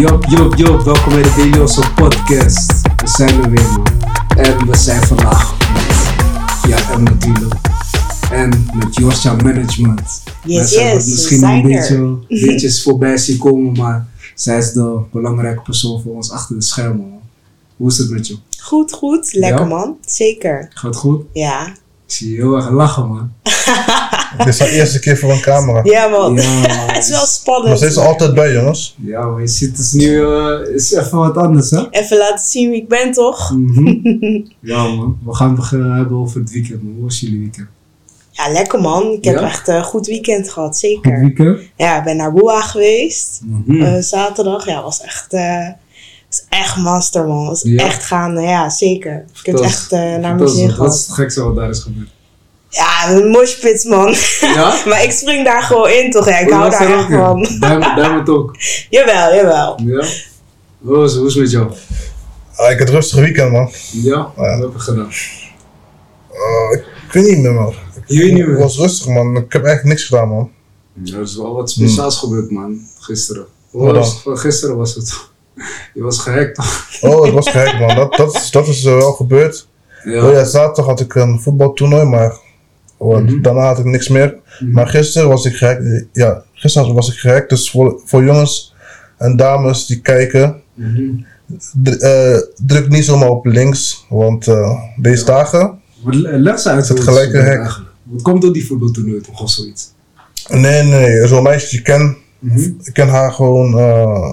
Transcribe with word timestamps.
Jop, 0.00 0.24
jop, 0.28 0.54
jop. 0.56 0.82
Welkom 0.82 1.12
bij 1.12 1.22
de 1.22 1.58
Hustle 1.58 1.90
podcast. 1.94 2.80
We 2.82 3.08
zijn 3.08 3.42
er 3.42 3.50
weer, 3.50 3.68
man. 3.68 3.86
En 4.36 4.66
we 4.66 4.76
zijn 4.76 5.02
vandaag 5.02 5.58
met 5.72 6.12
ja, 6.70 6.92
en 6.92 7.02
natuurlijk. 7.02 7.54
En 8.30 8.66
met 8.74 8.94
Josja 8.94 9.34
Management. 9.34 10.22
Yes, 10.44 10.56
Mensen 10.56 10.82
yes, 10.82 10.92
het 10.92 11.06
misschien 11.06 11.40
we 11.40 11.46
een 11.46 11.62
beetje, 12.32 12.80
voorbij 12.82 13.16
zien 13.16 13.38
komen, 13.38 13.72
maar 13.72 14.08
zij 14.34 14.58
is 14.58 14.72
de 14.72 15.00
belangrijke 15.12 15.62
persoon 15.62 16.02
voor 16.02 16.14
ons 16.14 16.30
achter 16.30 16.56
de 16.56 16.62
schermen, 16.62 17.10
man. 17.10 17.20
Hoe 17.76 17.88
is 17.88 17.98
het 17.98 18.10
met 18.10 18.26
je? 18.26 18.36
Goed, 18.58 18.92
goed. 18.92 19.32
Lekker 19.32 19.60
Ja? 19.60 19.66
man. 19.66 19.96
Zeker. 20.06 20.70
Gaat 20.74 20.96
goed? 20.96 21.24
Ja. 21.32 21.66
Ik 22.06 22.16
zie 22.16 22.30
je 22.30 22.36
heel 22.36 22.56
erg 22.56 22.70
lachen, 22.70 23.08
man. 23.08 23.32
Dit 24.38 24.46
is 24.46 24.56
de 24.56 24.70
eerste 24.70 24.98
keer 24.98 25.18
voor 25.18 25.30
een 25.32 25.40
camera. 25.40 25.80
Ja 25.82 26.08
man. 26.08 26.34
Ja, 26.34 26.42
het 26.92 27.02
is 27.04 27.08
wel 27.08 27.18
Maar 27.18 27.26
spannend. 27.26 27.78
ze 27.78 27.86
is 27.86 27.96
er 27.96 28.06
altijd 28.06 28.34
bij, 28.34 28.52
jongens. 28.52 28.96
Ja, 29.04 29.24
maar 29.26 29.40
je 29.40 29.48
ziet 29.48 29.70
het 29.70 29.78
is 29.78 29.92
nu 29.92 30.24
eh, 30.24 30.74
is 30.74 30.92
even 30.92 31.18
wat 31.18 31.36
anders, 31.36 31.70
hè? 31.70 31.90
Even 31.90 32.16
laten 32.18 32.46
zien 32.46 32.70
wie 32.70 32.80
ik 32.82 32.88
ben 32.88 33.12
toch? 33.12 33.50
Mhm. 33.56 33.86
ja, 34.72 34.86
man. 34.88 35.18
We 35.24 35.34
gaan 35.34 35.54
beginnen 35.54 35.96
hebben 35.96 36.16
over 36.16 36.40
het 36.40 36.50
weekend, 36.50 36.82
man. 36.82 36.92
Hoe 36.94 37.02
was 37.04 37.20
jullie 37.20 37.38
weekend? 37.38 37.66
Ja, 38.30 38.52
lekker 38.52 38.80
man. 38.80 39.12
Ik 39.12 39.24
heb 39.24 39.34
Ja? 39.38 39.46
echt 39.46 39.68
een 39.68 39.84
goed 39.84 40.06
weekend 40.06 40.50
gehad. 40.50 40.68
Goed 40.68 40.76
Zeker. 40.78 41.20
weekend? 41.20 41.58
Ja, 41.76 41.98
ik 41.98 42.04
ben 42.04 42.16
naar 42.16 42.32
Boa 42.32 42.60
geweest. 42.60 43.40
Eh, 43.68 43.96
zaterdag. 43.98 44.66
Ja, 44.66 44.82
was 44.82 45.00
echt... 45.00 45.32
eh 45.32 45.68
was 46.28 46.44
echt 46.48 46.76
master 46.76 47.26
man. 47.26 47.46
Was 47.46 47.62
Ja? 47.62 47.84
echt 47.84 48.04
gaan. 48.04 48.40
ja, 48.42 48.68
zeker. 48.70 49.24
Ik 49.40 49.46
heb 49.46 49.54
het 49.54 49.64
is- 49.64 49.70
echt 49.70 49.92
eh, 49.92 49.98
naar 50.00 50.34
mijn 50.34 50.40
is- 50.44 50.54
zin 50.54 50.62
Wat 50.62 50.70
is 50.70 50.76
gehad. 50.76 50.92
het 51.06 51.12
gekste 51.12 51.42
wat 51.44 51.56
daar 51.56 51.68
is 51.68 51.78
gebeurd? 51.80 52.08
Ja, 52.70 53.10
een 53.10 53.28
moshpit 53.28 53.84
man. 53.84 54.14
Ja? 54.40 54.74
maar 54.88 55.02
ik 55.02 55.10
spring 55.10 55.44
daar 55.44 55.62
gewoon 55.62 55.90
in 55.90 56.10
toch. 56.10 56.28
Ja, 56.28 56.38
ik 56.38 56.50
hou 56.50 56.70
daar 56.70 56.98
echt 56.98 57.06
van. 57.06 57.42
Diamond 57.94 58.28
ook. 58.38 58.56
Jawel, 58.90 59.34
jawel. 59.34 59.78
Ja? 59.84 60.04
Hoe 60.78 61.04
is, 61.04 61.14
hoe 61.14 61.26
is 61.26 61.34
het 61.34 61.42
met 61.42 61.50
jou? 61.50 61.72
Ah, 62.56 62.70
ik 62.70 62.78
had 62.78 62.88
een 62.88 62.94
rustig 62.94 63.18
weekend, 63.20 63.52
man. 63.52 63.70
Ja? 63.92 64.32
Wat 64.36 64.58
heb 64.58 64.72
je 64.72 64.78
gedaan? 64.78 65.10
Ah, 66.32 66.72
ik 67.06 67.12
weet 67.12 67.24
niet 67.26 67.38
meer, 67.38 67.52
man. 67.52 67.74
Je 68.06 68.18
weet 68.18 68.32
niet 68.32 68.38
Het 68.38 68.48
meer? 68.48 68.58
was 68.58 68.76
rustig, 68.78 69.06
man. 69.06 69.36
Ik 69.36 69.52
heb 69.52 69.64
eigenlijk 69.64 69.84
niks 69.84 70.04
gedaan, 70.04 70.28
man. 70.28 70.50
Ja, 71.02 71.16
er 71.16 71.22
is 71.22 71.36
wel 71.36 71.54
wat 71.54 71.70
speciaals 71.70 72.18
gebeurd, 72.18 72.50
man. 72.50 72.80
Gisteren. 73.00 73.46
Was 73.70 74.20
Gisteren 74.24 74.76
was 74.76 74.94
het. 74.94 75.28
Je 75.94 76.02
was 76.02 76.18
gehackt, 76.18 76.54
toch? 76.54 76.86
Oh, 77.00 77.24
het 77.24 77.32
was 77.32 77.48
gek, 77.48 77.78
man. 77.78 77.94
Dat, 77.96 78.12
dat, 78.16 78.34
is, 78.34 78.50
dat 78.50 78.66
is 78.66 78.82
wel 78.82 79.12
gebeurd. 79.12 79.68
Ja. 80.04 80.26
Oh 80.26 80.32
ja, 80.32 80.44
zaterdag 80.44 80.86
had 80.86 81.00
ik 81.00 81.14
een 81.14 81.40
voetbaltoernooi, 81.40 82.04
maar 82.04 82.36
oh, 83.00 83.16
Mhm. 83.18 83.42
daarna 83.42 83.60
had 83.66 83.78
ik 83.78 83.84
niks 83.84 84.08
meer. 84.08 84.36
Mhm. 84.60 84.70
Maar 84.72 84.86
gisteren 84.86 85.28
was 85.28 85.44
ik 85.44 85.56
gehackt. 85.56 86.04
Ja, 86.12 86.42
gisteren 86.52 86.94
was 86.94 87.12
ik 87.12 87.18
gehackt. 87.18 87.48
Dus 87.50 87.70
voor, 87.70 88.00
voor 88.04 88.24
jongens 88.24 88.74
en 89.18 89.36
dames 89.36 89.86
die 89.86 90.00
kijken, 90.00 90.56
Mhm. 90.74 91.02
eh, 91.98 92.36
druk 92.66 92.88
niet 92.88 93.04
zomaar 93.04 93.28
op 93.28 93.44
links. 93.46 94.06
Want 94.08 94.46
eh, 94.48 94.80
deze 94.96 95.24
dagen 95.24 95.78
Leg 96.22 96.58
ze 96.60 96.68
uit. 96.68 96.88
Het 96.88 96.98
hoe 96.98 97.06
gelijke 97.06 97.36
hek. 97.36 97.80
Wat 98.02 98.22
komt 98.22 98.42
door 98.42 98.52
die 98.52 98.66
voetbaltoernooi 98.66 99.20
toch 99.20 99.42
of 99.42 99.50
zoiets? 99.50 99.92
Nee, 100.48 100.82
nee. 100.82 101.26
Zo'n 101.26 101.42
meisje 101.42 101.68
die 101.68 101.78
ik 101.78 101.84
ken, 101.84 102.16
ik 102.82 102.92
ken 102.92 103.08
haar 103.08 103.32
gewoon. 103.32 103.78
eh, 103.78 104.30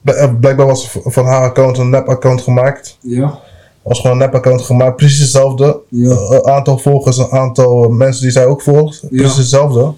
bl- 0.00 0.10
eh, 0.10 0.32
blijkbaar 0.40 0.66
was 0.66 0.98
van 1.04 1.24
haar 1.26 1.42
account 1.42 1.78
een 1.78 1.90
nep-account 1.90 2.40
gemaakt. 2.42 2.98
Ja? 3.00 3.38
Was 3.84 4.00
gewoon 4.00 4.12
een 4.16 4.22
nep-account 4.22 4.62
gemaakt, 4.62 4.96
precies 4.96 5.18
hetzelfde. 5.20 5.80
Ja. 5.88 6.10
Eh, 6.10 6.38
aantal 6.52 6.78
volgers, 6.78 7.18
een 7.18 7.30
aantal 7.30 7.88
mensen 7.88 8.22
die 8.22 8.30
zij 8.30 8.46
ook 8.46 8.62
volgt, 8.62 9.00
Ja. 9.00 9.08
precies 9.18 9.36
hetzelfde. 9.36 9.92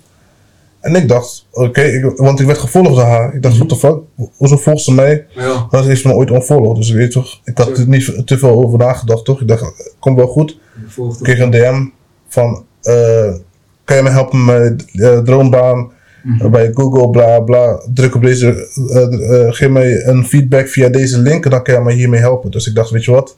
En 0.80 0.94
ik 0.94 1.08
dacht, 1.08 1.46
oké, 1.52 2.12
want 2.16 2.40
ik 2.40 2.46
werd 2.46 2.58
gevolgd 2.58 2.88
door 2.88 3.00
haar. 3.00 3.34
Ik 3.34 3.42
dacht, 3.42 3.54
Mhm. 3.58 3.66
what 3.66 3.80
the 3.80 3.86
fuck, 3.86 4.28
hoezo 4.36 4.56
volgt 4.56 4.82
ze 4.84 4.94
mij? 4.94 5.26
Ja. 5.34 5.66
Dat 5.70 5.84
heeft 5.84 6.00
ze 6.00 6.08
me 6.08 6.14
ooit 6.14 6.30
onfollowed. 6.30 6.76
Dus 6.76 6.88
ik 6.90 6.96
weet 6.96 7.10
toch, 7.10 7.40
ik 7.44 7.58
had 7.58 7.78
er 7.78 7.88
niet 7.88 8.26
te 8.26 8.38
veel 8.38 8.62
over 8.64 8.78
nagedacht, 8.78 9.24
toch? 9.24 9.40
Ik 9.40 9.48
dacht, 9.48 9.92
komt 9.98 10.16
wel 10.16 10.26
goed. 10.26 10.58
Ik 10.96 11.22
kreeg 11.22 11.38
een 11.38 11.50
DM 11.50 11.84
van, 12.28 12.64
eh, 12.82 13.34
kan 13.84 13.96
je 13.96 14.02
me 14.02 14.10
helpen 14.10 14.44
met 14.44 14.84
uh, 14.92 15.18
droombaan 15.18 15.90
Mhm. 16.22 16.50
bij 16.50 16.70
Google, 16.74 17.10
bla 17.10 17.40
bla. 17.40 17.80
Druk 17.94 18.14
op 18.14 18.22
deze, 18.22 18.68
eh, 18.92 19.40
eh, 19.46 19.52
geef 19.54 19.68
mij 19.68 20.04
een 20.06 20.24
feedback 20.26 20.68
via 20.68 20.88
deze 20.88 21.18
link 21.18 21.44
en 21.44 21.50
dan 21.50 21.62
kan 21.62 21.74
je 21.74 21.80
me 21.80 21.92
hiermee 21.92 22.20
helpen. 22.20 22.50
Dus 22.50 22.66
ik 22.66 22.74
dacht, 22.74 22.90
weet 22.90 23.04
je 23.04 23.10
wat? 23.10 23.36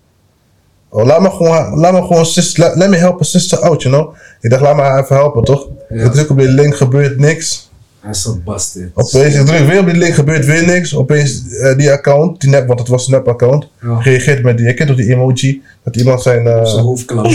Oh, 0.91 1.05
laat 1.05 1.21
me 1.21 1.31
gewoon, 1.31 1.79
laat 1.79 1.93
me 1.93 2.03
gewoon, 2.03 2.27
sis, 2.27 2.57
let, 2.57 2.75
let 2.77 2.89
me 2.91 2.97
help 2.97 3.21
a 3.21 3.25
sister 3.25 3.59
out, 3.61 3.83
you 3.83 3.95
know? 3.95 4.15
Ik 4.41 4.51
dacht, 4.51 4.63
laat 4.63 4.77
me 4.77 4.83
haar 4.83 5.03
even 5.03 5.17
helpen, 5.17 5.45
toch? 5.45 5.67
Ja. 5.89 6.05
Ik 6.05 6.13
druk 6.13 6.31
op 6.31 6.39
die 6.39 6.49
link, 6.49 6.77
gebeurt 6.77 7.19
niks. 7.19 7.71
Hij 8.01 8.11
is 8.11 8.23
zo 8.23 8.39
busted. 8.45 8.91
Opeens, 8.95 9.35
ik 9.35 9.47
druk 9.47 9.67
weer 9.67 9.79
op 9.81 9.87
die 9.87 9.97
link, 9.97 10.15
gebeurt 10.15 10.47
weer 10.47 10.67
niks. 10.67 10.97
Opeens, 10.97 11.49
eh, 11.57 11.77
die 11.77 11.93
account, 11.93 12.41
die 12.41 12.51
nep, 12.51 12.67
want 12.67 12.79
het 12.79 12.89
was 12.89 13.07
een 13.07 13.13
nep-account, 13.13 13.69
Ja. 13.83 13.99
reageert 14.01 14.43
met 14.43 14.57
die, 14.57 14.67
je 14.67 14.75
kent 14.75 14.89
toch 14.89 14.99
die 14.99 15.11
emoji, 15.13 15.63
dat 15.85 15.97
iemand 15.97 16.23
zijn, 16.23 16.47
eh, 16.47 16.65
Zijn 16.65 16.85
hoofdklap. 16.85 17.27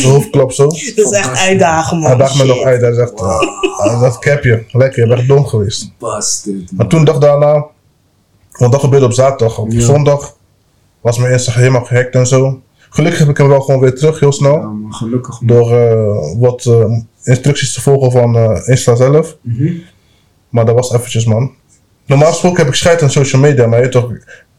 zijn 0.52 0.52
zo. 0.52 0.64
Dat 0.96 1.12
is 1.12 1.12
echt 1.12 1.40
uitdagen 1.40 1.98
man. 1.98 2.08
Hij 2.10 2.18
dacht 2.18 2.38
me 2.38 2.46
nog 2.46 2.64
uit, 2.64 2.82
hij 2.82 2.94
zegt, 2.94 3.22
ah, 3.22 4.02
dat 4.02 4.20
capje, 4.20 4.64
lekker, 4.72 5.08
je 5.08 5.16
bent 5.16 5.28
dom 5.28 5.46
geweest. 5.46 5.92
Busted. 6.00 6.72
Maar 6.72 6.88
toen 6.88 7.06
dag 7.06 7.18
daarna, 7.18 7.66
want 8.52 8.72
dat 8.72 8.82
gebeurde 8.82 9.06
op 9.06 9.14
zaterdag, 9.14 9.58
op 9.58 9.72
Ja. 9.72 9.80
zondag 9.82 10.36
was 11.02 11.18
mijn 11.18 11.32
Instagram 11.32 11.62
helemaal 11.64 11.86
gehackt 11.86 12.16
en 12.16 12.28
zo. 12.28 12.62
Gelukkig 12.94 13.20
heb 13.20 13.30
ik 13.30 13.38
hem 13.38 13.48
wel 13.48 13.62
gewoon 13.62 13.80
weer 13.82 13.96
terug, 13.96 14.20
heel 14.20 14.32
snel. 14.32 14.54
Ja, 14.56 14.68
maar 14.68 14.94
gelukkig. 14.94 15.42
man. 15.42 15.58
Door 15.58 15.78
eh, 15.78 16.40
wat 16.40 16.66
eh, 16.66 16.92
instructies 17.24 17.74
te 17.74 17.82
volgen 17.82 18.12
van 18.12 18.36
eh, 18.38 18.68
Insta 18.68 18.96
zelf. 18.96 19.38
Mhm. 19.42 19.72
Maar 20.50 20.66
dat 20.66 20.76
was 20.76 20.94
eventjes, 20.94 21.26
man. 21.26 21.52
Normaal 22.06 22.32
gesproken 22.32 22.58
heb 22.58 22.68
ik 22.68 22.74
scheid 22.74 23.02
aan 23.02 23.12
social 23.12 23.42
media, 23.42 23.68
maar 23.68 23.78
je 23.78 23.84
weet 23.84 23.92
toch... 23.92 24.12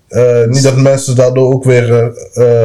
eh, 0.09 0.45
niet 0.49 0.63
dat 0.63 0.77
mensen 0.77 1.17
daardoor 1.17 1.53
ook 1.53 1.65
weer 1.65 1.93
eh, 1.93 2.07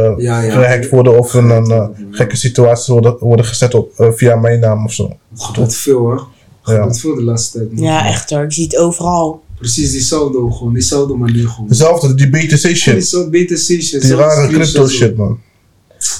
eh, 0.08 0.18
Ja, 0.18 0.42
ja. 0.42 0.52
gehackt 0.52 0.90
worden 0.90 1.18
of 1.20 1.34
in 1.34 1.50
een 1.50 1.96
gekke 2.12 2.36
situatie 2.36 2.94
worden, 2.94 3.16
worden 3.20 3.46
gezet 3.46 3.74
op, 3.74 3.92
via 4.16 4.36
mijn 4.36 4.60
naam 4.60 4.86
of 4.86 4.94
zo. 4.94 5.04
Het 5.32 5.42
gebeurt 5.44 5.76
veel 5.76 5.98
hoor. 6.00 6.14
Het 6.18 6.28
Ja. 6.64 6.74
gebeurt 6.76 7.00
veel 7.00 7.16
de 7.16 7.24
laatste 7.24 7.58
tijd. 7.58 7.72
man. 7.74 7.84
Ja, 7.84 8.08
echt 8.08 8.30
hoor. 8.30 8.44
Ik 8.44 8.52
zie 8.54 8.64
het 8.64 8.78
overal. 8.78 9.42
Precies 9.58 9.92
diezelfde 9.92 10.52
gewoon. 10.52 10.74
Diezelfde 10.74 11.14
manier 11.14 11.48
gewoon. 11.48 11.70
Hetzelfde, 11.70 12.14
die 12.16 12.30
BTC 12.30 12.58
shit. 12.76 12.94
die 12.94 13.02
zo 13.02 13.30
BTC 13.30 13.82
shit. 13.82 14.02
Die 14.02 14.16
rare 14.16 14.48
crypto 14.48 14.88
shit, 14.88 15.18
man. 15.18 15.40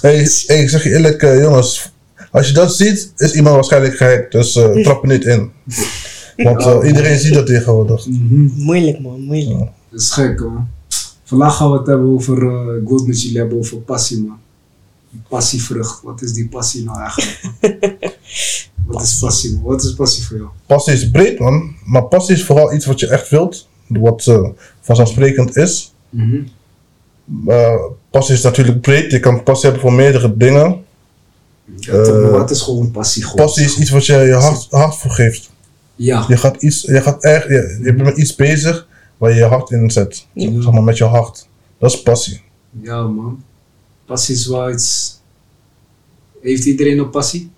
Hey, 0.02 0.28
hey, 0.46 0.62
ik 0.62 0.70
zeg 0.70 0.84
je 0.84 0.90
eerlijk, 0.90 1.24
eh, 1.24 1.42
jongens. 1.42 1.92
Als 2.32 2.48
je 2.48 2.54
dat 2.54 2.76
ziet, 2.76 3.14
is 3.18 3.34
iemand 3.34 3.56
waarschijnlijk 3.56 3.96
gehackt. 3.96 4.32
Dus 4.32 4.56
eh, 4.56 4.72
trap 4.84 5.02
er 5.02 5.10
niet 5.10 5.26
in. 5.26 5.52
Want 6.44 6.62
eh, 6.62 6.88
iedereen 6.88 7.20
ziet 7.20 7.34
dat 7.34 7.46
tegenwoordig. 7.46 8.08
Mhm. 8.08 8.64
Moeilijk 8.64 9.00
man, 9.00 9.22
moeilijk. 9.22 9.60
Dat 9.90 10.02
is 10.02 10.12
gek 10.12 10.40
man. 10.40 10.68
Vandaag 11.24 11.56
gaan 11.56 11.72
we 11.72 11.78
het 11.78 11.88
hebben 11.88 12.10
over, 12.10 12.34
eh, 12.34 12.82
ik 12.82 12.88
wil 12.88 12.98
het 12.98 13.08
met 13.08 13.22
jullie 13.22 13.38
hebben 13.38 13.58
over 13.58 13.78
passie 13.78 14.24
man. 14.24 14.38
Passievrucht. 15.28 16.02
Wat 16.04 16.22
is 16.22 16.34
die 16.34 16.48
passie 16.48 16.84
nou 16.84 17.00
eigenlijk? 17.00 17.40
Wat 18.86 19.02
is 19.02 19.18
passie 19.20 19.54
man? 19.54 19.64
Wat 19.64 19.84
is 19.84 19.94
passie 19.94 20.24
voor 20.24 20.38
jou? 20.38 20.50
Passie 20.66 20.94
is 20.94 21.10
breed, 21.10 21.40
man. 21.40 21.76
Maar 21.86 22.04
passie 22.04 22.36
is 22.36 22.44
vooral 22.44 22.74
iets 22.74 22.86
wat 22.86 23.00
je 23.00 23.08
echt 23.08 23.30
wilt. 23.30 23.68
Wat 23.88 24.28
eh, 24.28 24.50
vanzelfsprekend 24.82 25.56
is. 25.56 25.94
Mhm. 26.10 26.42
Passie 28.10 28.36
is 28.36 28.42
natuurlijk 28.42 28.82
breed. 28.82 29.12
Je 29.12 29.20
kan 29.20 29.44
passie 29.44 29.70
hebben 29.70 29.82
voor 29.90 29.94
meerdere 29.94 30.38
dingen. 30.38 30.84
Ja, 31.76 31.94
maar 31.94 32.06
Eh, 32.06 32.32
wat 32.32 32.52
is 32.52 32.62
gewoon 32.62 32.92
passie 32.92 33.24
gewoon? 33.24 33.46
Passie 33.46 33.66
is 33.66 33.78
iets 33.78 33.90
wat 33.90 34.06
je 34.06 34.14
je 34.14 34.34
hart, 34.34 34.68
hart 34.70 34.96
voor 34.96 35.12
geeft. 35.12 35.50
Ja. 35.96 36.26
Je 36.28 36.38
gaat, 36.38 36.62
iets, 36.62 36.82
je 36.82 37.02
gaat 37.02 37.24
echt, 37.24 37.48
je, 37.48 37.80
je 37.84 37.94
bent 37.94 38.04
met 38.04 38.18
iets 38.18 38.36
bezig 38.36 38.88
waar 39.18 39.30
je 39.30 39.36
je 39.36 39.44
hart 39.44 39.72
in 39.72 39.92
zet. 39.92 40.26
Ja. 40.34 40.62
Zeg 40.62 40.72
maar 40.72 40.84
met 40.84 40.98
je 40.98 41.04
hart. 41.04 41.48
Dat 41.80 41.92
is 41.92 42.02
passie. 42.02 42.42
Ja 42.82 43.02
man. 43.04 43.44
Passie 44.06 44.36
is 44.36 44.48
wel 44.48 44.70
iets... 44.72 45.18
Heeft 46.42 46.66
iedereen 46.66 46.98
een 46.98 47.10
passie? 47.10 47.52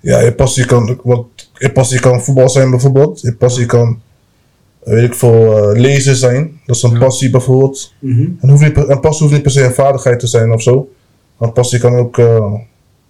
Ja, 0.00 0.20
je 0.20 0.34
passie 0.34 0.64
kan, 0.64 1.00
wat, 1.02 1.26
je 1.58 1.72
passie 1.72 2.00
kan 2.00 2.22
voetbal 2.22 2.48
zijn 2.48 2.70
bijvoorbeeld. 2.70 3.20
Je 3.20 3.34
passie 3.34 3.66
kan, 3.66 4.00
weet 4.84 5.04
ik 5.04 5.14
veel, 5.14 5.56
eh, 5.72 5.80
lezen 5.80 6.16
zijn. 6.16 6.60
Dat 6.66 6.76
is 6.76 6.82
een 6.82 6.90
Ja. 6.92 6.98
passie 6.98 7.30
bijvoorbeeld. 7.30 7.92
Mhm. 7.98 8.28
En, 8.40 8.48
hoeft 8.48 8.62
niet, 8.62 8.86
en 8.86 9.00
passie 9.00 9.20
hoeft 9.22 9.32
niet 9.32 9.42
per 9.42 9.50
se 9.50 9.64
een 9.64 9.74
vaardigheid 9.74 10.20
te 10.20 10.26
zijn 10.26 10.52
of 10.52 10.62
zo. 10.62 10.88
Want 11.36 11.54
passie 11.54 11.78
kan 11.78 11.96
ook, 11.96 12.18
eh, 12.18 12.54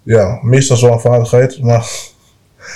ja, 0.02 0.38
meestal 0.42 0.80
wel 0.80 0.92
een 0.92 1.00
vaardigheid. 1.00 1.62
Maar 1.62 1.82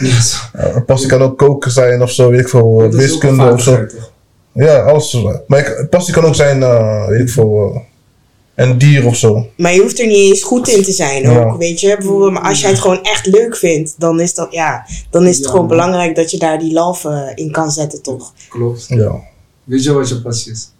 zo. 0.00 0.36
eh, 0.58 0.74
een 0.74 0.84
passie 0.84 1.08
kan 1.08 1.22
ook 1.22 1.38
koken 1.38 1.70
zijn 1.70 2.02
of 2.02 2.10
zo, 2.10 2.30
weet 2.30 2.40
ik 2.40 2.48
veel, 2.48 2.82
is 2.82 2.94
wiskunde 2.94 3.52
of 3.52 3.62
zo. 3.62 3.86
toch? 3.86 4.12
Ja, 4.52 4.78
alles. 4.78 5.24
Maar 5.46 5.58
ik, 5.58 5.86
passie 5.90 6.14
kan 6.14 6.24
ook 6.24 6.34
zijn, 6.34 6.60
weet 7.08 7.20
ik 7.20 7.30
veel, 7.30 7.72
eh, 7.74 7.80
een 8.58 8.78
dier 8.78 9.06
of 9.06 9.16
zo. 9.16 9.46
Maar 9.56 9.74
je 9.74 9.80
hoeft 9.80 9.98
er 10.00 10.06
niet 10.06 10.16
eens 10.16 10.42
goed 10.42 10.68
in 10.68 10.82
te 10.82 10.92
zijn 10.92 11.22
Ja. 11.22 11.44
ook, 11.44 11.58
weet 11.58 11.80
je. 11.80 11.96
Bijvoorbeeld, 11.96 12.32
maar 12.32 12.42
als 12.42 12.60
jij 12.60 12.70
het 12.70 12.78
gewoon 12.80 13.02
echt 13.02 13.26
leuk 13.26 13.56
vindt, 13.56 13.94
dan 13.98 14.20
is, 14.20 14.34
dat, 14.34 14.48
ja, 14.52 14.86
dan 15.10 15.26
is 15.26 15.36
het 15.36 15.44
Ja. 15.44 15.50
gewoon 15.50 15.66
belangrijk 15.66 16.16
dat 16.16 16.30
je 16.30 16.38
daar 16.38 16.58
die 16.58 16.72
love 16.72 17.08
eh, 17.08 17.44
in 17.44 17.52
kan 17.52 17.70
zetten, 17.70 18.02
toch? 18.02 18.32
Klopt. 18.48 18.84
Ja. 18.88 19.20
Weet 19.64 19.82
je 19.84 19.92
wat 19.92 20.08
je 20.08 20.20
passie 20.20 20.52
is? 20.52 20.70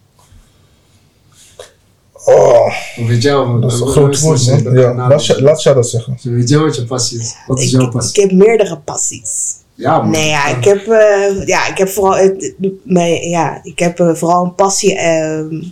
Oh, 2.25 2.73
weet 3.07 3.21
jij 3.21 3.35
wat? 3.35 3.61
dat 3.61 3.71
is 3.73 3.79
een 3.79 3.87
groot 3.87 4.19
woord, 4.19 4.63
man. 4.63 4.73
Ja, 4.73 4.93
laat, 4.95 5.25
je- 5.25 5.41
laat 5.41 5.63
dat 5.63 5.89
zeggen. 5.89 6.17
Weet 6.23 6.49
jij 6.49 6.59
wat 6.59 6.75
je 6.75 6.85
passie 6.85 7.19
is? 7.19 7.35
Wat 7.47 7.59
is 7.59 7.65
Ik, 7.65 7.71
jouw 7.71 7.81
ik 7.85 7.89
passie? 7.91 8.21
heb 8.21 8.31
meerdere 8.31 8.77
passies. 8.77 9.53
Ja, 9.75 9.97
man. 10.01 10.09
Nee, 10.11 10.27
ja, 10.27 10.47
ik 10.57 10.63
heb, 10.63 10.87
eh, 10.87 11.45
ja, 11.45 11.67
ik 11.67 11.77
heb 11.77 11.89
vooral, 11.89 12.17
het- 12.17 12.53
mijn, 12.83 13.29
ja, 13.29 13.59
ik 13.63 13.79
heb 13.79 13.99
eh, 13.99 14.13
vooral 14.15 14.43
een 14.43 14.55
passie 14.55 14.95
ehm, 14.95 15.63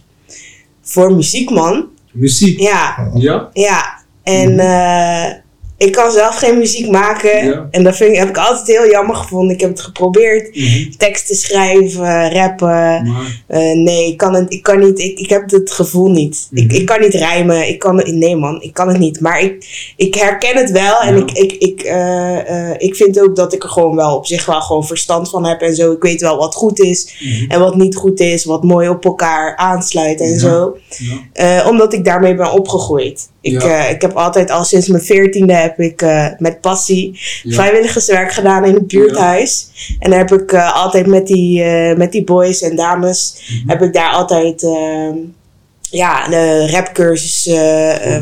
voor 0.82 1.14
muziek, 1.16 1.50
man. 1.50 1.86
Muziek. 2.20 2.60
Ja, 2.60 3.10
Ja? 3.16 3.50
ja. 3.54 3.84
En 4.24 4.52
Mhm. 4.56 5.47
Ik 5.78 5.92
kan 5.92 6.12
zelf 6.12 6.36
geen 6.36 6.58
muziek 6.58 6.90
maken. 6.92 7.46
Ja. 7.46 7.68
En 7.72 7.84
dat 7.84 7.96
vind 7.96 8.12
ik, 8.12 8.18
heb 8.18 8.30
ik 8.30 8.38
altijd 8.38 8.68
heel 8.68 8.90
jammer 8.90 9.16
gevonden. 9.16 9.54
Ik 9.56 9.62
heb 9.62 9.70
het 9.70 9.82
geprobeerd. 9.82 10.56
Mhm. 10.56 10.90
Teksten 10.98 11.36
schrijven, 11.36 12.32
rappen. 12.34 13.08
Eh, 13.48 13.60
nee, 13.74 14.08
ik 14.08 14.18
kan, 14.18 14.34
het, 14.34 14.54
ik 14.54 14.64
kan 14.64 14.80
niet. 14.80 15.00
Ik, 15.00 15.20
ik 15.20 15.30
heb 15.30 15.50
het 15.52 15.72
gevoel 15.72 16.10
niet. 16.10 16.48
ik, 16.52 16.64
Mhm. 16.68 16.76
ik 16.76 16.86
kan 16.86 17.02
niet 17.02 17.14
rijmen. 17.14 17.68
Ik 17.68 17.80
kan, 17.80 17.98
het- 17.98 18.08
nee, 18.14 18.36
man, 18.36 18.62
ik 18.62 18.74
kan 18.74 18.88
het 18.88 18.98
niet. 19.00 19.20
Maar 19.20 19.42
ik, 19.42 19.66
ik 19.98 20.16
herken 20.16 20.58
het 20.58 20.72
wel. 20.72 21.00
En 21.00 21.18
ik, 21.18 21.32
ik, 21.32 21.52
ik, 21.52 21.82
eh, 21.82 22.70
eh, 22.70 22.76
ik 22.78 22.96
vind 22.96 23.20
ook 23.22 23.36
dat 23.36 23.54
ik 23.54 23.64
er 23.64 23.70
gewoon 23.70 23.96
wel 23.96 24.16
op 24.16 24.26
zich 24.26 24.46
wel 24.46 24.62
gewoon 24.62 24.86
verstand 24.86 25.30
van 25.30 25.46
heb 25.46 25.62
en 25.62 25.76
zo. 25.76 25.92
Ik 25.92 26.02
weet 26.02 26.22
wel 26.22 26.38
wat 26.38 26.56
goed 26.56 26.80
is 26.80 27.16
mhm. 27.20 27.52
en 27.52 27.60
wat 27.60 27.76
niet 27.76 27.96
goed 27.96 28.20
is. 28.20 28.46
Wat 28.46 28.64
mooi 28.64 28.90
op 28.90 29.06
elkaar 29.06 29.56
aansluit 29.56 30.22
en 30.22 30.30
Ja. 30.34 30.38
zo. 30.40 30.78
Omdat 31.70 31.94
ik 31.94 32.06
daarmee 32.06 32.36
ben 32.36 32.52
opgegroeid. 32.52 33.30
Ik, 33.54 33.62
Ja. 33.62 33.86
eh, 33.86 33.92
ik 33.92 34.02
heb 34.02 34.14
altijd 34.14 34.52
al 34.52 34.64
sinds 34.64 34.88
mijn 34.88 35.04
veertiende 35.04 35.54
heb 35.54 35.80
ik 35.80 36.02
eh, 36.02 36.28
met 36.38 36.62
passie 36.62 37.20
Ja. 37.44 37.54
vrijwilligerswerk 37.56 38.32
gedaan 38.34 38.66
in 38.66 38.74
het 38.74 38.88
buurthuis. 38.88 39.68
En 40.00 40.10
daar 40.10 40.20
heb 40.20 40.32
ik 40.42 40.52
eh, 40.52 40.84
altijd 40.84 41.06
met 41.08 41.28
die, 41.28 41.64
met 41.96 42.12
die 42.12 42.24
boys 42.24 42.62
en 42.62 42.76
dames, 42.76 43.42
Mhm. 43.62 43.70
heb 43.70 43.82
ik 43.82 43.94
daar 43.94 44.12
altijd 44.12 44.64
ehm, 44.64 45.16
ja, 45.90 46.28
de 46.28 46.70
rapcursus. 46.72 47.46
we 47.46 47.54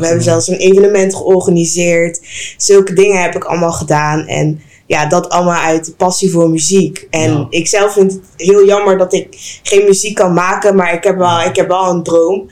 hebben 0.06 0.22
zelfs 0.22 0.48
een 0.48 0.56
evenement 0.56 1.14
georganiseerd. 1.14 2.20
Zulke 2.56 2.92
dingen 2.92 3.22
heb 3.22 3.34
ik 3.34 3.44
allemaal 3.44 3.72
gedaan. 3.72 4.26
En 4.26 4.60
ja, 4.86 5.06
dat 5.06 5.28
allemaal 5.28 5.62
uit 5.62 5.94
passie 5.96 6.30
voor 6.30 6.50
muziek. 6.50 7.06
En 7.10 7.32
Ja. 7.32 7.46
ik 7.50 7.66
zelf 7.66 7.92
vind 7.92 8.12
het 8.12 8.20
heel 8.36 8.66
jammer 8.66 8.98
dat 8.98 9.12
ik 9.12 9.58
geen 9.62 9.84
muziek 9.84 10.14
kan 10.14 10.32
maken. 10.34 10.76
Maar 10.76 10.94
ik 10.94 11.04
heb 11.04 11.16
wel, 11.16 11.40
ik 11.40 11.56
heb 11.56 11.68
wel 11.68 11.90
een 11.90 12.02
droom. 12.02 12.50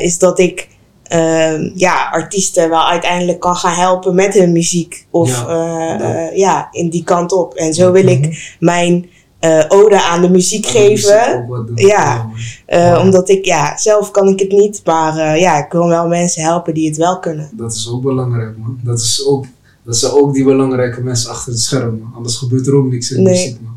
is 0.00 0.18
dat 0.18 0.38
ik 0.38 0.68
ehm, 1.12 1.70
ja, 1.74 2.08
artiesten 2.12 2.68
wel 2.70 2.88
uiteindelijk 2.88 3.40
kan 3.40 3.56
gaan 3.56 3.74
helpen 3.74 4.14
met 4.14 4.34
hun 4.34 4.52
muziek. 4.52 5.06
Of 5.10 5.40
Ja. 5.46 5.98
ja, 5.98 6.30
ja 6.34 6.68
in 6.70 6.90
die 6.90 7.04
kant 7.04 7.32
op. 7.32 7.54
En 7.54 7.74
zo 7.74 7.92
wil 7.92 8.02
Mhm. 8.02 8.12
ik 8.12 8.56
mijn 8.60 9.10
eh, 9.38 9.64
ode 9.68 10.02
aan 10.02 10.20
de 10.22 10.30
muziek 10.30 10.66
Aan 10.66 10.72
de 10.72 10.88
muziek 10.88 11.06
geven. 11.06 11.46
Ja. 11.74 12.30
Eh. 12.66 13.00
Omdat 13.02 13.28
ik, 13.28 13.44
ja, 13.44 13.76
zelf 13.78 14.10
kan 14.10 14.28
ik 14.28 14.38
het 14.38 14.50
niet, 14.52 14.80
maar 14.84 15.16
eh, 15.18 15.40
ja, 15.40 15.64
ik 15.64 15.72
wil 15.72 15.88
wel 15.88 16.06
mensen 16.08 16.42
helpen 16.42 16.74
die 16.74 16.88
het 16.88 16.96
wel 16.96 17.18
kunnen. 17.18 17.50
Dat 17.52 17.72
is 17.72 17.90
ook 17.90 18.02
belangrijk, 18.02 18.56
man. 18.58 18.78
Dat, 18.82 18.98
is 19.00 19.24
ook, 19.26 19.44
dat 19.84 19.96
zijn 19.96 20.12
ook 20.12 20.34
die 20.34 20.44
belangrijke 20.44 21.00
mensen 21.00 21.30
achter 21.30 21.52
het 21.52 21.60
scherm, 21.60 21.98
man. 21.98 22.12
Anders 22.16 22.36
gebeurt 22.36 22.66
er 22.66 22.74
ook 22.74 22.90
niks 22.90 23.10
in 23.10 23.24
de 23.24 23.30
muziek, 23.30 23.60
man. 23.60 23.76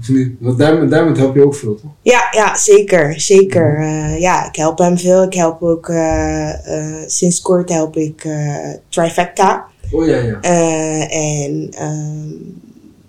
Of 0.00 0.08
niet? 0.08 0.32
Want 0.40 0.58
Diamond, 0.58 0.90
Diamond 0.90 1.16
help 1.16 1.34
je 1.34 1.44
ook 1.44 1.54
veel, 1.54 1.74
toch? 1.74 1.90
Ja, 2.02 2.28
ja, 2.30 2.56
zeker, 2.56 3.20
zeker. 3.20 3.78
Eh, 3.78 4.20
ja, 4.20 4.48
ik 4.48 4.56
help 4.56 4.78
hem 4.78 4.98
veel. 4.98 5.22
Ik 5.22 5.34
help 5.34 5.62
ook, 5.62 5.88
eh, 5.88 6.78
eh, 6.78 7.02
sinds 7.06 7.40
kort 7.40 7.68
help 7.68 7.96
ik 7.96 8.26
Trifecta. 8.88 9.64
Oh 9.90 10.06
ja, 10.06 10.16
ja. 10.16 10.40
En 11.08 11.68
ehm, 11.78 12.28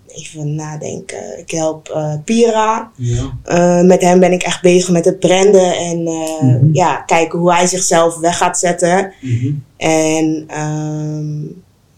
even 0.08 0.54
nadenken, 0.54 1.38
ik 1.38 1.50
help 1.50 1.98
Pira. 2.24 2.90
Ja. 2.96 3.82
Met 3.82 4.00
hem 4.00 4.20
ben 4.20 4.32
ik 4.32 4.42
echt 4.42 4.62
bezig 4.62 4.90
met 4.90 5.04
het 5.04 5.18
branden 5.18 5.76
en 5.76 6.02
Mhm. 6.02 6.68
ja, 6.72 6.96
kijken 6.96 7.38
hoe 7.38 7.52
hij 7.52 7.66
zichzelf 7.66 8.18
weg 8.18 8.36
gaat 8.36 8.58
zetten. 8.58 9.12
Mhm. 9.20 9.52
En 9.76 10.44
ehm, 10.46 11.44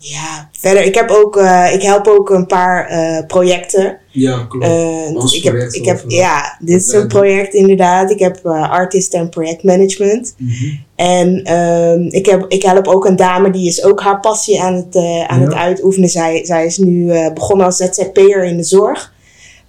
ja, 0.03 0.49
verder, 0.59 0.85
ik, 0.85 0.95
heb 0.95 1.11
ook, 1.11 1.37
eh, 1.37 1.75
ik 1.75 1.83
help 1.83 2.07
ook 2.07 2.31
een 2.31 2.47
paar 2.47 2.87
eh, 2.87 3.27
projecten. 3.27 3.99
Ja, 4.11 4.45
klopt. 4.49 4.65
Eh, 4.65 5.15
Ons 5.15 5.37
ik 5.37 5.45
heb, 5.45 5.53
project 5.53 5.75
ik 5.75 5.85
heb, 5.85 6.05
ja, 6.07 6.57
dit 6.61 6.81
is 6.81 6.93
een 6.93 7.09
project 7.09 7.55
inderdaad. 7.55 8.11
Ik 8.11 8.19
heb 8.19 8.41
eh, 8.45 8.71
artist 8.71 9.15
en 9.15 9.29
projectmanagement. 9.29 10.35
Mhm. 10.37 10.75
En 10.97 11.43
ehm, 11.45 12.01
ik, 12.09 12.27
heb, 12.27 12.45
ik 12.49 12.63
help 12.63 12.87
ook 12.89 13.05
een 13.07 13.17
dame 13.17 13.51
die 13.51 13.69
is 13.69 13.85
ook 13.85 14.01
haar 14.03 14.21
passie 14.21 14.61
aan 14.63 14.75
het, 14.75 14.95
eh, 14.95 15.25
aan 15.27 15.41
Ja. 15.41 15.45
het 15.45 15.55
uitoefenen. 15.55 16.09
Zij, 16.09 16.45
zij 16.45 16.67
is 16.67 16.79
nu 16.79 17.11
eh, 17.11 17.33
begonnen 17.33 17.67
als 17.67 17.77
ZZP'er 17.77 18.45
in 18.45 18.57
de 18.57 18.63
zorg. 18.63 19.13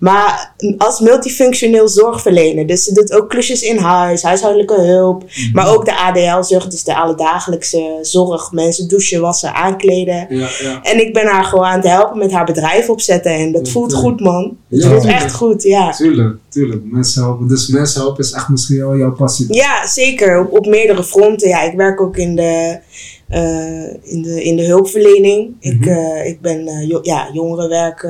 Maar 0.02 0.54
als 0.78 1.00
multifunctioneel 1.00 1.88
zorgverlener. 1.88 2.68
Dus 2.68 2.84
ze 2.84 2.94
doet 2.94 3.14
ook 3.14 3.30
klusjes 3.30 3.62
in 3.62 3.78
huis, 3.78 4.24
huishoudelijke 4.24 4.82
hulp. 4.82 5.24
Mhm. 5.24 5.50
Maar 5.54 5.74
ook 5.76 5.86
de 5.86 5.96
ADL-zorg, 5.96 6.68
dus 6.68 6.84
de 6.84 6.96
alledagelijkse 6.96 7.98
zorg. 8.02 8.52
Mensen 8.52 8.88
douchen, 8.88 9.22
wassen, 9.22 9.54
aankleden. 9.54 10.26
Ja, 10.30 10.48
ja. 10.62 10.82
En 10.84 11.00
ik 11.08 11.14
ben 11.14 11.26
haar 11.28 11.44
gewoon 11.44 11.66
aan 11.66 11.80
het 11.80 11.88
helpen 11.88 12.18
met 12.18 12.32
haar 12.32 12.46
bedrijf 12.46 12.90
opzetten. 12.90 13.32
En 13.32 13.52
dat 13.52 13.66
Ja, 13.66 13.72
voelt 13.72 13.90
tuurlijk. 13.90 14.10
goed, 14.12 14.20
man. 14.20 14.58
Het 14.70 14.84
Ja, 14.84 14.90
voelt 14.90 15.06
echt 15.06 15.34
goed, 15.34 15.64
ja. 15.64 15.92
Tuurlijk, 15.92 16.38
tuurlijk. 16.50 16.82
Mensen 16.84 17.24
helpen. 17.24 17.48
Dus 17.48 17.68
mensen 17.68 18.02
helpen 18.02 18.24
is 18.24 18.32
echt 18.32 18.50
misschien 18.50 18.78
wel 18.80 18.98
jouw 18.98 19.14
passie. 19.14 19.54
Ja, 19.54 19.88
zeker. 19.88 20.40
Op, 20.40 20.58
op 20.58 20.66
meerdere 20.66 21.04
fronten. 21.04 21.48
Ja, 21.50 21.62
ik 21.62 21.76
werk 21.78 22.02
ook 22.02 22.18
in 22.18 22.36
de, 22.36 22.80
eh, 23.28 24.12
in 24.14 24.22
de, 24.22 24.44
in 24.44 24.56
de 24.56 24.66
hulpverlening. 24.66 25.56
ik, 25.60 25.80
Mhm. 25.80 25.90
eh, 25.90 26.28
ik 26.28 26.42
ben 26.42 26.68
eh, 26.68 26.88
jo- 26.88 27.00
ja, 27.02 27.30
jongerenwerker. 27.34 28.10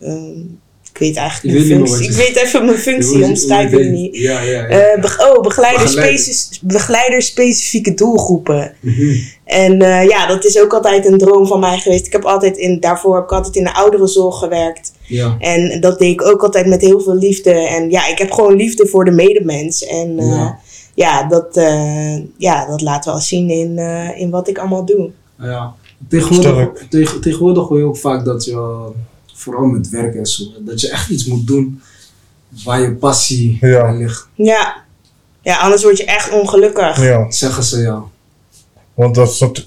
eh, 0.00 0.08
ehm, 0.08 0.38
ik 0.94 1.00
weet 1.00 1.16
eigenlijk 1.16 1.58
Ik 1.58 1.68
mijn 1.68 1.88
functie. 1.88 2.10
Ik 2.10 2.16
weet 2.16 2.36
even 2.36 2.64
mijn 2.64 2.78
functie, 2.78 3.24
omschrijf 3.24 3.72
ik 3.72 3.90
niet. 3.90 4.16
Ja, 4.16 4.40
ja, 4.40 4.50
ja. 4.50 4.66
Eh, 4.66 5.00
be- 5.00 5.32
oh, 5.34 5.42
begeleider, 5.42 5.82
Begeleider. 5.82 6.18
speci- 6.18 6.58
begeleider 6.62 7.22
specifieke 7.22 7.94
doelgroepen. 7.94 8.74
Mhm. 8.80 9.16
En 9.44 9.82
eh, 9.82 10.04
ja, 10.08 10.26
dat 10.26 10.44
is 10.44 10.58
ook 10.60 10.74
altijd 10.74 11.06
een 11.06 11.18
droom 11.18 11.46
van 11.46 11.60
mij 11.60 11.78
geweest. 11.78 12.06
Ik 12.06 12.12
heb 12.12 12.24
altijd 12.24 12.56
in, 12.56 12.80
daarvoor 12.80 13.14
heb 13.14 13.24
ik 13.24 13.32
altijd 13.32 13.56
in 13.56 13.64
de 13.64 13.74
ouderenzorg 13.74 14.38
gewerkt. 14.38 14.92
Ja. 15.06 15.36
En 15.38 15.80
dat 15.80 15.98
deed 15.98 16.12
ik 16.12 16.22
ook 16.22 16.42
altijd 16.42 16.66
met 16.66 16.80
heel 16.80 17.00
veel 17.00 17.14
liefde. 17.16 17.50
En 17.52 17.90
ja, 17.90 18.06
ik 18.08 18.18
heb 18.18 18.30
gewoon 18.32 18.54
liefde 18.56 18.86
voor 18.86 19.04
de 19.04 19.10
medemens. 19.10 19.84
En 19.86 20.18
eh, 20.18 20.26
Ja. 20.26 20.58
ja, 20.94 21.28
dat, 21.28 21.56
eh, 21.56 22.16
ja, 22.36 22.66
dat 22.66 22.80
laat 22.80 23.04
wel 23.04 23.18
zien 23.18 23.50
in, 23.50 23.78
eh, 23.78 24.20
in 24.20 24.30
wat 24.30 24.48
ik 24.48 24.58
allemaal 24.58 24.84
doe. 24.84 25.10
Ja. 25.38 25.74
Tegenwoordig, 26.08 26.86
tegen, 26.90 27.20
tegenwoordig 27.20 27.68
hoor 27.68 27.78
je 27.78 27.84
ook 27.84 27.96
vaak 27.96 28.24
dat 28.24 28.44
je, 28.44 28.88
vooral 29.44 29.64
met 29.66 29.88
werk 29.88 30.14
en 30.14 30.26
zo, 30.26 30.42
dat 30.60 30.80
je 30.80 30.90
echt 30.90 31.08
iets 31.10 31.24
moet 31.24 31.46
doen 31.46 31.80
waar 32.64 32.80
je 32.80 32.92
passie 32.92 33.58
Ja. 33.60 33.82
bij 33.82 33.96
ligt. 33.96 34.28
Ja. 34.34 34.82
ja, 35.42 35.56
anders 35.58 35.82
word 35.82 35.96
je 35.96 36.04
echt 36.04 36.30
ongelukkig. 36.30 37.02
Ja, 37.02 37.30
Zeggen 37.30 37.62
ze 37.62 37.80
ja. 37.80 38.02
want 38.94 39.14
dat 39.14 39.28
is 39.30 39.38
natu- 39.40 39.62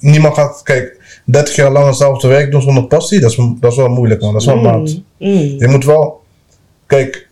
niemand 0.00 0.34
gaat, 0.34 0.60
kijk, 0.62 1.00
30 1.24 1.54
jaar 1.56 1.72
lang 1.72 1.86
hetzelfde 1.86 2.28
werk 2.28 2.50
doen 2.50 2.62
zonder 2.62 2.84
passie, 2.86 3.20
dat 3.20 3.30
is, 3.30 3.36
dat 3.60 3.70
is 3.70 3.76
wel 3.76 3.88
moeilijk 3.88 4.20
man, 4.20 4.32
dat 4.32 4.40
is 4.40 4.46
wel 4.46 4.56
Mm, 4.56 4.62
maat. 4.62 4.94
mm. 5.18 5.28
Je 5.58 5.66
moet 5.70 5.84
wel, 5.84 6.22
kijk, 6.86 7.28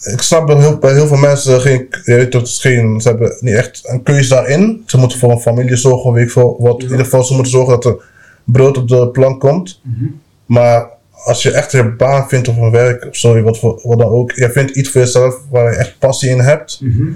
ik 0.00 0.22
snap 0.22 0.46
bij 0.46 0.56
heel, 0.56 0.78
bij 0.78 0.92
heel 0.92 1.06
veel 1.06 1.16
mensen 1.16 1.60
geen, 1.60 1.86
je 2.04 2.14
weet 2.14 2.32
dat 2.32 2.48
geen, 2.48 3.00
ze 3.00 3.08
hebben 3.08 3.36
niet 3.40 3.54
echt 3.54 3.80
een 3.82 4.02
keuze 4.02 4.28
daarin. 4.28 4.82
Ze 4.86 4.98
moeten 4.98 5.18
voor 5.18 5.30
een 5.30 5.40
familie 5.40 5.76
zorgen, 5.76 6.12
weet 6.12 6.24
ik 6.24 6.30
veel, 6.30 6.56
wat, 6.58 6.76
Ja. 6.78 6.84
in 6.84 6.90
ieder 6.90 7.04
geval 7.04 7.24
ze 7.24 7.34
moeten 7.34 7.52
zorgen 7.52 7.72
dat 7.80 7.84
er 7.84 8.04
brood 8.44 8.76
op 8.76 8.88
de 8.88 9.08
plank 9.08 9.40
komt. 9.40 9.80
Mhm. 9.82 10.04
Maar 10.46 10.88
als 11.24 11.42
je 11.42 11.50
echt 11.50 11.72
een 11.72 11.96
baan 11.96 12.28
vindt 12.28 12.48
of 12.48 12.56
een 12.56 12.70
werk, 12.70 13.04
of 13.08 13.16
sorry, 13.16 13.42
wat, 13.42 13.58
voor- 13.58 13.80
wat 13.82 13.98
dan 13.98 14.08
ook, 14.08 14.32
je 14.32 14.50
vindt 14.50 14.70
iets 14.76 14.88
voor 14.90 15.00
jezelf 15.00 15.40
waar 15.50 15.70
je 15.70 15.76
echt 15.76 15.98
passie 15.98 16.30
in 16.30 16.40
hebt. 16.40 16.80
Mhm. 16.82 17.12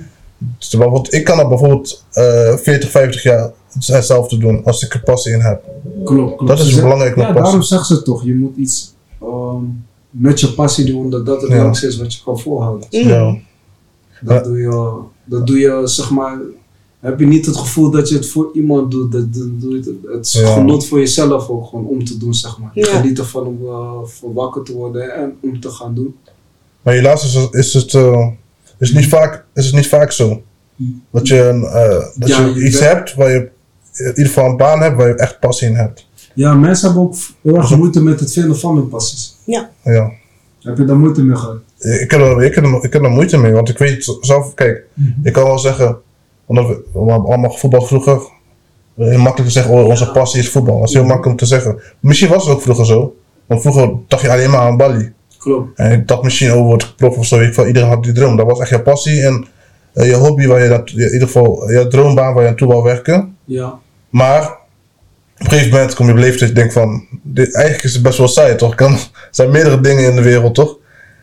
Dus 0.58 0.68
bijvoorbeeld, 0.68 1.12
ik 1.14 1.24
kan 1.24 1.36
dat 1.36 1.48
bijvoorbeeld 1.48 2.04
eh 2.12 2.56
40, 2.56 2.90
50 2.90 3.22
jaar 3.22 3.50
hetzelfde 3.86 4.38
doen 4.38 4.64
als 4.64 4.82
ik 4.84 4.94
er 4.94 5.00
passie 5.02 5.32
in 5.32 5.40
heb. 5.40 5.62
Klopt, 6.04 6.36
klopt. 6.36 6.46
Dat 6.48 6.58
is 6.58 6.64
Ze 6.64 6.70
zeggen- 6.70 6.82
belangrijk 6.82 7.16
met 7.16 7.24
Ja, 7.26 7.32
passie. 7.32 7.44
daarom 7.50 7.62
zeggen 7.62 7.96
ze 7.96 8.02
toch, 8.02 8.24
je 8.24 8.34
moet 8.34 8.56
iets 8.56 8.94
ehm, 9.22 9.62
met 10.10 10.40
je 10.40 10.48
passie 10.52 10.84
doen, 10.84 11.00
omdat 11.00 11.26
dat 11.26 11.42
het 11.42 11.50
Ja. 11.50 11.56
langst 11.56 11.84
is 11.84 11.96
wat 11.96 12.14
je 12.14 12.20
kan 12.24 12.38
volhouden. 12.38 12.86
Mm. 12.90 13.08
Ja. 13.08 13.36
Dat, 14.20 14.36
Ja. 14.36 14.50
doe 14.50 14.58
je, 14.60 14.92
dat 15.24 15.46
doe 15.46 15.58
je, 15.58 15.80
zeg 15.84 16.10
maar, 16.10 16.38
heb 17.04 17.20
je 17.20 17.26
niet 17.26 17.46
het 17.46 17.56
gevoel 17.56 17.90
dat 17.90 18.08
je 18.08 18.14
het 18.14 18.28
voor 18.28 18.50
iemand 18.54 18.90
doet, 18.90 19.12
dat, 19.12 19.34
dat 19.34 19.60
doe 19.60 19.70
je 19.70 19.76
het, 19.76 20.12
het 20.16 20.26
is 20.26 20.32
Ja. 20.32 20.52
genot 20.52 20.86
voor 20.86 20.98
jezelf 20.98 21.48
ook 21.48 21.66
gewoon 21.66 21.86
om 21.86 22.04
te 22.04 22.16
doen, 22.18 22.34
zeg 22.34 22.58
maar. 22.58 22.70
Je 22.74 22.80
Ja. 22.80 22.86
geniet 23.00 23.18
ervan 23.18 23.46
om 23.46 23.58
uh, 23.62 23.90
voor 24.04 24.32
wakker 24.32 24.62
te 24.62 24.72
worden 24.72 25.14
en 25.14 25.32
om 25.40 25.60
te 25.60 25.68
gaan 25.70 25.94
doen. 25.94 26.14
Maar 26.82 26.94
helaas 26.94 27.24
is 27.24 27.34
het, 27.34 27.54
is 27.54 27.74
het, 27.74 27.94
eh, 27.94 28.26
is 28.78 28.92
niet, 28.92 29.06
vaak, 29.08 29.44
is 29.54 29.66
het 29.66 29.74
niet 29.74 29.86
vaak 29.88 30.12
zo. 30.12 30.42
Dat 31.10 31.28
je, 31.28 31.40
een, 31.48 31.64
eh, 31.64 32.04
dat 32.18 32.28
Ja, 32.28 32.46
je 32.46 32.54
je 32.54 32.66
iets 32.66 32.78
bent- 32.78 32.92
hebt 32.92 33.14
waar 33.14 33.30
je 33.30 33.48
in 33.94 34.08
ieder 34.08 34.26
geval 34.26 34.50
een 34.50 34.56
baan 34.56 34.80
hebt 34.82 34.96
waar 34.96 35.08
je 35.08 35.14
echt 35.14 35.40
passie 35.40 35.68
in 35.68 35.74
hebt. 35.74 36.06
Ja, 36.34 36.54
mensen 36.54 36.86
hebben 36.86 37.04
ook 37.04 37.14
heel 37.42 37.56
erg 37.56 37.76
moeite 37.76 38.02
met 38.02 38.20
het 38.20 38.32
vinden 38.32 38.58
van 38.58 38.76
hun 38.76 38.88
passies. 38.88 39.36
Ja. 39.44 39.70
Heb 40.60 40.78
je 40.78 40.84
daar 40.84 40.98
moeite 40.98 41.22
mee 41.24 41.36
gehad? 41.36 41.56
Ik 41.78 42.10
heb, 42.10 42.20
er, 42.20 42.42
ik, 42.44 42.54
heb 42.54 42.64
er, 42.64 42.84
ik 42.84 42.92
heb 42.92 43.02
er 43.02 43.10
moeite 43.10 43.36
mee, 43.36 43.52
want 43.52 43.68
ik 43.68 43.78
weet 43.78 44.16
zelf, 44.20 44.54
kijk, 44.54 44.84
ik 45.22 45.32
kan 45.32 45.44
wel 45.44 45.58
zeggen, 45.58 45.96
omdat 46.46 46.66
we, 46.66 46.84
we 46.92 46.98
allemaal 46.98 47.50
gevoetbald 47.50 47.86
vroeger. 47.86 48.20
Heel 48.96 49.18
makkelijk 49.18 49.52
te 49.52 49.58
zeggen, 49.58 49.74
oh, 49.74 49.86
onze 49.86 50.10
passie 50.10 50.40
is 50.40 50.50
voetbal. 50.50 50.78
Dat 50.78 50.88
is 50.88 50.94
heel 50.94 51.04
makkelijk 51.04 51.30
om 51.30 51.36
te 51.36 51.46
zeggen. 51.46 51.80
Misschien 52.00 52.28
was 52.28 52.44
het 52.44 52.54
ook 52.54 52.62
vroeger 52.62 52.86
zo. 52.86 53.16
Want 53.46 53.60
vroeger 53.60 53.92
dacht 54.08 54.22
je 54.22 54.30
alleen 54.30 54.50
maar 54.50 54.60
aan 54.60 54.76
Bali. 54.76 55.12
Klopt. 55.38 55.78
En 55.78 56.06
dacht 56.06 56.22
misschien, 56.22 56.52
oh, 56.52 56.66
word 56.66 56.82
ik 56.82 56.92
prof 56.96 57.16
of 57.16 57.26
zo. 57.26 57.40
Ik, 57.40 57.54
van, 57.54 57.66
iedereen 57.66 57.88
had 57.88 58.02
die 58.02 58.12
droom. 58.12 58.36
Dat 58.36 58.46
was 58.46 58.58
echt 58.58 58.70
je 58.70 58.80
passie. 58.80 59.22
En 59.22 59.46
eh, 59.92 60.08
je 60.08 60.14
hobby 60.14 60.46
waar 60.46 60.62
je 60.62 60.68
dat, 60.68 60.90
in 60.90 61.12
ieder 61.12 61.26
geval 61.26 61.70
je 61.70 61.86
droombaan 61.88 62.34
waar 62.34 62.42
je 62.42 62.48
naartoe 62.48 62.68
wil 62.68 62.82
werken. 62.82 63.36
Ja. 63.44 63.78
Maar 64.10 64.42
op 64.42 65.40
een 65.40 65.48
gegeven 65.48 65.70
moment 65.70 65.94
kom 65.94 66.06
je 66.06 66.12
op 66.12 66.18
leeftijd 66.18 66.40
dat 66.40 66.48
je 66.48 66.54
denkt 66.54 66.72
van, 66.72 67.06
dit, 67.22 67.54
eigenlijk 67.54 67.84
is 67.84 67.94
het 67.94 68.02
best 68.02 68.18
wel 68.18 68.28
saai 68.28 68.54
toch? 68.56 68.74
Er 68.80 69.08
zijn 69.30 69.50
meerdere 69.50 69.80
dingen 69.80 70.04
in 70.10 70.16
de 70.16 70.22
wereld 70.22 70.54
toch? 70.54 70.78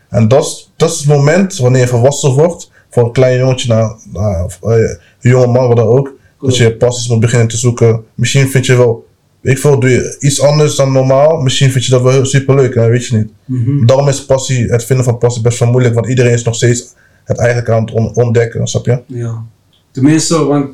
En 0.09 0.27
dat 0.27 0.43
is, 0.43 0.71
dat 0.75 0.89
is 0.91 0.97
het 0.97 1.07
moment 1.07 1.57
wanneer 1.57 1.81
je 1.81 1.87
volwassen 1.87 2.31
wordt, 2.31 2.70
voor 2.91 3.03
een 3.03 3.11
klein 3.11 3.37
jongetje 3.37 3.67
naar, 3.67 3.95
naar 4.13 4.57
een 4.61 4.99
jonge 5.19 5.47
man, 5.47 5.67
wat 5.67 5.77
dan 5.77 5.87
ook, 5.87 6.13
dat 6.41 6.57
je 6.57 6.63
je 6.63 6.75
passies 6.75 7.07
moet 7.09 7.19
beginnen 7.19 7.47
te 7.47 7.57
zoeken. 7.57 8.03
Misschien 8.15 8.49
vind 8.49 8.65
je 8.65 8.75
wel, 8.75 9.07
ik 9.41 9.57
veel, 9.57 9.79
doe 9.79 9.89
je 9.89 10.15
iets 10.19 10.41
anders 10.41 10.75
dan 10.75 10.91
normaal, 10.91 11.37
misschien 11.37 11.71
vind 11.71 11.85
je 11.85 11.91
dat 11.91 12.01
wel 12.01 12.25
super 12.25 12.55
leuk, 12.55 12.75
en 12.75 12.81
dat 12.81 12.89
weet 12.89 13.05
je 13.05 13.17
niet. 13.17 13.31
Mhm. 13.45 13.85
Daarom 13.85 14.07
is 14.07 14.25
passie, 14.25 14.67
het 14.67 14.83
vinden 14.85 15.05
van 15.05 15.17
passie 15.17 15.41
best 15.43 15.59
wel 15.59 15.69
moeilijk, 15.69 15.93
want 15.95 16.07
iedereen 16.07 16.33
is 16.33 16.43
nog 16.43 16.55
steeds 16.55 16.93
het 17.23 17.37
eigenlijk 17.37 17.69
aan 17.69 17.81
het 17.81 17.91
on- 17.91 18.15
ontdekken, 18.15 18.67
snap 18.67 18.85
je? 18.85 19.01
Ja. 19.05 19.43
Tenminste, 19.91 20.43
want 20.45 20.69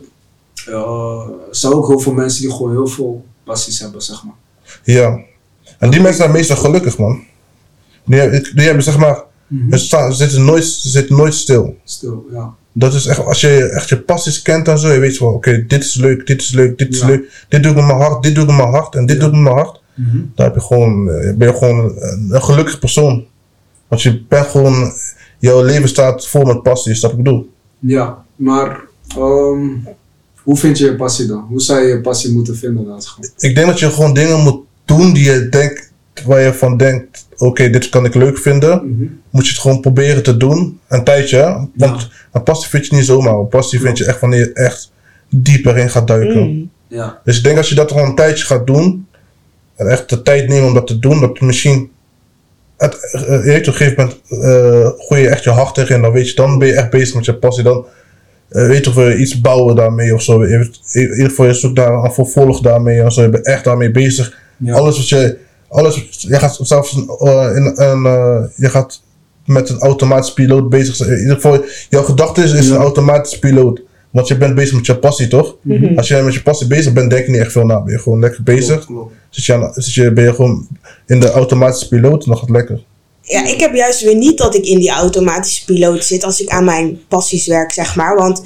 er 0.66 1.26
zijn 1.52 1.74
ook 1.74 1.88
heel 1.88 2.00
veel 2.00 2.14
mensen 2.14 2.42
die 2.42 2.52
gewoon 2.52 2.72
heel 2.72 2.88
veel 2.88 3.26
passies 3.44 3.80
hebben, 3.80 4.02
zeg 4.02 4.24
maar. 4.24 4.36
Ja. 4.84 5.20
En 5.80 5.90
die 5.90 6.00
mensen 6.02 6.22
zijn 6.22 6.32
meestal 6.32 6.56
gelukkig, 6.58 6.98
man. 6.98 7.24
Die, 8.06 8.20
hebben- 8.20 8.44
die 8.56 8.66
hebben 8.66 8.84
zeg 8.84 8.98
maar, 8.98 9.24
ze, 9.72 9.78
staan, 9.78 10.12
ze, 10.12 10.18
zitten 10.18 10.46
nooit, 10.46 10.66
zitten 10.66 11.16
nooit 11.16 11.34
stil. 11.34 11.78
Stil, 11.84 12.26
ja. 12.32 12.54
Dat 12.74 12.94
is 12.94 13.06
echt, 13.06 13.26
als 13.26 13.42
je 13.42 13.70
echt 13.70 13.90
je 13.90 14.00
passies 14.02 14.42
kent 14.42 14.68
en 14.68 14.80
zo, 14.80 14.92
je 14.92 15.00
weet 15.00 15.20
wel, 15.20 15.34
oké, 15.34 15.66
dit 15.68 15.84
is 15.84 15.96
leuk, 15.96 16.28
dit 16.28 16.42
is 16.42 16.52
leuk, 16.52 16.78
dit 16.78 16.94
is 16.94 17.00
Ja. 17.00 17.08
leuk, 17.08 17.46
dit 17.50 17.64
doe 17.64 17.72
ik 17.72 17.78
met 17.78 17.86
mijn 17.88 18.00
hart, 18.00 18.24
dit 18.24 18.36
doe 18.36 18.44
ik 18.44 18.50
met 18.50 18.60
mijn 18.60 18.70
hart 18.70 18.96
en 18.96 19.06
dit 19.06 19.16
Ja. 19.16 19.22
doe 19.22 19.30
ik 19.30 19.36
met 19.36 19.44
mijn 19.44 19.56
hart. 19.56 19.82
Mhm. 19.94 20.18
Dan 20.36 20.46
heb 20.46 20.56
je 20.56 20.62
gewoon, 20.62 21.10
eh, 21.10 21.34
ben 21.36 21.48
je 21.48 21.54
gewoon 21.54 21.94
een, 22.30 22.42
gelukkig 22.42 22.80
persoon. 22.80 23.26
Want 23.88 24.02
je 24.02 24.26
bent 24.30 24.48
gewoon, 24.48 24.92
jouw 25.40 25.64
leven 25.64 25.90
staat 25.90 26.28
vol 26.28 26.44
met 26.44 26.64
passie, 26.64 26.92
is 26.92 27.00
dat 27.00 27.10
wat 27.12 27.20
ik 27.20 27.26
bedoel. 27.26 27.50
Ja, 27.80 28.24
maar 28.36 28.82
ehm, 29.08 29.68
hoe 30.44 30.58
vind 30.58 30.78
je 30.78 30.86
je 30.86 30.96
passie 30.96 31.26
dan? 31.26 31.46
Hoe 31.50 31.62
zou 31.62 31.82
je 31.82 31.88
je 31.88 32.02
passie 32.02 32.32
moeten 32.34 32.58
vinden 32.58 32.86
dan? 32.86 33.02
Ik 33.38 33.56
denk 33.56 33.68
dat 33.68 33.80
je 33.80 33.92
gewoon 33.92 34.14
dingen 34.14 34.40
moet 34.40 34.60
doen 34.86 35.14
die 35.14 35.24
je 35.32 35.50
denkt, 35.50 35.92
waar 36.26 36.42
je 36.42 36.54
van 36.54 36.78
denkt, 36.78 37.27
oké, 37.38 37.70
dit 37.70 37.90
kan 37.90 38.06
ik 38.06 38.16
leuk 38.16 38.38
vinden. 38.38 38.92
Mhm. 38.92 39.06
moet 39.30 39.46
je 39.46 39.52
het 39.52 39.62
gewoon 39.62 39.80
proberen 39.80 40.24
te 40.24 40.38
doen. 40.38 40.80
Een 40.88 41.04
tijdje. 41.04 41.38
hè. 41.38 41.54
Want 41.76 42.10
een 42.32 42.44
passie 42.44 42.70
vind 42.70 42.86
je 42.86 42.96
niet 42.96 43.06
zomaar. 43.06 43.34
Een 43.34 43.48
passie 43.48 43.80
vind 43.80 43.98
je 43.98 44.06
echt 44.06 44.20
wanneer 44.20 44.40
je 44.40 44.54
echt 44.54 44.92
dieper 45.30 45.78
in 45.78 45.90
gaat 45.90 46.08
duiken. 46.08 46.50
Mm. 46.50 46.70
Ja. 46.88 47.22
Dus 47.24 47.38
ik 47.38 47.44
denk 47.44 47.58
als 47.58 47.70
je 47.70 47.76
dat 47.76 47.92
gewoon 47.92 48.10
een 48.10 48.16
tijdje 48.16 48.46
gaat 48.46 48.68
doen. 48.68 49.08
En 49.76 49.88
echt 49.88 50.10
de 50.10 50.22
tijd 50.22 50.48
nemen 50.48 50.68
om 50.68 50.74
dat 50.74 50.88
te 50.88 51.00
doen. 51.00 51.20
Dat 51.20 51.42
misschien. 51.42 51.92
Het, 52.78 53.12
eh, 53.12 53.46
je 53.46 53.60
op 53.60 53.66
een 53.68 53.74
gegeven 53.74 53.96
moment. 53.96 54.18
eh 54.30 54.90
gooi 55.08 55.22
je 55.22 55.30
echt 55.30 55.44
je 55.44 55.50
hart 55.50 55.78
erin. 55.78 56.02
Dan 56.02 56.12
weet 56.12 56.30
je, 56.30 56.36
dan 56.36 56.60
ben 56.60 56.68
je 56.68 56.74
echt 56.74 56.90
bezig 56.90 57.16
met 57.16 57.26
je 57.26 57.36
passie. 57.36 57.64
Dan 57.64 57.86
eh, 58.50 58.68
weet 58.68 58.84
je 58.84 58.90
of 58.90 58.96
we 58.96 59.18
iets 59.18 59.42
bouwen 59.42 59.76
daarmee 59.76 60.14
of 60.14 60.22
zo. 60.22 60.42
In 60.42 60.70
ieder 60.94 61.30
geval 61.30 61.46
je 61.46 61.54
zoekt 61.54 61.76
daar 61.76 61.94
een 61.94 62.12
vervolg 62.14 62.62
daarmee. 62.62 63.02
En 63.02 63.12
zo. 63.12 63.22
Je 63.22 63.30
bent 63.30 63.46
echt 63.46 63.64
daarmee 63.64 63.92
bezig. 63.92 64.38
Ja. 64.58 64.74
Alles 64.74 64.98
wat 64.98 65.10
je. 65.10 65.38
Alles, 65.70 66.08
je 66.20 66.36
gaat 66.40 66.60
zelfs 66.62 66.94
eh, 67.20 67.50
in 67.56 67.72
een. 67.76 68.06
eh, 68.06 68.44
je 68.56 68.70
gaat 68.70 69.02
met 69.46 69.70
een 69.70 69.80
automatisch 69.80 70.34
piloot 70.34 70.70
bezig 70.70 70.96
zijn. 70.96 71.10
In 71.12 71.20
ieder 71.20 71.36
geval, 71.36 71.64
jouw 71.90 72.04
gedachte 72.04 72.44
is, 72.44 72.52
is 72.54 72.68
Ja. 72.68 72.76
een 72.76 72.82
automatisch 72.82 73.40
piloot. 73.40 73.82
Want 74.12 74.28
je 74.28 74.38
bent 74.38 74.56
bezig 74.56 74.76
met 74.76 74.86
je 74.86 74.98
passie, 74.98 75.28
toch? 75.28 75.56
Mhm. 75.62 75.98
Als 75.98 76.08
je 76.08 76.16
met 76.22 76.34
je 76.34 76.42
passie 76.42 76.68
bezig 76.68 76.94
bent, 76.94 77.10
denk 77.10 77.26
je 77.26 77.32
niet 77.32 77.42
echt 77.42 77.52
veel 77.52 77.66
na. 77.66 77.82
Ben 77.82 77.94
je 77.94 78.00
gewoon 78.00 78.20
lekker 78.20 78.44
bezig. 78.44 78.74
Klopt, 78.74 78.86
klopt. 78.86 79.14
Zit 79.30 79.46
je, 79.46 79.54
aan, 79.54 79.72
zit 79.74 79.94
je, 79.94 80.12
ben 80.14 80.24
je 80.24 80.34
gewoon 80.34 80.68
in 81.06 81.20
de 81.20 81.32
automatische 81.32 81.88
piloot 81.88 82.24
en 82.24 82.30
dan 82.30 82.38
gaat 82.38 82.48
het 82.48 82.56
lekker. 82.56 82.84
Ja, 83.22 83.46
ik 83.48 83.60
heb 83.60 83.74
juist 83.76 84.02
weer 84.04 84.16
niet 84.16 84.38
dat 84.38 84.56
ik 84.56 84.66
in 84.66 84.80
die 84.80 84.90
automatische 84.92 85.66
piloot 85.66 86.04
zit 86.06 86.24
als 86.24 86.42
ik 86.42 86.50
aan 86.50 86.64
mijn 86.66 87.00
passies 87.08 87.48
werk, 87.48 87.72
zeg 87.72 87.96
maar. 87.96 88.16
Want 88.16 88.42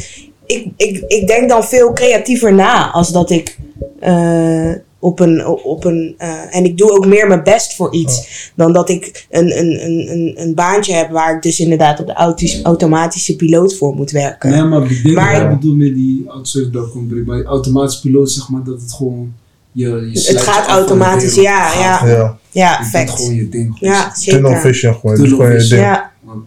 ik, 0.45 0.67
ik, 0.77 1.03
ik 1.07 1.27
denk 1.27 1.49
dan 1.49 1.63
veel 1.63 1.93
creatiever 1.93 2.53
na 2.53 2.91
als 2.91 3.11
dat 3.11 3.29
ik 3.29 3.57
eh, 3.99 4.71
op 5.01 5.19
een. 5.19 5.45
Op 5.45 5.83
een 5.85 6.15
eh, 6.17 6.55
en 6.55 6.63
ik 6.65 6.77
doe 6.77 6.91
ook 6.91 7.05
meer 7.05 7.27
mijn 7.27 7.43
best 7.43 7.75
voor 7.75 7.93
iets 7.93 8.51
dan 8.55 8.73
dat 8.73 8.89
ik 8.89 9.25
een, 9.29 9.57
een, 9.59 9.83
een, 9.85 10.11
een, 10.11 10.33
een 10.41 10.55
baantje 10.55 10.93
heb 10.93 11.11
waar 11.11 11.35
ik 11.35 11.41
dus 11.41 11.59
inderdaad 11.59 11.99
op 11.99 12.05
de 12.07 12.13
autis- 12.13 12.61
automatische 12.61 13.35
piloot 13.35 13.75
voor 13.77 13.95
moet 13.95 14.11
werken. 14.11 14.49
Nee, 14.49 14.63
maar 14.63 14.91
ik 14.91 15.03
denk 15.03 15.15
Maar- 15.15 15.33
wat 15.43 15.51
ik 15.51 15.59
bedoel 15.59 15.75
met 15.75 15.93
die 15.95 16.23
auto- 16.27 16.43
sorry 16.43 16.71
dat 16.71 16.87
ik 16.87 16.95
onderbreek, 16.95 17.25
maar 17.25 17.37
die 17.37 17.45
automatische 17.45 18.01
piloot, 18.01 18.31
zeg 18.31 18.49
maar, 18.49 18.63
dat 18.63 18.81
het 18.81 18.93
gewoon 18.93 19.33
je, 19.71 19.87
je 20.13 20.19
Het 20.27 20.41
gaat 20.41 20.67
automatisch, 20.67 21.35
ja, 21.35 21.67
gaat 21.67 22.07
Ja, 22.09 22.39
Ja, 22.51 22.83
fact. 22.83 23.09
gewoon 23.09 23.35
je 23.35 23.49
ding. 23.49 23.77
Ja, 23.79 24.11
tunnel 24.11 24.49
zeker. 24.49 24.61
vision 24.61 24.95
gewoon. 24.95 25.15
Tunnel 25.15 25.35
gewoon 25.37 25.51
je 25.51 25.57
ding. 25.67 25.81
Ja, 25.81 26.11
Want 26.23 26.43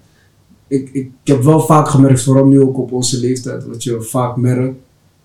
ik, 0.69 0.89
ik, 0.93 0.95
ik 0.95 1.11
heb 1.25 1.43
wel 1.43 1.61
vaak 1.61 1.89
gemerkt, 1.89 2.23
vooral 2.23 2.47
nu 2.47 2.61
ook 2.61 2.79
op 2.79 2.93
onze 2.93 3.21
leeftijd, 3.21 3.65
dat 3.67 3.83
je 3.83 4.01
vaak 4.03 4.37
merkt 4.37 4.75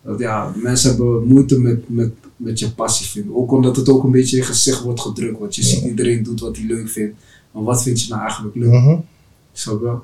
dat 0.06 0.20
ja, 0.20 0.52
mensen 0.56 0.90
hebben 0.90 1.28
moeite 1.28 1.60
met, 1.60 1.90
met, 1.90 2.12
met 2.40 2.60
je 2.60 2.72
passie 2.72 3.08
vinden. 3.08 3.36
Ook 3.36 3.52
omdat 3.52 3.76
het 3.76 3.90
ook 3.90 4.04
een 4.04 4.12
beetje 4.12 4.38
in 4.38 4.42
je 4.42 4.48
gezicht 4.48 4.82
wordt 4.82 5.02
gedrukt. 5.02 5.40
Want 5.40 5.56
je 5.56 5.64
ziet 5.64 5.84
iedereen 5.84 6.24
doet 6.24 6.40
wat 6.40 6.58
hij 6.58 6.66
leuk 6.66 6.90
vindt. 6.90 7.18
Maar 7.52 7.64
wat 7.64 7.84
vind 7.84 8.02
je 8.02 8.10
nou 8.10 8.22
eigenlijk 8.22 8.56
leuk? 8.56 8.72
Mhm. 8.72 8.98
Snap 9.52 9.82
je? 9.82 9.96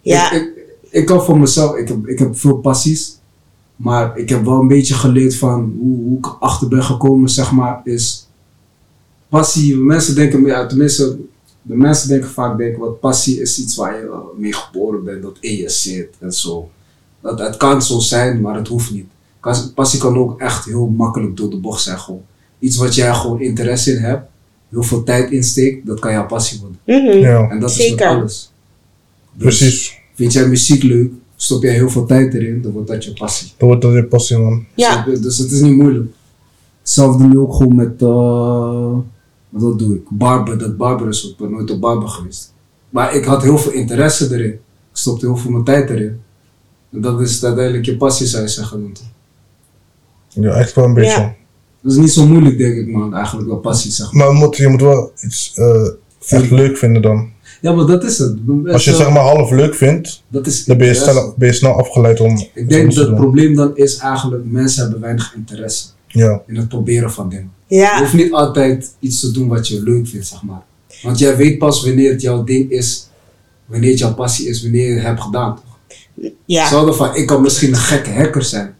ja. 0.00 0.32
Ik, 0.32 0.42
ik, 0.42 0.76
ik 0.90 1.06
kan 1.06 1.24
voor 1.24 1.38
mezelf, 1.38 1.76
ik 1.76 1.88
heb, 1.88 2.06
ik 2.06 2.18
heb 2.18 2.38
veel 2.38 2.56
passies. 2.56 3.18
Maar 3.76 4.18
ik 4.18 4.28
heb 4.28 4.44
wel 4.44 4.60
een 4.60 4.68
beetje 4.68 4.94
geleerd 4.94 5.36
van 5.36 5.74
hoe, 5.78 5.96
hoe 5.96 6.18
ik 6.18 6.36
achter 6.40 6.68
ben 6.68 6.84
gekomen, 6.84 7.28
zeg 7.28 7.52
maar, 7.52 7.80
is 7.84 8.26
passie. 9.28 9.76
Mensen 9.76 10.14
denken, 10.14 10.44
ja, 10.44 10.66
tenminste, 10.66 11.18
de 11.62 11.76
mensen 11.76 12.08
denken 12.08 12.30
vaak, 12.30 12.58
denken, 12.58 12.80
wat 12.80 13.00
passie 13.00 13.40
is 13.40 13.58
iets 13.58 13.76
waar 13.76 13.96
je 13.96 14.10
mee 14.36 14.52
geboren 14.52 15.04
bent, 15.04 15.22
dat 15.22 15.36
in 15.40 15.56
je 15.56 15.68
zit 15.68 16.14
en 16.18 16.32
zo. 16.32 16.70
Dat, 17.20 17.38
het 17.38 17.56
kan 17.56 17.82
zo 17.82 17.98
zijn, 17.98 18.40
maar 18.40 18.54
het 18.54 18.68
hoeft 18.68 18.90
niet. 18.90 19.06
Passie 19.74 20.00
kan 20.00 20.16
ook 20.16 20.40
echt 20.40 20.64
heel 20.64 20.86
makkelijk 20.86 21.36
door 21.36 21.50
de 21.50 21.56
bocht 21.56 21.82
zijn, 21.82 21.98
gewoon. 21.98 22.22
Iets 22.58 22.76
wat 22.76 22.94
jij 22.94 23.14
gewoon 23.14 23.40
interesse 23.40 23.92
in 23.92 24.02
hebt, 24.02 24.28
heel 24.68 24.82
veel 24.82 25.02
tijd 25.02 25.30
insteekt, 25.30 25.86
dat 25.86 25.98
kan 26.00 26.12
jouw 26.12 26.26
passie 26.26 26.60
worden. 26.60 26.78
Mhm. 26.84 27.18
Ja, 27.18 27.48
En 27.50 27.60
dat 27.60 27.70
is 27.70 27.76
Zeker. 27.76 28.08
met 28.08 28.18
alles. 28.18 28.52
Dus 29.32 29.58
precies. 29.58 29.98
Vind 30.14 30.32
jij 30.32 30.48
muziek 30.48 30.82
leuk, 30.82 31.12
stop 31.36 31.62
jij 31.62 31.72
heel 31.72 31.90
veel 31.90 32.06
tijd 32.06 32.34
erin, 32.34 32.62
dan 32.62 32.72
wordt 32.72 32.88
dat 32.88 33.04
je 33.04 33.12
passie. 33.12 33.52
Dan 33.56 33.68
wordt 33.68 33.82
dat 33.82 33.92
weer 33.92 34.04
passie, 34.04 34.36
man. 34.38 34.64
Ja. 34.74 34.92
Snap 34.92 35.06
je? 35.06 35.18
Dus 35.20 35.38
het 35.38 35.50
is 35.50 35.60
niet 35.60 35.76
moeilijk. 35.76 36.10
Hetzelfde 36.80 37.24
nu 37.24 37.38
ook 37.38 37.54
gewoon 37.54 37.74
met, 37.74 38.02
uh, 38.02 38.98
wat 39.48 39.78
doe 39.78 39.94
ik? 39.94 40.02
Barber, 40.08 40.58
dat 40.58 40.76
barber 40.76 41.08
is 41.08 41.24
ook, 41.24 41.30
ik 41.30 41.36
ben 41.36 41.50
nooit 41.50 41.70
op 41.70 41.80
barber 41.80 42.08
geweest. 42.08 42.52
Maar 42.90 43.14
ik 43.14 43.24
had 43.24 43.42
heel 43.42 43.58
veel 43.58 43.72
interesse 43.72 44.34
erin. 44.34 44.50
Ik 44.52 44.58
stopte 44.92 45.26
heel 45.26 45.36
veel 45.36 45.50
mijn 45.50 45.64
tijd 45.64 45.90
erin. 45.90 46.20
En 46.92 47.00
dat 47.00 47.20
is 47.20 47.44
uiteindelijk 47.44 47.84
je 47.84 47.96
passie, 47.96 48.26
zou 48.26 48.42
je 48.42 48.48
zeggen. 48.48 48.92
Ja, 50.32 50.50
echt 50.52 50.74
wel 50.74 50.84
een 50.84 50.94
beetje. 50.94 51.20
Ja. 51.20 51.34
Dat 51.82 51.92
is 51.92 51.98
niet 51.98 52.12
zo 52.12 52.26
moeilijk, 52.26 52.58
denk 52.58 52.76
ik, 52.76 52.88
man, 52.88 53.14
eigenlijk 53.14 53.48
wel 53.48 53.58
passie, 53.58 53.90
zeg 53.90 54.12
maar. 54.12 54.24
Maar 54.26 54.34
je 54.34 54.40
moet, 54.44 54.56
je 54.56 54.68
moet 54.68 54.80
wel 54.80 55.12
iets 55.24 55.52
eh, 55.54 55.88
echt 56.28 56.50
leuk 56.50 56.76
vinden 56.76 57.02
dan. 57.02 57.30
Ja, 57.60 57.72
maar 57.72 57.86
dat 57.86 58.04
is 58.04 58.18
het. 58.18 58.36
Als 58.72 58.84
je 58.84 58.94
zeg 58.94 59.10
maar 59.10 59.22
half 59.22 59.50
leuk 59.50 59.74
vindt, 59.74 60.22
dat 60.28 60.46
is 60.46 60.64
dan 60.64 60.78
ben 60.78 60.86
je 60.86 60.94
snel, 60.94 61.34
ben 61.36 61.48
je 61.48 61.54
snel 61.54 61.72
afgeleid 61.72 62.20
om 62.20 62.46
Ik 62.54 62.68
denk 62.68 62.86
dat 62.86 62.96
het 62.96 63.06
doen. 63.06 63.16
probleem 63.16 63.54
dan 63.54 63.76
is 63.76 63.96
eigenlijk, 63.96 64.44
mensen 64.44 64.82
hebben 64.82 65.00
weinig 65.00 65.34
interesse 65.34 65.86
Ja, 66.06 66.42
in 66.46 66.56
het 66.56 66.68
proberen 66.68 67.12
van 67.12 67.28
dingen. 67.28 67.52
Je 67.66 67.96
hoeft 67.98 68.12
niet 68.12 68.32
altijd 68.32 68.90
iets 68.98 69.20
te 69.20 69.30
doen 69.30 69.48
wat 69.48 69.68
je 69.68 69.82
leuk 69.82 70.08
vindt, 70.08 70.26
zeg 70.26 70.42
maar. 70.42 70.62
Want 71.02 71.18
jij 71.18 71.36
weet 71.36 71.58
pas 71.58 71.84
wanneer 71.84 72.10
het 72.10 72.20
jouw 72.22 72.44
ding 72.44 72.70
is, 72.70 73.08
wanneer 73.66 73.90
het 73.90 73.98
jouw 73.98 74.14
passie 74.14 74.48
is, 74.48 74.62
wanneer 74.62 74.88
je 74.88 74.94
het 74.94 75.02
hebt 75.02 75.20
gedaan. 75.20 75.54
Toch? 75.54 76.30
ja. 76.44 76.60
Hetzelfde 76.60 76.92
van, 76.92 77.14
ik 77.16 77.26
kan 77.26 77.42
misschien 77.42 77.68
een 77.68 77.76
gekke 77.76 78.10
hacker 78.10 78.42
zijn. 78.42 78.74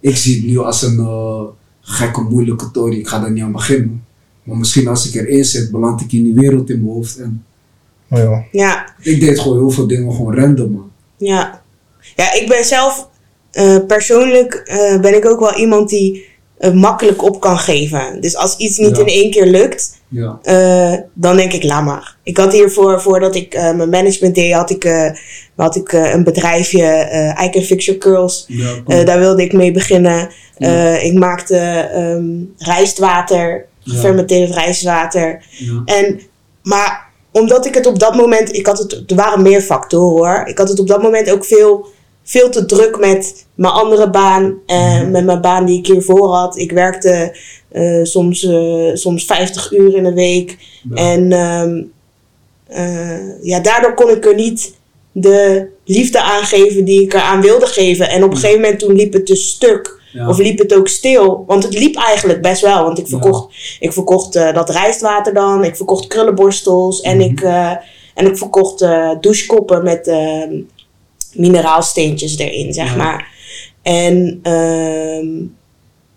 Ik 0.00 0.16
zie 0.16 0.36
het 0.36 0.46
nu 0.46 0.58
als 0.58 0.82
een 0.82 0.98
eh, 0.98 1.42
gekke, 1.80 2.20
moeilijke 2.20 2.70
tory. 2.70 2.98
Ik 2.98 3.08
ga 3.08 3.20
daar 3.20 3.32
niet 3.32 3.42
aan 3.42 3.52
beginnen. 3.52 4.04
Maar 4.42 4.56
misschien 4.56 4.88
als 4.88 5.08
ik 5.08 5.14
erin 5.14 5.44
zit, 5.44 5.70
beland 5.70 6.00
ik 6.00 6.12
in 6.12 6.22
die 6.22 6.34
wereld 6.34 6.70
in 6.70 6.82
mijn 6.82 6.94
hoofd. 6.94 7.18
En 7.18 7.44
maar 8.10 8.22
ja. 8.22 8.44
ja. 8.52 8.94
ik 9.00 9.20
deed 9.20 9.40
gewoon 9.40 9.58
heel 9.58 9.70
veel 9.70 9.86
dingen 9.86 10.12
gewoon 10.12 10.34
random, 10.34 10.72
man. 10.72 10.90
Ja, 11.16 11.62
ja 12.16 12.34
ik 12.34 12.48
ben 12.48 12.64
zelf 12.64 13.08
eh, 13.50 13.86
persoonlijk 13.86 14.54
eh, 14.54 15.00
ben 15.00 15.14
ik 15.14 15.26
ook 15.26 15.40
wel 15.40 15.56
iemand 15.56 15.88
die 15.88 16.28
makkelijk 16.74 17.22
op 17.22 17.40
kan 17.40 17.58
geven. 17.58 18.20
Dus 18.20 18.36
als 18.36 18.56
iets 18.56 18.78
niet 18.78 18.96
Ja. 18.96 19.02
in 19.02 19.08
één 19.08 19.30
keer 19.30 19.46
lukt, 19.46 19.98
Ja, 20.08 20.38
eh, 20.42 20.94
dan 21.14 21.36
denk 21.36 21.52
ik, 21.52 21.62
laat 21.62 21.84
maar. 21.84 22.16
Ik 22.22 22.36
had 22.36 22.52
hiervoor, 22.52 23.00
voordat 23.00 23.34
ik 23.34 23.54
eh, 23.54 23.72
mijn 23.72 23.88
management 23.88 24.34
deed, 24.34 24.52
had 24.52 24.70
ik, 24.70 24.84
eh, 24.84 25.10
had 25.56 25.76
ik 25.76 25.92
een 25.92 26.24
bedrijfje, 26.24 26.84
I 27.44 27.50
Can 27.50 27.62
Fix 27.62 27.84
Your 27.84 28.00
Curls. 28.00 28.44
ja, 28.48 29.04
daar 29.04 29.18
wilde 29.18 29.42
ik 29.42 29.52
mee 29.52 29.72
beginnen. 29.72 30.28
Ik 31.02 31.14
maakte 31.14 31.56
ehm, 31.92 32.24
rijstwater, 32.58 33.66
gefermenteerd 33.84 34.54
rijstwater. 34.54 35.44
En, 35.84 36.20
maar 36.62 37.08
omdat 37.32 37.66
ik 37.66 37.74
het 37.74 37.86
op 37.86 37.98
dat 37.98 38.14
moment, 38.14 38.54
ik 38.54 38.66
had 38.66 38.78
het, 38.78 39.02
er 39.06 39.16
waren 39.16 39.42
meer 39.42 39.60
factoren 39.60 40.08
hoor. 40.28 40.42
Ik 40.46 40.58
had 40.58 40.68
het 40.68 40.80
op 40.80 40.88
dat 40.88 41.02
moment 41.02 41.30
ook 41.30 41.44
veel, 41.44 41.86
veel 42.30 42.50
te 42.50 42.64
druk 42.66 42.98
met 42.98 43.46
mijn 43.54 43.72
andere 43.72 44.10
baan 44.10 44.58
en 44.66 45.02
Mhm. 45.02 45.10
met 45.10 45.24
mijn 45.24 45.40
baan 45.40 45.64
die 45.64 45.78
ik 45.78 45.86
hiervoor 45.86 46.28
had. 46.34 46.56
Ik 46.58 46.72
werkte 46.72 47.36
eh, 47.70 48.00
soms, 48.02 48.44
eh, 48.44 48.90
soms 48.94 49.24
50 49.24 49.72
uur 49.72 49.96
in 49.96 50.04
een 50.04 50.14
week. 50.14 50.58
ja. 50.94 51.12
En 51.12 51.32
ehm, 51.32 51.82
eh, 52.66 53.42
ja, 53.42 53.60
daardoor 53.60 53.94
kon 53.94 54.10
ik 54.10 54.24
er 54.26 54.34
niet 54.34 54.74
de 55.12 55.66
liefde 55.84 56.20
aangeven 56.22 56.84
die 56.84 57.02
ik 57.02 57.14
eraan 57.14 57.40
wilde 57.40 57.66
geven. 57.66 58.08
En 58.08 58.24
op 58.24 58.30
een 58.30 58.36
gegeven 58.36 58.60
moment 58.60 58.78
toen 58.80 58.94
liep 58.94 59.12
het 59.12 59.26
dus 59.26 59.48
stuk. 59.48 59.98
Ja. 60.12 60.28
Of 60.28 60.38
liep 60.38 60.58
het 60.58 60.74
ook 60.74 60.88
stil? 60.88 61.44
Want 61.46 61.62
het 61.64 61.78
liep 61.78 61.96
eigenlijk 61.96 62.42
best 62.42 62.60
wel. 62.62 62.82
Want 62.84 62.98
ik 62.98 63.06
verkocht, 63.08 63.54
ik 63.80 63.92
verkocht 63.92 64.32
dat 64.32 64.70
rijstwater 64.70 65.34
dan. 65.34 65.64
Ik 65.64 65.76
verkocht 65.76 66.06
krullenborstels. 66.06 67.00
En, 67.00 67.16
Mhm. 67.16 67.28
ik, 67.30 67.42
en 68.14 68.26
ik 68.26 68.38
verkocht 68.38 68.78
douchekoppen 69.20 69.82
met 69.82 70.06
ehm, 70.06 70.52
mineraalsteentjes 71.34 72.38
erin, 72.38 72.72
zeg 72.72 72.90
Ja. 72.90 72.96
maar. 72.96 73.28
En 73.82 74.38
ehm, 74.42 75.26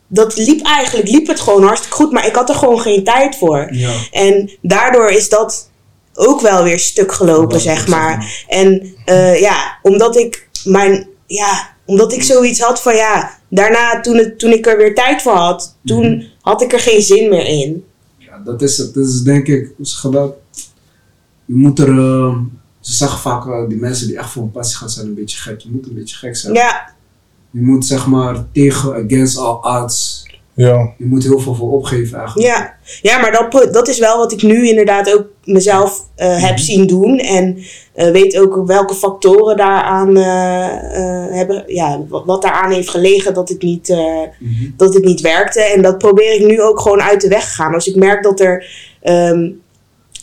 dat 0.07 0.37
liep 0.37 0.65
eigenlijk, 0.65 1.09
liep 1.09 1.27
het 1.27 1.39
gewoon 1.39 1.63
hartstikke 1.63 1.95
goed. 1.95 2.11
Maar 2.11 2.27
ik 2.27 2.35
had 2.35 2.49
er 2.49 2.55
gewoon 2.55 2.79
geen 2.79 3.03
tijd 3.03 3.35
voor. 3.37 3.67
Ja. 3.71 3.93
En 4.11 4.49
daardoor 4.61 5.09
is 5.09 5.29
dat 5.29 5.69
ook 6.13 6.41
wel 6.41 6.63
weer 6.63 6.79
stuk 6.79 7.11
gelopen, 7.11 7.57
Ja, 7.57 7.63
zeg 7.63 7.87
maar. 7.87 8.43
En 8.47 8.93
eh, 9.05 9.39
ja, 9.41 9.79
omdat 9.81 10.15
ik 10.17 10.49
mijn, 10.63 11.07
ja, 11.27 11.75
omdat 11.85 12.13
ik 12.13 12.23
zoiets 12.23 12.59
had 12.59 12.81
van 12.81 12.95
ja, 12.95 13.37
daarna 13.49 13.99
toen, 14.01 14.17
het, 14.17 14.39
toen 14.39 14.51
ik 14.51 14.67
er 14.67 14.77
weer 14.77 14.95
tijd 14.95 15.21
voor 15.21 15.35
had, 15.35 15.77
toen 15.85 16.15
Mhm. 16.15 16.23
had 16.41 16.61
ik 16.61 16.73
er 16.73 16.79
geen 16.79 17.01
zin 17.01 17.29
meer 17.29 17.45
in. 17.45 17.83
Ja, 18.17 18.41
dat 18.45 18.61
is 18.61 18.77
het. 18.77 18.93
Dat 18.93 19.07
is 19.07 19.21
denk 19.21 19.47
ik, 19.47 19.71
zeg 19.81 20.01
je 21.45 21.53
moet 21.53 21.79
er, 21.79 21.89
eh, 21.97 22.35
ze 22.83 22.93
zeggen 22.93 23.19
vaak, 23.19 23.69
die 23.69 23.77
mensen 23.79 24.07
die 24.07 24.17
echt 24.17 24.29
voor 24.29 24.43
een 24.43 24.51
passie 24.51 24.77
gaan 24.77 24.89
zijn 24.89 25.05
een 25.07 25.13
beetje 25.15 25.37
gek. 25.37 25.59
Je 25.59 25.69
moet 25.71 25.85
een 25.87 25.93
beetje 25.95 26.15
gek 26.15 26.35
zijn. 26.35 26.53
Ja, 26.53 26.93
Je 27.51 27.61
moet 27.61 27.85
zeg 27.85 28.07
maar 28.07 28.35
tegen, 28.53 28.93
against 29.05 29.37
all 29.37 29.81
odds, 29.81 30.25
Ja. 30.53 30.93
je 30.97 31.05
moet 31.05 31.23
heel 31.23 31.39
veel 31.39 31.55
voor 31.55 31.71
opgeven 31.71 32.17
eigenlijk. 32.17 32.47
ja. 32.47 32.73
ja 33.01 33.19
maar 33.19 33.31
dat, 33.31 33.73
dat 33.73 33.87
is 33.87 33.99
wel 33.99 34.17
wat 34.17 34.31
ik 34.31 34.41
nu 34.41 34.67
inderdaad 34.67 35.13
ook 35.13 35.25
mezelf 35.43 36.01
eh, 36.15 36.43
heb 36.43 36.57
zien 36.57 36.87
doen. 36.87 37.19
En 37.19 37.57
eh, 37.93 38.11
weet 38.11 38.37
ook 38.39 38.63
welke 38.67 38.93
factoren 38.95 39.57
daaraan 39.57 40.17
eh, 40.17 40.65
eh, 41.25 41.33
hebben, 41.33 41.63
ja, 41.67 42.01
wat, 42.09 42.25
wat 42.25 42.41
daaraan 42.41 42.71
heeft 42.71 42.89
gelegen 42.89 43.33
dat 43.33 43.49
het 43.49 43.61
niet. 43.61 43.89
eh, 43.89 43.97
Mhm. 44.39 44.69
dat 44.77 44.93
het 44.93 45.03
niet 45.03 45.21
werkte. 45.21 45.61
En 45.61 45.81
dat 45.81 45.97
probeer 45.97 46.33
ik 46.33 46.45
nu 46.47 46.61
ook 46.61 46.79
gewoon 46.79 47.01
uit 47.01 47.21
de 47.21 47.27
weg 47.27 47.43
te 47.43 47.53
gaan. 47.53 47.73
Als 47.73 47.87
ik 47.87 47.95
merk 47.95 48.23
dat 48.23 48.39
er. 48.39 48.65
ehm, 49.01 49.49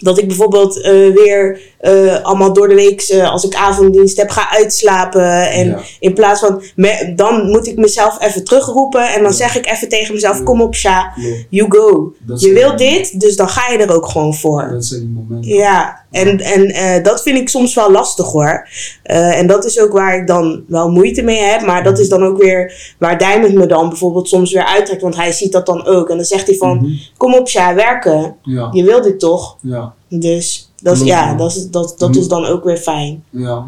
dat 0.01 0.19
ik 0.19 0.27
bijvoorbeeld 0.27 0.81
eh, 0.81 0.93
weer 1.15 1.61
eh, 1.81 2.23
allemaal 2.23 2.53
door 2.53 2.69
de 2.69 2.75
week, 2.75 3.01
eh, 3.03 3.31
als 3.31 3.45
ik 3.45 3.55
avonddienst 3.55 4.17
heb, 4.17 4.31
ga 4.31 4.51
uitslapen. 4.51 5.51
En 5.51 5.67
Ja. 5.67 5.79
in 6.01 6.15
plaats 6.15 6.41
van, 6.41 6.63
me- 6.77 7.13
dan 7.17 7.51
moet 7.51 7.67
ik 7.67 7.77
mezelf 7.77 8.17
even 8.23 8.45
terugroepen. 8.45 9.09
En 9.09 9.23
dan 9.23 9.31
Ja. 9.31 9.37
zeg 9.37 9.57
ik 9.57 9.67
even 9.67 9.89
tegen 9.89 10.15
mezelf, 10.15 10.39
Ja. 10.39 10.43
kom 10.45 10.63
op 10.63 10.75
Sja, 10.75 11.13
Klopt. 11.15 11.47
you 11.51 11.71
go. 11.71 12.13
Dat 12.19 12.41
Je 12.41 12.53
wilt 12.53 12.79
dit, 12.79 13.21
dus 13.21 13.37
dan 13.37 13.49
ga 13.49 13.73
je 13.73 13.79
er 13.79 13.95
ook 13.95 14.07
gewoon 14.07 14.35
voor. 14.35 14.69
Dat 14.73 14.85
zijn 14.85 15.01
die 15.01 15.09
momenten. 15.11 15.51
Ja, 15.51 16.05
en, 16.11 16.41
en 16.41 16.67
eh, 16.67 17.03
dat 17.03 17.23
vind 17.23 17.39
ik 17.39 17.49
soms 17.49 17.75
wel 17.75 17.91
lastig 17.91 18.27
hoor. 18.27 18.69
En 19.03 19.47
dat 19.47 19.65
is 19.65 19.81
ook 19.81 19.93
waar 19.93 20.17
ik 20.17 20.27
dan 20.27 20.65
wel 20.69 20.91
moeite 20.91 21.23
mee 21.23 21.41
heb. 21.41 21.61
Maar 21.63 21.83
dat 21.85 21.99
is 21.99 22.09
dan 22.09 22.25
ook 22.25 22.43
weer 22.43 22.95
waar 22.99 23.19
Diamond 23.19 23.55
me 23.55 23.67
dan 23.67 23.89
bijvoorbeeld 23.89 24.29
soms 24.29 24.53
weer 24.53 24.65
uittrekt. 24.67 25.03
Want 25.03 25.17
hij 25.17 25.33
ziet 25.33 25.53
dat 25.53 25.67
dan 25.67 25.87
ook. 25.87 26.09
En 26.11 26.17
dan 26.17 26.25
zegt 26.27 26.47
hij 26.47 26.57
van, 26.57 26.77
Mhm. 26.77 26.91
kom 27.17 27.35
op 27.35 27.49
Sja, 27.49 27.75
werken. 27.75 28.37
Ja, 28.43 28.69
Je 28.73 28.85
wil 28.85 29.03
dit 29.03 29.19
toch? 29.21 29.57
ja, 29.63 29.95
Dus 30.09 30.70
dat 30.83 30.93
is, 30.93 30.99
Klopt, 30.99 31.15
ja, 31.15 31.35
dat 31.35 31.57
is, 31.57 31.71
dat, 31.71 31.95
dat 31.99 32.17
is 32.17 32.29
dan 32.29 32.45
ook 32.45 32.65
weer 32.65 32.77
fijn. 32.77 33.23
ja. 33.31 33.67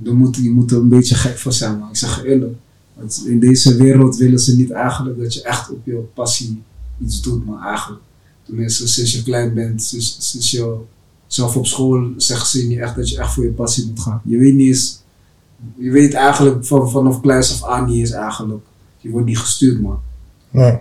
Dan 0.00 0.14
moet, 0.16 0.36
je 0.36 0.50
moet 0.50 0.70
er 0.70 0.76
een 0.76 0.88
beetje 0.88 1.14
gek 1.14 1.38
voor 1.38 1.52
zijn, 1.52 1.78
maar 1.78 1.88
ik 1.88 1.96
zeg 1.96 2.16
je 2.22 2.28
eerlijk. 2.28 2.56
Want 2.94 3.22
in 3.26 3.40
deze 3.40 3.76
wereld 3.76 4.16
willen 4.16 4.38
ze 4.38 4.56
niet 4.56 4.70
eigenlijk 4.70 5.18
dat 5.18 5.34
je 5.34 5.42
echt 5.42 5.70
op 5.70 5.78
je 5.84 6.04
passie 6.14 6.62
iets 7.04 7.20
doet, 7.20 7.46
maar 7.46 7.66
eigenlijk. 7.68 8.02
Tenminste, 8.42 8.88
sinds 8.88 9.12
je 9.12 9.22
klein 9.22 9.54
bent, 9.54 9.82
sinds, 9.82 10.16
sinds 10.30 10.50
je 10.50 10.76
zelf 11.26 11.56
op 11.56 11.66
school 11.66 12.10
zeggen 12.16 12.46
ze 12.48 12.66
niet 12.66 12.78
echt 12.78 12.96
dat 12.96 13.10
je 13.10 13.18
echt 13.18 13.32
voor 13.32 13.44
je 13.44 13.50
passie 13.50 13.86
moet 13.86 14.00
gaan. 14.00 14.20
Je 14.24 14.38
weet 14.38 14.54
niet 14.54 14.66
eens, 14.68 15.02
je 15.76 15.90
weet 15.90 16.14
eigenlijk 16.14 16.66
van, 16.66 16.90
vanaf 16.90 17.20
kleins 17.20 17.52
af 17.52 17.68
aan 17.68 17.86
niet 17.86 17.98
eens 17.98 18.10
eigenlijk. 18.10 18.64
Je 18.98 19.10
wordt 19.10 19.26
niet 19.26 19.38
gestuurd, 19.38 19.80
man. 19.80 20.00
Ja. 20.50 20.80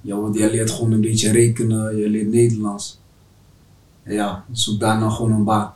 Ja, 0.00 0.20
want 0.20 0.36
jij 0.36 0.50
leert 0.50 0.70
gewoon 0.70 0.92
een 0.92 1.00
beetje 1.00 1.30
rekenen, 1.30 1.96
je 1.96 2.08
leert 2.08 2.30
Nederlands. 2.30 3.00
Ja, 4.06 4.44
zoek 4.52 4.80
daar 4.80 4.98
nou 4.98 5.12
gewoon 5.12 5.32
een 5.32 5.44
baan. 5.44 5.74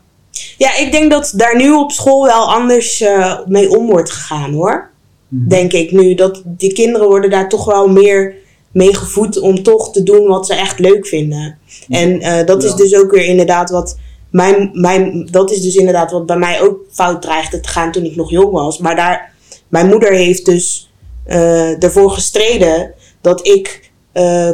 Ja, 0.58 0.76
ik 0.76 0.92
denk 0.92 1.10
dat 1.10 1.32
daar 1.36 1.56
nu 1.56 1.72
op 1.72 1.92
school 1.92 2.24
wel 2.24 2.52
anders 2.52 3.00
eh, 3.00 3.38
mee 3.46 3.76
om 3.76 3.86
wordt 3.86 4.10
gegaan 4.10 4.52
hoor. 4.52 4.90
Mhm. 5.28 5.48
Denk 5.48 5.72
ik 5.72 5.92
nu. 5.92 6.14
Dat 6.14 6.42
die 6.44 6.72
kinderen 6.72 7.08
worden 7.08 7.30
daar 7.30 7.48
toch 7.48 7.64
wel 7.64 7.88
meer 7.88 8.34
mee 8.72 8.94
gevoed 8.94 9.40
om 9.40 9.62
toch 9.62 9.92
te 9.92 10.02
doen 10.02 10.26
wat 10.26 10.46
ze 10.46 10.54
echt 10.54 10.78
leuk 10.78 11.06
vinden. 11.06 11.58
En 11.88 12.20
eh, 12.20 12.46
dat 12.46 12.64
is 12.64 12.74
dus 12.74 12.94
ook 12.96 13.10
weer 13.10 13.24
inderdaad 13.24 13.70
wat. 13.70 13.98
Mijn, 14.30 14.70
mijn, 14.72 15.28
dat 15.30 15.50
is 15.50 15.62
dus 15.62 15.74
inderdaad 15.74 16.10
wat 16.10 16.26
bij 16.26 16.38
mij 16.38 16.60
ook 16.60 16.78
fout 16.90 17.22
dreigde 17.22 17.60
te 17.60 17.68
gaan 17.68 17.92
toen 17.92 18.04
ik 18.04 18.16
nog 18.16 18.30
jong 18.30 18.50
was. 18.50 18.78
Maar 18.78 18.96
daar, 18.96 19.32
mijn 19.68 19.86
moeder 19.86 20.12
heeft 20.12 20.44
dus 20.44 20.90
eh, 21.24 21.82
ervoor 21.82 22.10
gestreden 22.10 22.94
dat 23.20 23.46
ik 23.46 23.88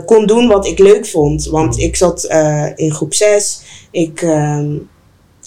kon 0.07 0.27
doen 0.27 0.49
wat 0.49 0.67
ik 0.67 0.79
leuk 0.79 1.07
vond. 1.07 1.47
Want 1.47 1.79
ik 1.79 1.97
zat 1.97 2.25
in 2.75 2.93
groep 2.93 3.15
6. 3.15 3.61
Ik, 3.97 4.23
ehm, 4.23 4.75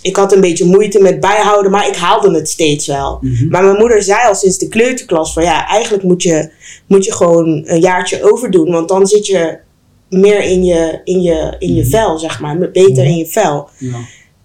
ik 0.02 0.16
had 0.16 0.34
een 0.34 0.42
beetje 0.42 0.66
moeite 0.66 1.02
met 1.02 1.20
bijhouden, 1.20 1.72
maar 1.72 1.88
ik 1.88 1.96
haalde 1.96 2.36
het 2.36 2.50
steeds 2.50 2.88
wel. 2.88 3.18
Mhm. 3.22 3.48
Maar 3.50 3.64
mijn 3.64 3.78
moeder 3.78 4.02
zei 4.04 4.28
al 4.28 4.36
sinds 4.36 4.58
de 4.58 4.68
kleuterklas 4.68 5.34
van 5.34 5.44
ja, 5.44 5.68
eigenlijk 5.68 6.04
moet 6.04 6.24
je, 6.24 6.52
moet 6.88 7.06
je 7.06 7.14
gewoon 7.14 7.64
een 7.66 7.80
jaartje 7.80 8.32
overdoen. 8.32 8.72
Want 8.72 8.88
dan 8.90 9.08
zit 9.08 9.26
je 9.28 9.58
meer 10.10 10.44
in 10.44 10.64
je, 10.64 11.02
in 11.04 11.22
je, 11.22 11.56
in 11.60 11.74
je 11.76 11.82
Mhm. 11.82 11.90
vel, 11.90 12.18
zeg 12.18 12.40
maar. 12.40 12.58
Beter 12.58 13.06
in 13.06 13.18
je 13.18 13.28
vel. 13.28 13.70
Ja. 13.78 13.98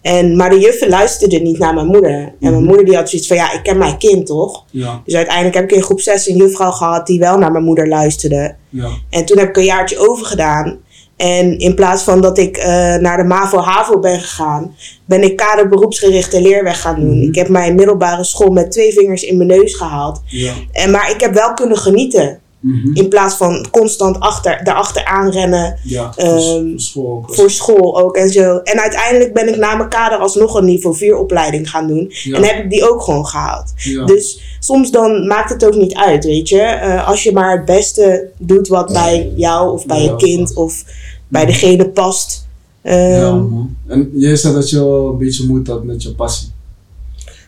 En, 0.03 0.37
maar 0.37 0.51
de 0.51 0.59
juffen 0.59 0.89
luisterden 0.89 1.43
niet 1.43 1.59
naar 1.59 1.75
mijn 1.75 1.87
moeder. 1.87 2.13
En 2.15 2.35
mijn 2.41 2.55
Mhm. 2.55 2.65
moeder 2.65 2.85
die 2.85 2.97
had 2.97 3.09
zoiets 3.11 3.29
van 3.29 3.37
ja, 3.37 3.53
ik 3.53 3.63
ken 3.63 3.79
mijn 3.79 3.99
kind 3.99 4.27
toch? 4.27 4.65
Ja, 4.71 5.03
Dus 5.05 5.15
uiteindelijk 5.15 5.55
heb 5.55 5.65
ik 5.65 5.73
in 5.77 5.83
groep 5.83 6.01
6 6.01 6.29
een 6.29 6.37
juffrouw 6.37 6.71
gehad 6.71 7.07
die 7.07 7.19
wel 7.19 7.39
naar 7.39 7.53
mijn 7.53 7.65
moeder 7.65 7.89
luisterde. 7.89 8.55
ja, 8.69 8.89
En 9.11 9.25
toen 9.25 9.39
heb 9.39 9.49
ik 9.49 9.57
een 9.57 9.65
jaartje 9.65 10.09
overgedaan. 10.09 10.79
En 11.17 11.59
in 11.59 11.75
plaats 11.75 12.03
van 12.03 12.21
dat 12.21 12.39
ik 12.39 12.57
eh, 12.57 12.67
naar 12.95 13.17
de 13.17 13.25
MAVO-HAVO 13.25 13.99
ben 13.99 14.21
gegaan, 14.21 14.77
ben 15.05 15.23
ik 15.23 15.37
kader 15.37 15.69
beroepsgerichte 15.69 16.41
leerweg 16.41 16.81
gaan 16.81 17.01
doen. 17.01 17.19
Mhm. 17.19 17.29
Ik 17.29 17.35
heb 17.35 17.49
mijn 17.49 17.75
middelbare 17.75 18.25
school 18.25 18.51
met 18.51 18.71
twee 18.71 18.93
vingers 18.93 19.23
in 19.23 19.37
mijn 19.37 19.49
neus 19.49 19.75
gehaald. 19.75 20.23
ja. 20.27 20.53
En, 20.73 20.91
maar 20.91 21.11
ik 21.11 21.21
heb 21.21 21.35
wel 21.35 21.55
kunnen 21.55 21.79
genieten. 21.79 22.41
Mhm. 22.67 22.91
In 22.97 23.09
plaats 23.09 23.35
van 23.37 23.67
constant 23.71 24.21
achter, 24.21 24.61
daarachter 24.65 25.05
aanrennen 25.05 25.79
Ja, 25.83 26.13
Ehm, 26.17 26.31
voor, 26.31 26.63
school 26.77 27.07
ook. 27.17 27.35
voor 27.35 27.51
school 27.51 28.01
ook 28.01 28.17
en 28.17 28.29
zo. 28.31 28.57
En 28.59 28.81
uiteindelijk 28.81 29.35
ben 29.35 29.49
ik 29.49 29.57
na 29.57 29.75
mijn 29.77 29.89
kader 29.89 30.19
alsnog 30.19 30.55
een 30.55 30.65
niveau 30.65 30.97
4 30.97 31.17
opleiding 31.17 31.71
gaan 31.71 31.87
doen. 31.87 32.07
ja, 32.11 32.37
En 32.37 32.43
heb 32.43 32.65
ik 32.65 32.71
die 32.71 32.91
ook 32.91 33.03
gewoon 33.03 33.27
gehaald. 33.27 33.73
ja. 33.77 34.05
Dus 34.05 34.41
soms 34.61 34.91
dan 34.91 35.27
maakt 35.27 35.51
het 35.51 35.67
ook 35.67 35.75
niet 35.75 35.95
uit, 35.95 36.25
weet 36.25 36.49
je. 36.49 36.61
Eh, 36.61 37.09
als 37.09 37.23
je 37.23 37.33
maar 37.33 37.57
het 37.57 37.65
beste 37.65 38.29
doet 38.39 38.69
wat 38.69 38.93
bij 38.93 39.33
jou 39.37 39.73
of 39.73 39.87
bij 39.87 40.03
Ja, 40.03 40.11
je 40.11 40.17
kind 40.17 40.55
of 40.55 40.85
bij 41.29 41.47
degene 41.47 41.89
past. 41.89 42.47
Ehm, 42.83 43.11
ja, 43.21 43.33
man. 43.35 43.77
En 43.87 44.11
jij 44.15 44.37
zei 44.37 44.55
dat 44.55 44.71
je 44.71 44.77
wel 44.77 45.09
een 45.11 45.19
beetje 45.19 45.47
moeite 45.47 45.71
had 45.71 45.85
met 45.85 46.03
je 46.03 46.15
passie. 46.15 46.49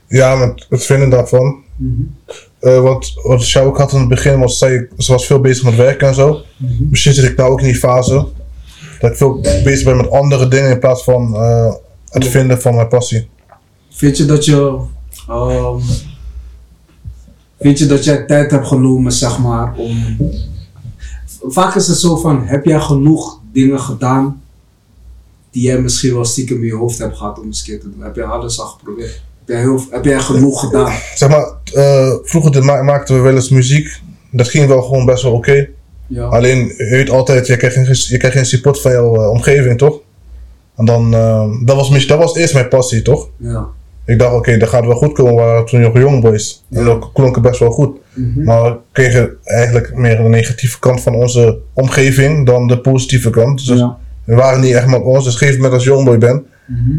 Ja, 0.09 0.35
met 0.35 0.66
het 0.68 0.85
vinden 0.85 1.11
daarvan. 1.11 1.64
Eh, 2.58 2.80
want 2.82 3.12
wat 3.22 3.42
Sjouw 3.42 3.66
ook 3.66 3.78
had 3.78 3.92
in 3.92 3.98
het 3.98 4.08
begin, 4.08 4.38
was 4.38 4.58
zij, 4.58 4.88
ze 4.98 5.12
was 5.12 5.26
veel 5.26 5.40
bezig 5.40 5.64
met 5.64 5.76
werken 5.76 6.08
en 6.08 6.14
zo. 6.14 6.40
Mhm. 6.56 6.72
Misschien 6.90 7.12
zit 7.14 7.24
ik 7.30 7.36
nou 7.36 7.50
ook 7.50 7.60
in 7.60 7.66
die 7.66 7.76
fase. 7.76 8.26
Dat 9.00 9.10
ik 9.10 9.16
veel 9.16 9.40
bezig 9.40 9.84
ben 9.84 9.96
met 9.96 10.10
andere 10.10 10.48
dingen 10.48 10.70
in 10.70 10.78
plaats 10.78 11.04
van 11.04 11.34
eh, 11.34 11.72
het 12.08 12.24
Ja. 12.24 12.30
vinden 12.30 12.60
van 12.60 12.74
mijn 12.74 12.88
passie. 12.88 13.28
Vind 13.90 14.16
je 14.16 14.24
dat 14.24 14.44
je. 14.44 14.80
ehm, 15.28 15.78
vind 17.60 17.78
je 17.78 17.86
dat 17.86 18.04
jij 18.04 18.24
tijd 18.24 18.50
hebt 18.50 18.66
genomen, 18.66 19.12
zeg 19.12 19.38
maar, 19.38 19.74
om. 19.76 20.16
Vaak 21.48 21.74
is 21.74 21.86
het 21.88 21.98
zo 21.98 22.16
van: 22.16 22.42
heb 22.46 22.64
jij 22.64 22.80
genoeg 22.80 23.40
dingen 23.52 23.80
gedaan 23.80 24.42
die 25.50 25.62
jij 25.62 25.80
misschien 25.80 26.14
wel 26.14 26.24
stiekem 26.24 26.56
in 26.56 26.64
je 26.66 26.74
hoofd 26.74 26.98
hebt 26.98 27.16
gehad 27.16 27.38
om 27.38 27.46
eens 27.46 27.62
te 27.64 27.78
doen? 27.82 27.94
Heb 28.02 28.16
jij 28.16 28.24
alles 28.24 28.60
al 28.60 28.66
geprobeerd? 28.66 29.22
Heb 29.46 29.56
jij, 29.56 29.61
heel, 29.61 29.80
heb 29.90 30.04
jij 30.04 30.18
genoeg 30.20 30.61
gedaan? 30.61 30.92
Zeg 31.14 31.28
maar, 31.28 31.46
eh, 31.74 32.12
vroeger 32.22 32.64
ma- 32.64 32.82
maakten 32.82 33.14
we 33.16 33.20
wel 33.20 33.35
eens 33.35 33.48
muziek. 33.50 34.00
Dat 34.30 34.48
ging 34.48 34.66
wel 34.68 34.82
gewoon 34.82 35.06
best 35.06 35.22
wel 35.22 35.32
oké. 35.32 35.68
Ja. 36.06 36.24
Alleen, 36.24 36.59
je 36.76 36.88
weet 36.90 37.11
altijd, 37.11 37.46
je 37.46 37.56
krijgt 37.56 37.76
geen, 37.76 37.87
je 38.09 38.16
krijgt 38.16 38.37
geen 38.37 38.46
support 38.46 38.80
van 38.80 38.90
jouw 38.92 39.30
omgeving, 39.30 39.78
toch? 39.78 40.00
En 40.76 40.85
dan, 40.85 41.14
eh, 41.14 41.44
dat, 41.64 41.76
was, 41.76 42.06
dat 42.06 42.18
was 42.18 42.35
eerst 42.37 42.54
mijn 42.54 42.68
passie, 42.68 43.02
toch? 43.02 43.28
ja. 43.37 43.66
Ik 44.04 44.18
dacht, 44.18 44.35
oké, 44.35 44.56
dat 44.56 44.68
gaat 44.68 44.87
wel 44.87 44.96
goed 44.96 45.12
komen. 45.12 45.35
We 45.35 45.40
waren 45.40 45.66
toen 45.66 45.80
nog 45.80 45.98
jong 45.98 46.22
boys. 46.22 46.64
En 46.70 46.85
dat 46.85 47.11
klonk 47.12 47.40
best 47.42 47.59
wel 47.61 47.70
goed. 47.70 47.96
Mhm. 48.14 48.44
Maar 48.44 48.62
we 48.62 48.76
kregen 48.92 49.37
eigenlijk 49.44 49.94
meer 49.94 50.16
de 50.16 50.22
negatieve 50.22 50.78
kant 50.78 51.00
van 51.00 51.14
onze 51.14 51.59
omgeving 51.72 52.46
dan 52.46 52.66
de 52.66 52.78
positieve 52.80 53.30
kant. 53.30 53.66
Dus 53.66 53.78
ja. 53.78 53.96
we 54.24 54.35
waren 54.35 54.61
niet 54.61 54.74
echt 54.74 54.87
met 54.87 55.02
ons. 55.02 55.24
Dus 55.24 55.35
op 55.35 55.40
een 55.40 55.46
gegeven 55.46 55.54
moment 55.56 55.72
als 55.74 55.85
je 55.85 55.90
jongboy 55.90 56.18
bent, 56.18 56.42
Mhm. 56.66 56.90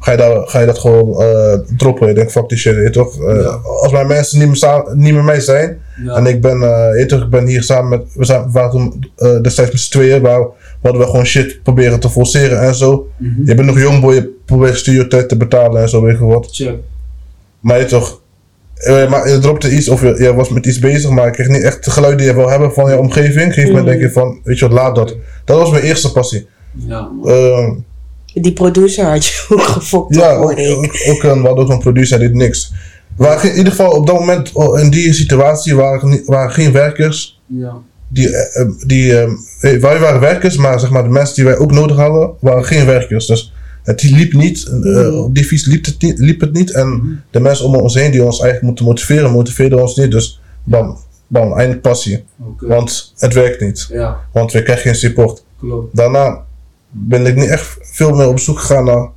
Ga 0.00 0.10
je, 0.10 0.16
daar, 0.16 0.48
ga 0.48 0.60
je 0.60 0.66
dat 0.66 0.78
gewoon 0.78 1.22
eh, 1.22 1.58
droppen. 1.76 2.08
Je 2.08 2.14
denkt, 2.14 2.32
fuck 2.32 2.48
die 2.48 2.58
shit, 2.58 2.74
je 2.74 2.90
toch? 2.90 3.24
Eh, 3.24 3.40
Ja. 3.40 3.60
Als 3.82 3.92
mijn 3.92 4.06
mensen 4.06 4.38
niet 4.38 4.46
meer, 4.46 4.56
samen, 4.56 4.98
niet 4.98 5.12
meer 5.12 5.24
mij 5.24 5.40
zijn, 5.40 5.80
ja. 6.04 6.14
en 6.14 6.26
ik 6.26 6.40
ben, 6.40 6.62
eh, 6.62 6.98
je 6.98 7.06
toch, 7.06 7.22
ik 7.22 7.30
ben 7.30 7.46
hier 7.46 7.62
samen 7.62 7.88
met, 7.88 8.14
we, 8.14 8.24
zijn, 8.24 8.44
we 8.44 8.50
waren 8.52 8.70
toen 8.70 9.10
destijds 9.42 9.70
met 9.70 9.80
z'n 9.80 9.90
tweeën, 9.90 10.22
waar 10.22 10.46
hadden 10.82 11.00
we 11.00 11.06
gewoon 11.06 11.24
shit 11.26 11.62
proberen 11.62 12.00
te 12.00 12.10
forceren 12.10 12.60
en 12.60 12.74
zo. 12.74 13.08
Mhm. 13.16 13.44
Je 13.44 13.54
bent 13.54 13.66
nog 13.66 13.80
jongboy, 13.80 14.14
je 14.14 14.34
probeert 14.44 14.76
stuurtijd 14.76 15.28
te 15.28 15.36
betalen 15.36 15.82
en 15.82 15.88
zo, 15.88 16.02
weet 16.02 16.18
je 16.18 16.24
wat. 16.24 16.48
Check. 16.50 16.76
Maar 17.60 17.78
je 17.78 17.84
toch, 17.84 18.20
maar 19.08 19.28
je 19.28 19.38
dropte 19.38 19.70
iets 19.70 19.88
of 19.88 20.02
je, 20.02 20.22
je 20.22 20.34
was 20.34 20.48
met 20.48 20.66
iets 20.66 20.78
bezig, 20.78 21.10
maar 21.10 21.26
ik 21.26 21.32
kreeg 21.32 21.48
niet 21.48 21.62
echt 21.62 21.84
de 21.84 21.90
geluiden 21.90 22.20
die 22.20 22.30
je 22.30 22.38
wil 22.40 22.48
hebben 22.50 22.72
van 22.72 22.90
je 22.90 22.98
omgeving. 22.98 23.44
Een 23.44 23.52
gegeven 23.52 23.68
moment 23.68 23.86
denk 23.86 24.00
je 24.00 24.10
van, 24.10 24.40
weet 24.44 24.58
je 24.58 24.68
wat, 24.68 24.74
laat 24.74 24.94
dat. 24.94 25.16
Dat 25.44 25.58
was 25.58 25.70
mijn 25.70 25.82
eerste 25.82 26.12
passie. 26.12 26.46
Ja, 26.72 27.00
man. 27.00 27.84
Die 28.40 28.52
producer 28.52 29.04
had 29.04 29.26
je 29.26 29.44
ook 29.48 29.60
gefokt, 29.60 30.14
ja, 30.14 30.34
ook, 30.34 30.50
ook, 30.58 30.96
ook 31.08 31.22
een, 31.22 31.40
we 31.40 31.46
hadden 31.46 31.64
ook 31.64 31.70
een 31.70 31.78
producer, 31.78 32.18
die 32.18 32.28
deed 32.28 32.36
niks. 32.36 32.72
Geen- 33.18 33.50
in 33.50 33.56
ieder 33.56 33.72
geval 33.72 33.90
op 33.90 34.06
dat 34.06 34.18
moment, 34.18 34.52
oh, 34.52 34.80
in 34.80 34.90
die 34.90 35.12
situatie, 35.12 35.74
waren, 35.76 36.50
geen 36.50 36.72
werkers. 36.72 37.40
ja. 37.46 37.72
Die, 38.10 38.28
eh, 38.36 38.60
eh, 38.62 38.68
die, 38.86 39.18
ehm, 39.18 39.30
eh, 39.60 39.76
wij 39.80 39.98
waren 39.98 40.20
werkers, 40.20 40.56
maar 40.56 40.80
zeg 40.80 40.90
maar, 40.90 41.02
de 41.02 41.08
mensen 41.08 41.34
die 41.34 41.44
wij 41.44 41.56
ook 41.58 41.72
nodig 41.72 41.96
hadden, 41.96 42.30
waren 42.40 42.64
geen 42.64 42.86
werkers. 42.86 43.26
Dus 43.26 43.52
het 43.82 44.02
liep 44.02 44.32
niet, 44.32 44.66
eh, 44.66 44.72
Mhm. 44.72 45.14
op 45.14 45.34
die 45.34 45.44
fiets 45.44 45.66
liep 45.66 45.84
het 45.84 46.02
niet, 46.02 46.18
liep 46.18 46.40
het 46.40 46.52
niet. 46.52 46.72
En 46.72 47.20
de 47.30 47.40
mensen 47.40 47.64
om 47.64 47.74
ons 47.74 47.94
heen 47.94 48.10
die 48.10 48.24
ons 48.24 48.34
eigenlijk 48.40 48.62
moeten 48.66 48.84
motiveren, 48.84 49.30
motiveerden 49.30 49.80
ons 49.80 49.96
niet. 49.96 50.10
Dus 50.10 50.40
bam, 50.64 50.98
bam, 51.26 51.52
eindelijk 51.52 51.80
passie. 51.82 52.24
Oké. 52.48 52.66
Want 52.66 53.12
het 53.16 53.34
werkt 53.34 53.60
niet. 53.60 53.88
Ja, 53.92 54.16
Want 54.32 54.52
we 54.52 54.62
krijgen 54.62 54.84
geen 54.84 54.94
support. 54.94 55.44
klopt. 55.60 55.96
Daarna 55.96 56.44
ben 56.90 57.26
ik 57.26 57.36
niet 57.36 57.48
echt 57.48 57.76
veel 57.82 58.10
meer 58.14 58.28
op 58.28 58.38
zoek 58.38 58.58
gegaan 58.58 58.84
naar, 58.84 59.08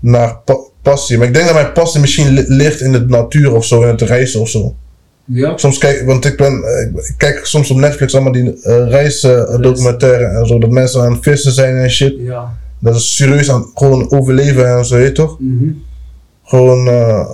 naar 0.00 0.36
pa- 0.44 0.64
passie. 0.82 1.18
Maar 1.18 1.26
ik 1.26 1.34
denk 1.34 1.46
dat 1.46 1.54
mijn 1.54 1.72
passie 1.72 2.00
misschien 2.00 2.28
li- 2.32 2.44
ligt 2.46 2.80
in 2.80 2.92
de 2.92 3.00
natuur 3.00 3.54
of 3.54 3.64
zo, 3.64 3.82
in 3.82 3.88
het 3.88 4.00
reizen 4.00 4.40
of 4.40 4.48
zo. 4.48 4.74
Ja, 5.24 5.56
Soms 5.56 5.78
kijk, 5.78 6.02
want 6.06 6.24
ik 6.24 6.36
ben, 6.36 6.62
eh, 6.64 6.86
ik 7.08 7.14
kijk 7.16 7.46
soms 7.46 7.70
op 7.70 7.76
Netflix 7.76 8.14
allemaal 8.14 8.32
die 8.32 8.42
uh, 8.62 8.88
reisdocumentaire 8.88 10.24
en 10.24 10.46
zo, 10.46 10.58
dat 10.58 10.70
mensen 10.70 11.00
aan 11.02 11.12
het 11.12 11.22
vissen 11.22 11.52
zijn 11.52 11.76
en 11.76 11.90
shit. 11.90 12.14
ja. 12.18 12.52
Dat 12.78 12.94
is 12.96 13.16
serieus 13.16 13.50
aan 13.50 13.70
gewoon 13.74 14.10
overleven 14.12 14.76
en 14.78 14.84
zo, 14.84 14.94
weet 14.96 15.06
je 15.06 15.12
toch? 15.12 15.36
Mhm. 15.40 15.70
Gewoon, 16.44 16.88
eh, 16.88 17.26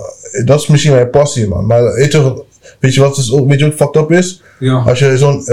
dat 0.45 0.59
is 0.61 0.67
misschien 0.67 0.93
mijn 0.93 1.09
passie, 1.09 1.47
man. 1.47 1.65
Maar 1.65 1.83
weet 1.93 2.11
je, 2.11 2.17
toch, 2.21 2.43
weet 2.79 2.93
je 2.93 3.01
wat 3.01 3.17
is 3.17 3.33
ook, 3.33 3.47
weet 3.49 3.59
je 3.59 3.65
wat 3.65 3.75
fucked 3.75 4.01
up 4.01 4.11
is? 4.11 4.41
Ja, 4.59 4.73
Als 4.77 4.99
je 4.99 5.17
zo'n 5.17 5.43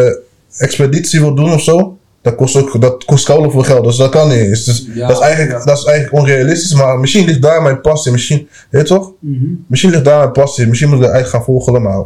expeditie 0.56 1.20
wil 1.20 1.34
doen 1.34 1.52
of 1.52 1.62
zo, 1.62 1.98
dat 2.22 2.35
kost 2.35 2.56
ook, 2.56 2.80
dat 2.80 3.04
kost 3.04 3.26
veel 3.26 3.62
geld, 3.62 3.85
dus 3.85 3.96
dat 3.96 4.11
kan 4.11 4.28
niet. 4.28 4.64
Dus 4.64 4.88
Ja, 4.94 5.06
dat, 5.06 5.16
is 5.16 5.22
eigenlijk, 5.22 5.59
ja. 5.59 5.64
dat 5.64 5.78
is 5.78 5.85
eigenlijk 5.85 6.16
onrealistisch, 6.22 6.74
maar 6.74 6.98
misschien 6.98 7.24
ligt 7.26 7.42
daar 7.42 7.62
mijn 7.62 7.80
passie, 7.80 8.12
misschien, 8.12 8.48
weet 8.70 8.88
je 8.88 8.94
toch? 8.94 9.12
Mhm. 9.18 9.44
Misschien 9.66 9.90
ligt 9.90 10.04
daar 10.04 10.18
mijn 10.18 10.33
passie, 10.33 10.66
misschien 10.66 10.88
moet 10.88 10.98
ik 10.98 11.04
dat 11.04 11.12
eigenlijk 11.14 11.44
gaan 11.44 11.54
volgen, 11.54 11.83
maar 11.83 12.04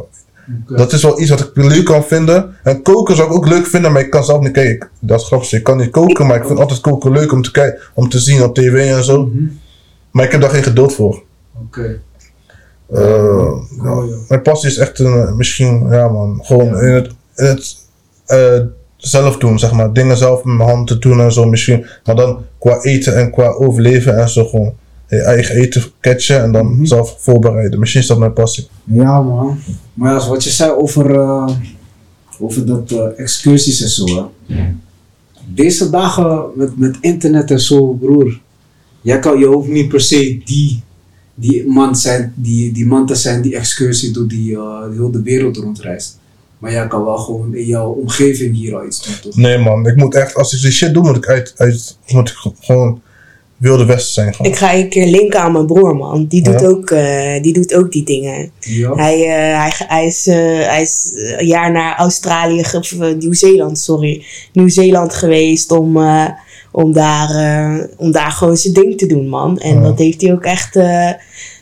dat 0.67 0.93
is 0.93 1.03
wel 1.03 1.21
iets 1.21 1.29
wat 1.29 1.39
ik 1.39 1.49
leuk 1.53 1.85
kan 1.85 2.03
vinden. 2.03 2.55
En 2.63 2.81
koken 2.81 3.15
zou 3.15 3.27
ik 3.27 3.35
ook 3.35 3.47
leuk 3.47 3.65
vinden, 3.65 3.91
maar 3.91 4.01
ik 4.01 4.09
kan 4.09 4.25
zelf 4.25 4.41
niet 4.41 4.51
kijken. 4.51 4.89
Dat 4.99 5.21
is 5.21 5.27
grappig, 5.27 5.53
ik 5.53 5.63
kan 5.63 5.77
niet 5.77 5.89
koken, 5.89 6.27
maar 6.27 6.37
ik 6.37 6.45
vind 6.45 6.59
altijd 6.59 6.81
koken 6.81 7.11
leuk 7.11 7.31
om 7.31 7.41
te 7.41 7.51
kijken, 7.51 7.81
om 7.93 8.09
te 8.09 8.19
zien 8.19 8.43
op 8.43 8.55
tv 8.55 8.91
en 8.91 9.03
zo. 9.03 9.25
Mhm. 9.25 9.43
Maar 10.11 10.25
ik 10.25 10.31
heb 10.31 10.41
daar 10.41 10.49
geen 10.49 10.63
geduld 10.63 10.93
voor. 10.93 11.23
Oké. 11.65 11.99
Eh, 12.89 13.51
Oh, 13.83 14.09
ja. 14.09 14.15
Mijn 14.27 14.41
passie 14.41 14.69
is 14.69 14.77
echt 14.77 14.99
een, 14.99 15.21
eh, 15.21 15.33
misschien, 15.33 15.87
ja 15.89 16.07
man, 16.07 16.39
gewoon 16.43 16.79
in 16.79 16.93
het, 16.93 17.11
in 17.35 17.45
het 17.45 17.77
eh, 18.25 18.59
zelf 19.07 19.37
doen, 19.37 19.59
zeg 19.59 19.71
maar. 19.71 19.93
Dingen 19.93 20.17
zelf 20.17 20.43
met 20.43 20.57
mijn 20.57 20.69
handen 20.69 20.99
doen 20.99 21.19
en 21.21 21.31
zo 21.33 21.45
misschien. 21.45 21.85
Maar 22.05 22.15
dan 22.15 22.37
qua 22.59 22.81
eten 22.81 23.15
en 23.17 23.31
qua 23.31 23.47
overleven 23.47 24.17
en 24.17 24.29
zo 24.29 24.45
gewoon 24.45 24.73
je 25.09 25.21
eigen 25.21 25.55
eten 25.55 25.83
catchen 26.01 26.41
en 26.43 26.51
dan 26.51 26.65
Mhm. 26.75 26.85
zelf 26.85 27.15
voorbereiden. 27.19 27.79
Misschien 27.79 28.01
is 28.01 28.07
dat 28.07 28.17
mijn 28.17 28.33
passie. 28.33 28.67
Ja, 28.83 29.21
man. 29.21 29.57
Maar 29.93 30.13
ja, 30.13 30.27
wat 30.29 30.43
je 30.43 30.49
zei 30.49 30.71
over, 30.71 31.15
eh, 31.19 31.49
over 32.39 32.65
dat 32.65 32.91
eh, 32.91 33.19
excursies 33.19 33.81
en 33.81 33.89
zo. 33.89 34.31
Hè. 34.47 34.63
Deze 35.53 35.89
dagen 35.89 36.45
met, 36.55 36.77
met 36.77 36.97
internet 37.01 37.51
en 37.51 37.59
zo, 37.59 37.93
broer. 37.93 38.39
Jij 39.01 39.19
kan, 39.19 39.39
je 39.39 39.45
hoeft 39.45 39.67
niet 39.69 39.89
per 39.89 40.01
se 40.01 40.41
die, 40.45 40.83
die, 41.35 41.67
man, 41.67 41.95
zijn, 41.95 42.33
die, 42.35 42.71
die 42.73 42.85
man 42.85 43.05
te 43.05 43.15
zijn 43.15 43.41
die 43.41 43.55
excursie 43.55 44.11
doet, 44.11 44.29
die, 44.29 44.55
eh, 44.55 44.83
die 44.87 44.93
heel 44.97 45.11
de 45.11 45.21
wereld 45.21 45.57
rondreist. 45.57 46.19
Maar 46.65 46.73
jij 46.73 46.87
kan 46.87 47.03
wel 47.05 47.17
gewoon 47.17 47.55
in 47.55 47.65
jouw 47.65 47.91
omgeving 47.91 48.55
hier 48.55 48.75
al 48.75 48.85
iets 48.85 49.05
doen, 49.05 49.15
toch? 49.21 49.35
Nee 49.35 49.57
man, 49.57 49.87
ik 49.87 49.95
moet 49.95 50.15
echt, 50.15 50.35
als 50.35 50.53
ik 50.53 50.61
die 50.61 50.71
shit 50.71 50.93
doe, 50.93 51.03
moet 51.03 51.15
ik 51.15 51.27
uit, 51.27 51.53
uit 51.57 51.97
moet 52.07 52.29
ik 52.29 52.35
gewoon 52.59 53.01
wilde 53.57 53.85
westen 53.85 54.13
zijn. 54.13 54.33
Gewoon. 54.35 54.51
Ik 54.51 54.57
ga 54.57 54.73
een 54.75 54.89
keer 54.89 55.05
linken 55.07 55.39
aan 55.39 55.51
mijn 55.51 55.65
broer, 55.65 55.95
man. 55.95 56.25
Die 56.27 56.41
doet, 56.43 56.59
Ja? 56.59 56.67
ook, 56.67 56.91
eh, 56.91 57.41
die 57.41 57.53
doet 57.53 57.73
ook 57.73 57.91
die 57.91 58.03
dingen. 58.03 58.51
Ja. 58.59 58.93
Hij, 58.95 59.13
eh, 59.23 59.59
hij, 59.59 59.71
hij 59.77 60.05
is, 60.05 60.27
eh, 60.27 60.35
hij 60.67 60.81
is 60.81 61.11
een 61.37 61.47
jaar 61.47 61.71
naar 61.71 61.95
Australië, 61.97 62.59
of, 62.59 62.95
Nieuw-Zeeland, 63.17 63.79
sorry. 63.79 64.25
Nieuw-Zeeland 64.53 65.13
geweest 65.13 65.71
om, 65.71 65.97
eh, 65.97 66.25
om, 66.71 66.93
daar, 66.93 67.29
eh, 67.29 67.83
om 67.97 68.11
daar 68.11 68.31
gewoon 68.31 68.57
zijn 68.57 68.73
ding 68.73 68.97
te 68.97 69.05
doen, 69.05 69.27
man. 69.27 69.59
En 69.59 69.75
Ja. 69.75 69.81
dat 69.81 69.99
heeft 69.99 70.21
hij 70.21 70.31
ook 70.31 70.43
echt... 70.43 70.75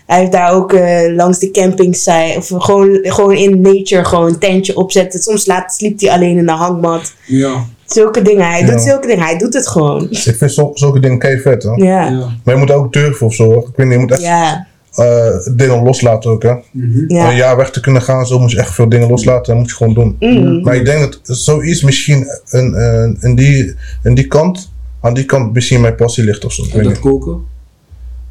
hij 0.05 0.19
heeft 0.19 0.31
daar 0.31 0.53
ook 0.53 0.73
eh, 0.73 1.15
langs 1.15 1.39
de 1.39 1.51
campings 1.51 2.03
zijn, 2.03 2.37
of 2.37 2.47
gewoon, 2.57 2.99
gewoon 3.01 3.33
in 3.35 3.61
nature 3.61 4.05
gewoon 4.05 4.27
een 4.27 4.39
tentje 4.39 4.77
opzetten. 4.77 5.19
Soms 5.19 5.45
laat, 5.45 5.73
sliep 5.73 5.99
hij 5.99 6.11
alleen 6.11 6.37
in 6.37 6.45
de 6.45 6.51
hangmat. 6.51 7.13
Ja. 7.25 7.65
Zulke 7.85 8.21
dingen. 8.21 8.45
Hij 8.49 8.59
Ja. 8.61 8.65
doet 8.71 8.81
zulke 8.81 9.07
dingen. 9.07 9.23
Hij 9.23 9.37
doet 9.37 9.53
het 9.53 9.67
gewoon. 9.67 10.07
Ik 10.09 10.35
vind 10.37 10.51
zo, 10.51 10.71
zulke 10.73 10.99
dingen 10.99 11.19
kei 11.19 11.39
vet, 11.39 11.63
hè. 11.63 11.69
Ja. 11.71 12.07
Ja. 12.07 12.29
Maar 12.43 12.53
je 12.53 12.59
moet 12.59 12.71
ook 12.71 12.93
durven 12.93 13.27
of 13.27 13.33
zo. 13.33 13.43
hoor. 13.43 13.67
Ik 13.69 13.75
weet 13.75 13.85
niet, 13.87 13.95
je 13.95 14.01
moet 14.01 14.11
echt 14.11 14.21
Ja. 14.21 14.67
eh, 14.93 15.27
dingen 15.55 15.83
loslaten 15.83 16.31
ook, 16.31 16.43
hè. 16.43 16.49
Mhm. 16.71 16.97
Om 16.99 17.03
een 17.07 17.15
Ja. 17.15 17.31
jaar 17.33 17.57
weg 17.57 17.69
te 17.71 17.79
kunnen 17.79 18.01
gaan, 18.01 18.25
zo 18.25 18.39
moet 18.39 18.51
je 18.51 18.57
echt 18.57 18.73
veel 18.73 18.89
dingen 18.89 19.09
loslaten. 19.09 19.45
Dat 19.53 19.55
moet 19.61 19.69
je 19.69 19.75
gewoon 19.75 19.93
doen. 19.93 20.15
Mm. 20.19 20.61
Maar 20.61 20.75
ik 20.75 20.85
denk 20.85 20.99
dat 21.01 21.19
zoiets 21.37 21.81
misschien 21.83 22.27
in, 22.51 22.75
in, 22.75 23.17
in, 23.21 23.35
die, 23.35 23.75
in 24.03 24.13
die 24.15 24.27
kant, 24.27 24.71
aan 25.01 25.13
die 25.13 25.25
kant 25.25 25.53
misschien 25.53 25.81
mijn 25.81 25.95
passie 25.95 26.23
ligt 26.23 26.45
of 26.45 26.53
zo. 26.53 26.63
Ik 26.63 26.69
En 26.69 26.75
weet 26.75 26.83
dat 26.85 26.93
niet. 26.93 27.01
koken? 27.01 27.51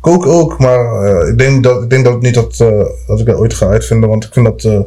Koken 0.03 0.31
ook, 0.31 0.59
maar 0.59 1.05
eh, 1.05 1.29
ik, 1.29 1.39
denk 1.39 1.63
dat, 1.63 1.83
ik 1.83 1.91
denk 1.91 2.05
dat 2.05 2.23
niet 2.23 2.35
dat, 2.35 2.61
eh, 2.61 2.87
dat 3.07 3.21
ik 3.21 3.27
dat 3.27 3.37
ooit 3.37 3.55
ga 3.55 3.67
uitvinden, 3.67 4.09
want 4.09 4.25
ik 4.25 4.33
vind 4.33 4.47
dat 4.47 4.65
eh, 4.65 4.81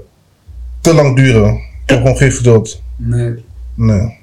te 0.82 0.94
lang 0.94 1.16
duren. 1.16 1.54
Ik 1.54 1.90
heb 1.90 1.98
gewoon 1.98 2.18
geen 2.18 2.32
geduld. 2.32 2.82
Nee. 2.96 3.34
Nee. 3.76 4.18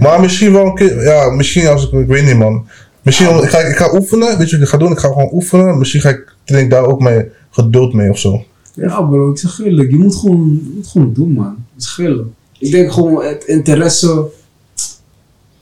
Maar 0.00 0.20
misschien 0.20 0.52
wel 0.52 0.66
een 0.66 0.74
keer, 0.74 1.02
ja, 1.02 1.30
misschien 1.30 1.66
als 1.66 1.86
ik, 1.86 1.92
ik 1.92 2.06
weet 2.06 2.24
niet 2.24 2.36
man. 2.36 2.66
Misschien, 3.02 3.42
ik, 3.42 3.48
ga, 3.48 3.58
ik 3.58 3.76
ga 3.76 3.94
oefenen, 3.94 4.38
weet 4.38 4.50
je 4.50 4.56
wat 4.56 4.64
ik 4.64 4.70
ga 4.70 4.78
doen? 4.78 4.92
Ik 4.92 4.98
ga 4.98 5.08
gewoon 5.08 5.32
oefenen. 5.32 5.78
Misschien 5.78 6.00
ga 6.00 6.08
ik, 6.08 6.34
ik 6.44 6.70
daar 6.70 6.84
ook 6.84 7.00
mijn 7.00 7.28
geduld 7.50 7.92
mee 7.92 8.10
of 8.10 8.18
zo. 8.18 8.44
Ja 8.74 9.02
bro, 9.02 9.30
ik 9.30 9.38
zeg 9.38 9.60
eerlijk, 9.60 9.90
je 9.90 9.96
moet 9.96 10.16
gewoon, 10.16 10.60
je 10.64 10.72
moet 10.74 10.86
gewoon 10.86 11.12
doen 11.12 11.32
man. 11.32 11.64
Het 11.74 11.82
is 11.82 11.88
gillen. 11.88 12.34
Ik 12.58 12.70
denk 12.70 12.92
gewoon 12.92 13.24
het 13.24 13.44
interesse, 13.44 14.26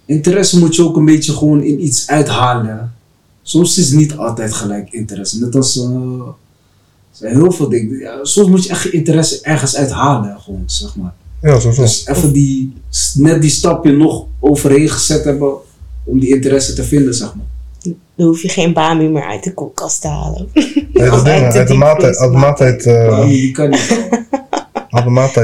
interesse 0.07 0.59
moet 0.59 0.77
je 0.77 0.85
ook 0.85 0.97
een 0.97 1.05
beetje 1.05 1.33
gewoon 1.33 1.63
in 1.63 1.85
iets 1.85 2.09
uithalen. 2.09 2.95
Soms 3.49 3.79
is 3.79 3.91
het 3.91 3.99
niet 3.99 4.17
altijd 4.17 4.53
gelijk 4.53 4.93
interesse. 4.93 5.41
Net 5.41 5.55
als, 5.55 5.77
eh, 5.77 6.21
zijn 7.11 7.35
heel 7.35 7.53
veel 7.53 7.69
dingen. 7.69 7.99
Ja, 7.99 8.25
soms 8.25 8.49
moet 8.49 8.65
je 8.65 8.71
echt 8.71 8.83
je 8.83 8.91
interesse 8.91 9.39
ergens 9.43 9.77
uithalen 9.77 10.41
gewoon, 10.41 10.63
zeg 10.67 10.97
maar. 10.97 11.15
Ja, 11.43 11.61
zo, 11.61 11.71
zo. 11.71 11.83
Dus 11.83 12.07
even 12.07 12.33
die, 12.33 12.73
net 13.15 13.41
die 13.41 13.51
stapje 13.51 13.93
nog 13.93 14.27
overheen 14.41 14.89
gezet 14.89 15.25
hebben 15.25 15.55
om 16.05 16.19
die 16.19 16.35
interesse 16.35 16.73
te 16.73 16.85
vinden, 16.85 17.15
zeg 17.15 17.35
maar. 17.35 17.45
Dan 18.15 18.27
hoef 18.27 18.43
je 18.43 18.49
geen 18.49 18.73
bami 18.73 19.09
meer 19.09 19.27
uit 19.27 19.45
de 19.45 19.55
koelkast 19.55 20.01
te 20.01 20.09
halen. 20.09 20.49
Nee, 20.93 21.11
dat 21.11 21.25
ding, 21.25 21.45
uit 21.45 21.69
de 21.69 21.75
maaltijd, 21.75 22.17
uit 22.17 22.33
de 22.33 22.39
maaltijd, 22.39 22.85
Maar 22.85 23.27
die 23.27 23.51
kan 23.51 23.71
niet. 23.71 23.99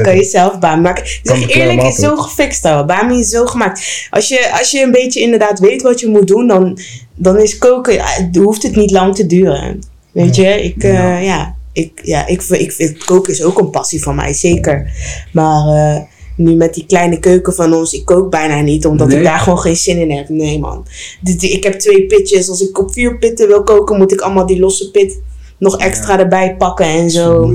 Kan 0.01 0.15
je 0.15 0.23
zelf 0.23 0.59
bami 0.59 0.81
maken. 0.81 1.03
Zeg 1.23 1.37
eerlijk, 1.55 1.77
is 1.87 1.95
zo 1.95 2.15
gefixt 2.15 2.65
al. 2.65 2.85
Bami 2.85 3.19
is 3.19 3.29
zo 3.29 3.45
gemaakt. 3.45 4.07
Als 4.09 4.27
je, 4.27 4.49
als 4.59 4.71
je 4.71 4.81
een 4.81 4.91
beetje 4.91 5.19
inderdaad 5.19 5.59
weet 5.59 5.81
wat 5.81 5.99
je 5.99 6.07
moet 6.07 6.27
doen, 6.27 6.47
dan, 6.47 6.77
dan 7.15 7.39
is 7.39 7.57
koken, 7.57 7.93
ja, 7.93 8.05
het 8.07 8.35
hoeft 8.35 8.63
het 8.63 8.75
niet 8.75 8.91
lang 8.91 9.15
te 9.15 9.25
duren. 9.25 9.79
Weet 10.11 10.35
je, 10.35 10.63
ik, 10.63 10.83
eh, 10.83 10.93
Ja. 10.93 11.17
ja. 11.17 11.55
ik, 11.73 11.99
ja, 12.03 12.27
ik, 12.27 12.41
ik 12.41 12.71
vind 12.71 13.03
koken 13.03 13.33
is 13.33 13.43
ook 13.43 13.59
een 13.59 13.69
passie 13.69 14.03
van 14.03 14.15
mij, 14.15 14.33
zeker. 14.33 14.91
Maar 15.31 15.67
eh, 15.67 16.01
nu 16.37 16.55
met 16.55 16.73
die 16.73 16.85
kleine 16.85 17.19
keuken 17.19 17.53
van 17.53 17.73
ons, 17.73 17.93
ik 17.93 18.05
kook 18.05 18.29
bijna 18.31 18.61
niet, 18.61 18.85
omdat 18.85 19.07
Nee? 19.07 19.17
ik 19.17 19.23
daar 19.23 19.39
gewoon 19.39 19.59
geen 19.59 19.75
zin 19.75 19.97
in 19.97 20.11
heb. 20.11 20.29
Nee 20.29 20.59
man. 20.59 20.85
Dit- 21.21 21.43
Ik 21.43 21.63
heb 21.63 21.73
twee 21.79 22.05
pitjes. 22.05 22.49
Als 22.49 22.61
ik 22.61 22.79
op 22.79 22.93
vier 22.93 23.17
pitten 23.17 23.47
wil 23.47 23.63
koken, 23.63 23.97
moet 23.97 24.11
ik 24.11 24.21
allemaal 24.21 24.45
die 24.45 24.59
losse 24.59 24.91
pit 24.91 25.19
nog 25.59 25.77
extra 25.77 26.19
erbij 26.19 26.55
pakken 26.57 26.85
en 26.85 27.09
zo. 27.11 27.53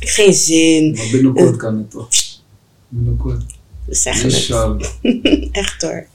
Geen 0.00 0.34
zin. 0.34 0.92
Maar 0.92 1.08
binnenkort 1.12 1.56
kan 1.56 1.76
het 1.76 1.90
toch? 1.90 2.08
Binnenkort. 2.88 3.42
Zeggen 3.88 4.30
het. 4.32 4.98
Echt 5.52 5.82
hoor. 5.82 6.06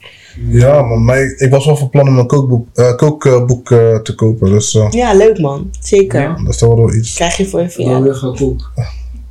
Ja, 0.48 0.82
man, 0.82 1.04
maar 1.04 1.22
ik, 1.22 1.38
ik 1.38 1.50
was 1.50 1.66
wel 1.66 1.76
van 1.76 1.90
plan 1.90 2.08
om 2.08 2.18
een 2.18 2.26
kookboek, 2.26 2.68
eh, 2.74 2.96
kookboek 2.96 3.70
eh, 3.70 3.98
te 3.98 4.14
kopen, 4.14 4.50
dus 4.50 4.74
eh, 4.74 4.86
Ja, 4.90 5.14
leuk 5.14 5.38
man. 5.38 5.70
Zeker. 5.80 6.20
Ja. 6.20 6.34
dat 6.44 6.54
is 6.54 6.60
wel 6.60 6.76
wel 6.76 6.94
iets. 6.94 7.14
Krijg 7.14 7.36
je 7.36 7.46
voor 7.46 7.60
je 7.60 7.64
Dan 7.66 7.74
verjaardag. 7.74 8.02
weer 8.02 8.14
gaan 8.14 8.36
koken. 8.36 8.66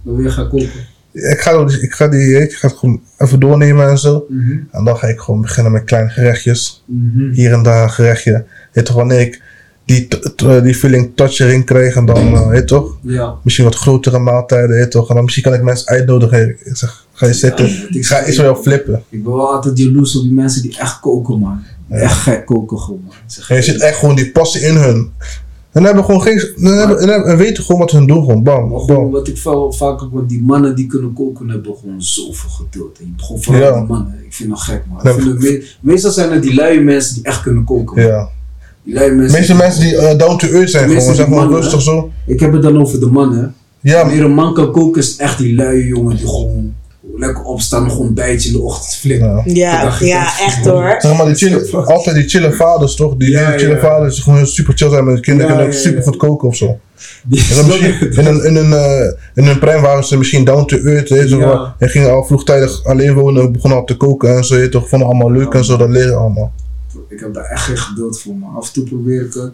Dan 0.03 0.15
weer 0.15 0.31
gaan 0.31 0.49
koken. 0.49 0.69
Ik 1.11 1.39
ga, 1.39 1.67
ik 1.81 1.93
ga 1.93 2.07
die, 2.07 2.41
ik 2.41 2.53
ga 2.53 2.67
het 2.67 2.77
gewoon 2.77 3.01
even 3.17 3.39
doornemen 3.39 3.89
en 3.89 3.97
zo. 3.97 4.25
Mhm. 4.29 4.57
En 4.71 4.83
dan 4.83 4.97
ga 4.97 5.07
ik 5.07 5.19
gewoon 5.19 5.41
beginnen 5.41 5.71
met 5.71 5.83
kleine 5.83 6.09
gerechtjes. 6.09 6.83
Mhm. 6.85 7.31
Hier 7.31 7.53
en 7.53 7.63
daar 7.63 7.83
een 7.83 7.91
gerechtje. 7.91 8.45
Weet 8.71 8.85
toch, 8.85 8.95
wanneer 8.95 9.19
ik 9.19 9.41
die, 9.86 10.08
t- 10.08 10.63
die 10.63 10.76
feeling 10.76 11.12
touch 11.15 11.39
erin 11.39 11.63
krijg 11.63 11.95
en 11.95 12.06
dan, 12.06 12.17
eh, 12.17 12.48
weet 12.48 12.67
toch, 12.67 12.98
Ja. 13.02 13.36
misschien 13.43 13.65
wat 13.65 13.76
grotere 13.76 14.19
maaltijden, 14.19 14.69
weet 14.69 14.91
toch. 14.91 15.10
En 15.10 15.15
dan 15.15 15.24
misschien 15.24 15.43
kan 15.43 15.54
ik 15.54 15.62
mensen 15.63 15.88
uitnodigen. 15.88 16.50
Ik 16.50 16.78
zeg, 16.78 17.06
ga 17.13 17.26
je 17.26 17.34
zitten? 17.34 17.67
Ja, 17.69 17.88
ik 17.89 18.06
ga 18.06 18.24
eens 18.24 18.38
wel 18.38 18.56
flippen. 18.56 19.04
Ik 19.10 19.24
ben 19.24 19.34
wel 19.34 19.54
altijd 19.54 19.78
jaloers 19.78 20.15
op 20.17 20.24
die 20.24 20.34
mensen 20.34 20.62
die 20.62 20.78
echt 20.78 21.00
koken, 21.00 21.39
man. 21.39 21.63
Echt 21.89 22.17
gek 22.17 22.45
koken 22.45 22.80
gewoon, 22.80 23.02
man. 23.08 23.13
Zeg 23.26 23.50
En 23.50 23.56
je 23.56 23.62
ziet 23.62 23.80
echt 23.82 23.98
gewoon 23.98 24.15
die 24.15 24.32
passie 24.32 24.62
in 24.62 24.76
hun. 24.76 25.12
En 25.71 25.84
hebben 25.84 26.04
gewoon 26.04 26.21
geen, 26.21 26.39
en, 26.58 26.65
hebben, 26.78 27.00
en, 27.00 27.08
hebben- 27.10 27.32
en 27.32 27.38
weten 27.38 27.63
gewoon 27.63 27.82
wat 27.82 27.91
hun 27.91 28.08
doen, 28.08 28.19
gewoon 28.26 28.43
bam, 28.43 28.69
Maar 28.69 28.80
gewoon 28.80 29.02
bam. 29.04 29.12
wat 29.12 29.28
ik 29.28 29.38
veel 29.38 29.71
vaak 29.74 30.00
want 30.12 30.30
die 30.30 30.41
mannen 30.41 30.76
die 30.76 30.88
kunnen 30.88 31.13
koken 31.13 31.50
hebben 31.50 31.76
gewoon 31.80 32.02
zoveel 32.02 32.50
geduld. 32.50 33.00
En 33.00 33.13
gewoon 33.17 33.41
vooral 33.41 33.62
Ja. 33.76 33.82
mannen, 33.84 34.19
ik 34.26 34.34
vind 34.34 34.50
dat 34.50 34.60
gek 34.60 34.84
man. 34.89 35.13
Vind 35.13 35.39
me- 35.39 35.65
meestal 35.82 36.12
zijn 36.12 36.32
het 36.32 36.41
die 36.43 36.54
luie 36.56 36.82
mensen 36.82 37.15
die 37.15 37.24
echt 37.24 37.41
kunnen 37.41 37.63
koken. 37.63 37.95
man. 38.02 38.06
Ja. 38.12 38.30
De 38.86 38.93
mensen. 38.93 39.38
meeste 39.38 39.56
mensen 39.56 39.82
die 39.82 39.98
eh, 39.98 40.17
down 40.17 40.38
to 40.38 40.48
earth 40.48 40.69
zijn, 40.69 40.89
gewoon, 40.89 41.15
zeg 41.15 41.28
mannen, 41.28 41.62
rustig 41.62 41.82
zo. 41.82 42.12
Ik 42.26 42.39
heb 42.39 42.54
het 42.54 42.62
dan 42.62 42.82
over 42.82 43.00
de 43.00 43.06
mannen. 43.06 43.56
Ja, 43.80 44.06
Wanneer 44.06 44.24
een 44.24 44.34
man 44.34 44.54
kan 44.54 44.71
koken 44.71 45.02
is 45.02 45.08
het 45.08 45.19
echt 45.19 45.38
die 45.38 45.56
luie 45.56 45.88
jongen 45.88 46.17
die 46.17 46.28
gewoon 46.28 46.74
lekker 47.17 47.43
opstaan, 47.43 47.84
nog 47.84 48.00
een 48.00 48.13
bijtje 48.13 48.50
in 48.50 48.56
de 48.56 48.62
ochtend 48.62 48.95
flikken. 48.95 49.41
ja. 49.45 49.93
Ja, 50.00 50.39
echt. 50.39 50.65
hoor. 50.65 50.95
Zeg 51.00 51.17
maar, 51.17 51.34
die 51.34 51.71
altijd 51.86 52.15
die 52.15 52.30
chille 52.30 52.52
vaders 52.52 52.95
toch? 52.95 53.15
Die 53.17 53.30
Ja, 53.30 53.45
hele 53.45 53.58
chille 53.58 53.74
ja. 53.74 53.80
vaders 53.80 54.15
die 54.15 54.24
gewoon 54.24 54.48
super 54.48 54.74
chill 54.78 54.89
zijn 54.89 55.04
met 55.04 55.13
hun 55.13 55.24
kinderen. 55.24 55.52
Ja, 55.52 55.58
kunnen 55.58 55.76
super 55.80 55.98
ja. 55.98 56.04
goed 56.04 56.17
koken 56.17 56.48
of 56.48 56.56
zo. 56.56 56.80
Die 57.24 57.45
En 57.50 57.56
dan 57.56 57.65
misschien, 57.65 58.12
in, 58.19 58.26
hun, 58.26 58.43
in, 58.45 58.56
hun, 58.56 58.74
eh, 58.74 59.12
in 59.34 59.43
hun 59.43 59.60
brein 59.60 59.82
waren 59.82 60.04
ze 60.04 60.17
misschien 60.17 60.45
down 60.45 60.65
to 60.65 60.78
earth. 60.78 61.12
En 61.78 61.89
gingen 61.89 62.12
al 62.12 62.24
vroegtijdig 62.24 62.84
alleen 62.84 63.13
wonen, 63.13 63.52
begonnen 63.52 63.80
al 63.80 63.86
te 63.86 63.98
koken 63.98 64.36
en 64.36 64.45
zo. 64.45 64.58
Je 64.58 64.69
toch, 64.69 64.89
vonden 64.89 65.08
allemaal 65.08 65.32
leuk 65.32 65.54
en 65.54 65.65
zo, 65.65 65.78
dat 65.78 65.89
leren 65.89 66.17
allemaal. 66.17 66.52
Ik 67.08 67.19
heb 67.19 67.34
daar 67.34 67.43
echt 67.43 67.63
geen 67.63 67.77
geduld 67.77 68.21
voor, 68.21 68.36
man. 68.36 68.55
Af 68.55 68.67
en 68.67 68.73
toe 68.73 68.84
probeer 68.84 69.25
ik 69.25 69.34
het. 69.34 69.51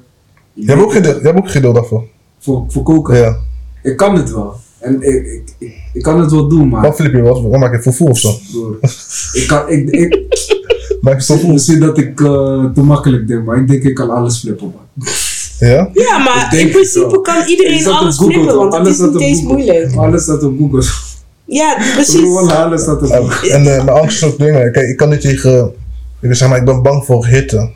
Je 0.54 0.66
hebt 0.66 0.82
ook 0.82 0.92
geduld, 0.92 1.16
je 1.16 1.22
hebt 1.28 1.38
ook 1.38 1.50
geduld 1.50 1.76
daarvoor. 1.76 2.04
Voor, 2.40 2.66
voor 2.68 2.84
koken. 2.84 3.18
Ja. 3.18 3.38
Ik 3.84 3.98
kan 3.98 4.16
het 4.16 4.32
wel. 4.32 4.56
En 4.80 5.02
ik, 5.02 5.26
ik, 5.26 5.44
ik, 5.58 5.74
ik 5.94 6.02
kan 6.02 6.20
het 6.20 6.32
wel 6.32 6.48
doen, 6.48 6.70
maar. 6.70 6.82
Wat 6.82 6.96
flip 6.96 7.14
je, 7.14 7.22
wat, 7.22 7.42
wat 7.42 7.60
maak 7.60 7.74
je 7.74 7.82
fufu 7.82 8.04
of 8.04 8.20
zo? 8.20 8.34
Broer, 8.52 8.78
ik 9.34 9.48
kan, 9.48 9.70
ik, 9.70 9.90
ik, 9.90 10.20
Maak 11.02 11.22
je 11.22 11.48
misschien 11.48 11.80
dat 11.80 11.98
ik 11.98 12.22
eh, 12.22 12.66
te 12.74 12.82
makkelijk 12.82 13.28
denk, 13.28 13.46
maar 13.46 13.58
ik 13.58 13.68
denk 13.68 13.84
ik 13.84 13.96
kan 13.96 14.10
alles 14.10 14.40
flippen, 14.40 14.74
man. 14.76 15.08
Ja? 15.60 15.90
Ja, 15.94 16.18
maar 16.18 16.56
in 16.58 16.70
principe 16.70 17.04
het 17.04 17.12
wel. 17.12 17.22
kan 17.22 17.48
iedereen 17.48 17.88
alles 17.88 18.18
Google, 18.18 18.34
flippen, 18.34 18.56
want 18.56 18.74
het 18.74 18.82
Alles 18.82 18.90
is 18.90 18.96
staat 18.98 19.14
niet 19.14 19.22
eens 19.22 19.42
moeilijk. 19.42 19.96
Alles 19.96 20.24
staat 20.24 20.44
op 20.44 20.58
Google. 20.60 20.84
Ja, 21.46 21.78
precies. 21.96 22.36
alles 22.36 22.82
staat 22.82 23.02
op 23.02 23.10
En, 23.10 23.32
Google. 23.32 23.52
en 23.52 23.60
eh, 23.60 23.86
mijn 23.86 23.90
angst 23.90 24.18
is 24.18 24.32
ook 24.32 24.38
dingen. 24.38 24.72
Kijk, 24.72 24.88
ik 24.90 24.98
kan 24.98 25.10
niet 25.10 25.22
tegen. 25.22 25.74
Ik 26.22 26.28
wil 26.28 26.36
zeg 26.36 26.50
maar, 26.50 26.58
ik 26.58 26.66
ben 26.66 26.82
bang 26.82 27.06
voor 27.06 27.26
hitte. 27.28 27.70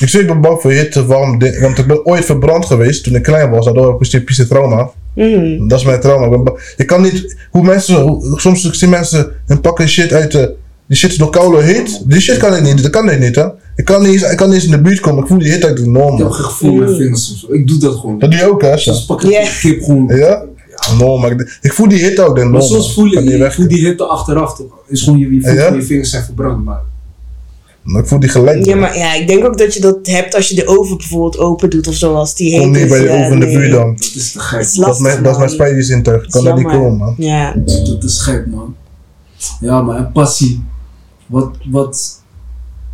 Ik 0.00 0.08
zeg, 0.08 0.20
ik 0.20 0.26
ben 0.26 0.40
bang 0.40 0.60
voor 0.60 0.70
hitte, 0.70 1.06
warm 1.06 1.38
ding- 1.38 1.60
Want 1.60 1.78
ik 1.78 1.86
ben 1.86 2.06
ooit 2.06 2.24
verbrand 2.24 2.66
geweest 2.66 3.04
toen 3.04 3.14
ik 3.14 3.22
klein 3.22 3.50
was. 3.50 3.64
Daardoor 3.64 3.84
heb 3.86 3.94
ik 3.94 4.00
een 4.00 4.06
stukje 4.06 4.46
trauma. 4.46 4.90
Mhm. 5.14 5.68
Dat 5.68 5.78
is 5.78 5.84
mijn 5.84 6.00
trauma. 6.00 6.36
Ik 6.36 6.44
ben 6.44 6.54
je 6.76 6.84
kan 6.84 7.02
niet. 7.02 7.36
Hoe 7.50 7.62
mensen. 7.64 8.00
hoe- 8.00 8.40
soms 8.40 8.60
zie 8.62 8.72
ik 8.72 8.88
mensen. 8.88 9.32
hun 9.46 9.60
pakken 9.60 9.88
shit 9.88 10.12
uit 10.12 10.32
de. 10.32 10.54
Die 10.86 10.96
shit 10.98 11.10
is 11.10 11.16
door 11.16 11.30
koude 11.30 11.62
heet. 11.62 12.02
Die 12.06 12.20
shit 12.20 12.36
kan 12.36 12.54
ik 12.56 12.62
niet. 12.62 12.82
Dat 12.82 12.90
kan 12.90 13.10
ik 13.10 13.20
niet, 13.20 13.34
hè. 13.36 13.46
Ik 13.76 13.84
kan 13.84 14.02
niet, 14.02 14.12
eens- 14.12 14.30
ik 14.30 14.36
kan 14.36 14.46
niet 14.46 14.54
eens 14.56 14.64
in 14.64 14.70
de 14.70 14.80
buurt 14.80 15.00
komen. 15.00 15.22
Ik 15.22 15.28
voel 15.28 15.38
die 15.38 15.50
hit 15.52 15.64
uit 15.64 15.76
de 15.76 15.82
Ik 15.82 15.86
heb 15.88 15.96
norm. 16.02 16.16
geen 16.18 16.32
gevoel 16.32 16.72
met 16.74 16.84
mijn 16.88 17.00
vingers 17.00 17.26
soms. 17.28 17.46
Ik 17.50 17.66
doe 17.68 17.78
dat 17.78 17.94
gewoon. 17.94 18.18
Dat 18.18 18.30
doe 18.30 18.40
je 18.40 18.50
ook, 18.50 18.62
hè? 18.62 18.78
Soms 18.78 19.04
pak 19.06 19.22
ik 19.22 19.30
Ja. 19.30 19.40
een 19.40 19.48
kip 19.60 19.82
gewoon. 19.82 20.06
Ja? 20.16 20.44
Norm. 20.98 21.20
maar 21.20 21.30
Ik, 21.30 21.58
ik 21.60 21.72
voel 21.72 21.88
die 21.88 21.98
hit 21.98 22.20
ook, 22.20 22.34
de 22.34 22.40
norm. 22.40 22.52
Maar 22.52 22.62
soms 22.62 22.94
voel 22.94 23.04
Kan 23.10 23.12
je, 23.12 23.20
niet 23.20 23.30
je 23.30 23.42
weg. 23.44 23.54
voel 23.54 23.68
die 23.68 23.86
hitte 23.86 24.04
achteraf 24.04 24.56
toch? 24.56 24.72
Is 24.88 25.02
gewoon 25.02 25.18
je, 25.18 25.34
je 25.34 25.40
voelt 25.42 25.56
Ja? 25.56 25.74
je 25.74 25.82
vingers 25.82 26.10
zijn 26.10 26.24
verbrand, 26.24 26.64
maar 26.64 26.80
Ik 27.84 28.06
voel 28.06 28.20
die 28.20 28.28
gelijk. 28.28 28.64
Ja, 28.64 28.76
maar 28.76 28.96
ja, 28.96 29.14
ik 29.14 29.28
denk 29.28 29.44
ook 29.44 29.58
dat 29.58 29.74
je 29.74 29.80
dat 29.80 30.06
hebt 30.06 30.34
als 30.34 30.48
je 30.48 30.54
de 30.54 30.66
oven 30.66 30.96
bijvoorbeeld 30.96 31.38
open 31.38 31.70
doet 31.70 31.88
of 31.88 31.94
zo, 31.94 32.14
als 32.14 32.34
die 32.34 32.50
heet 32.50 32.60
Kom 32.60 32.70
niet 32.70 32.88
bij 32.88 33.02
ja, 33.02 33.12
oven 33.12 33.32
in 33.32 33.40
de 33.40 33.46
nee. 33.46 33.56
buurt 33.56 33.70
dan. 33.70 33.94
dat 33.94 34.12
is 34.14 34.32
te 34.32 34.38
Dat 34.38 34.46
gek. 34.46 34.60
is 34.60 34.66
Dat 34.66 34.70
is 34.72 34.76
lastig, 34.76 35.02
mijn, 35.02 35.22
dat 35.22 35.32
is 35.32 35.56
mijn. 35.56 35.98
Ik 35.98 36.02
kan 36.04 36.12
Dat 36.30 36.44
er 36.46 36.54
niet 36.54 36.66
komen, 36.66 36.96
man. 36.96 37.14
Ja. 37.18 37.54
Dat 37.84 38.04
is 38.04 38.18
gek, 38.18 38.46
man. 38.46 38.74
Ja, 39.60 39.82
maar 39.82 39.96
en 39.96 40.12
passie. 40.12 40.62
Wat, 41.26 41.56
wat, 41.70 42.22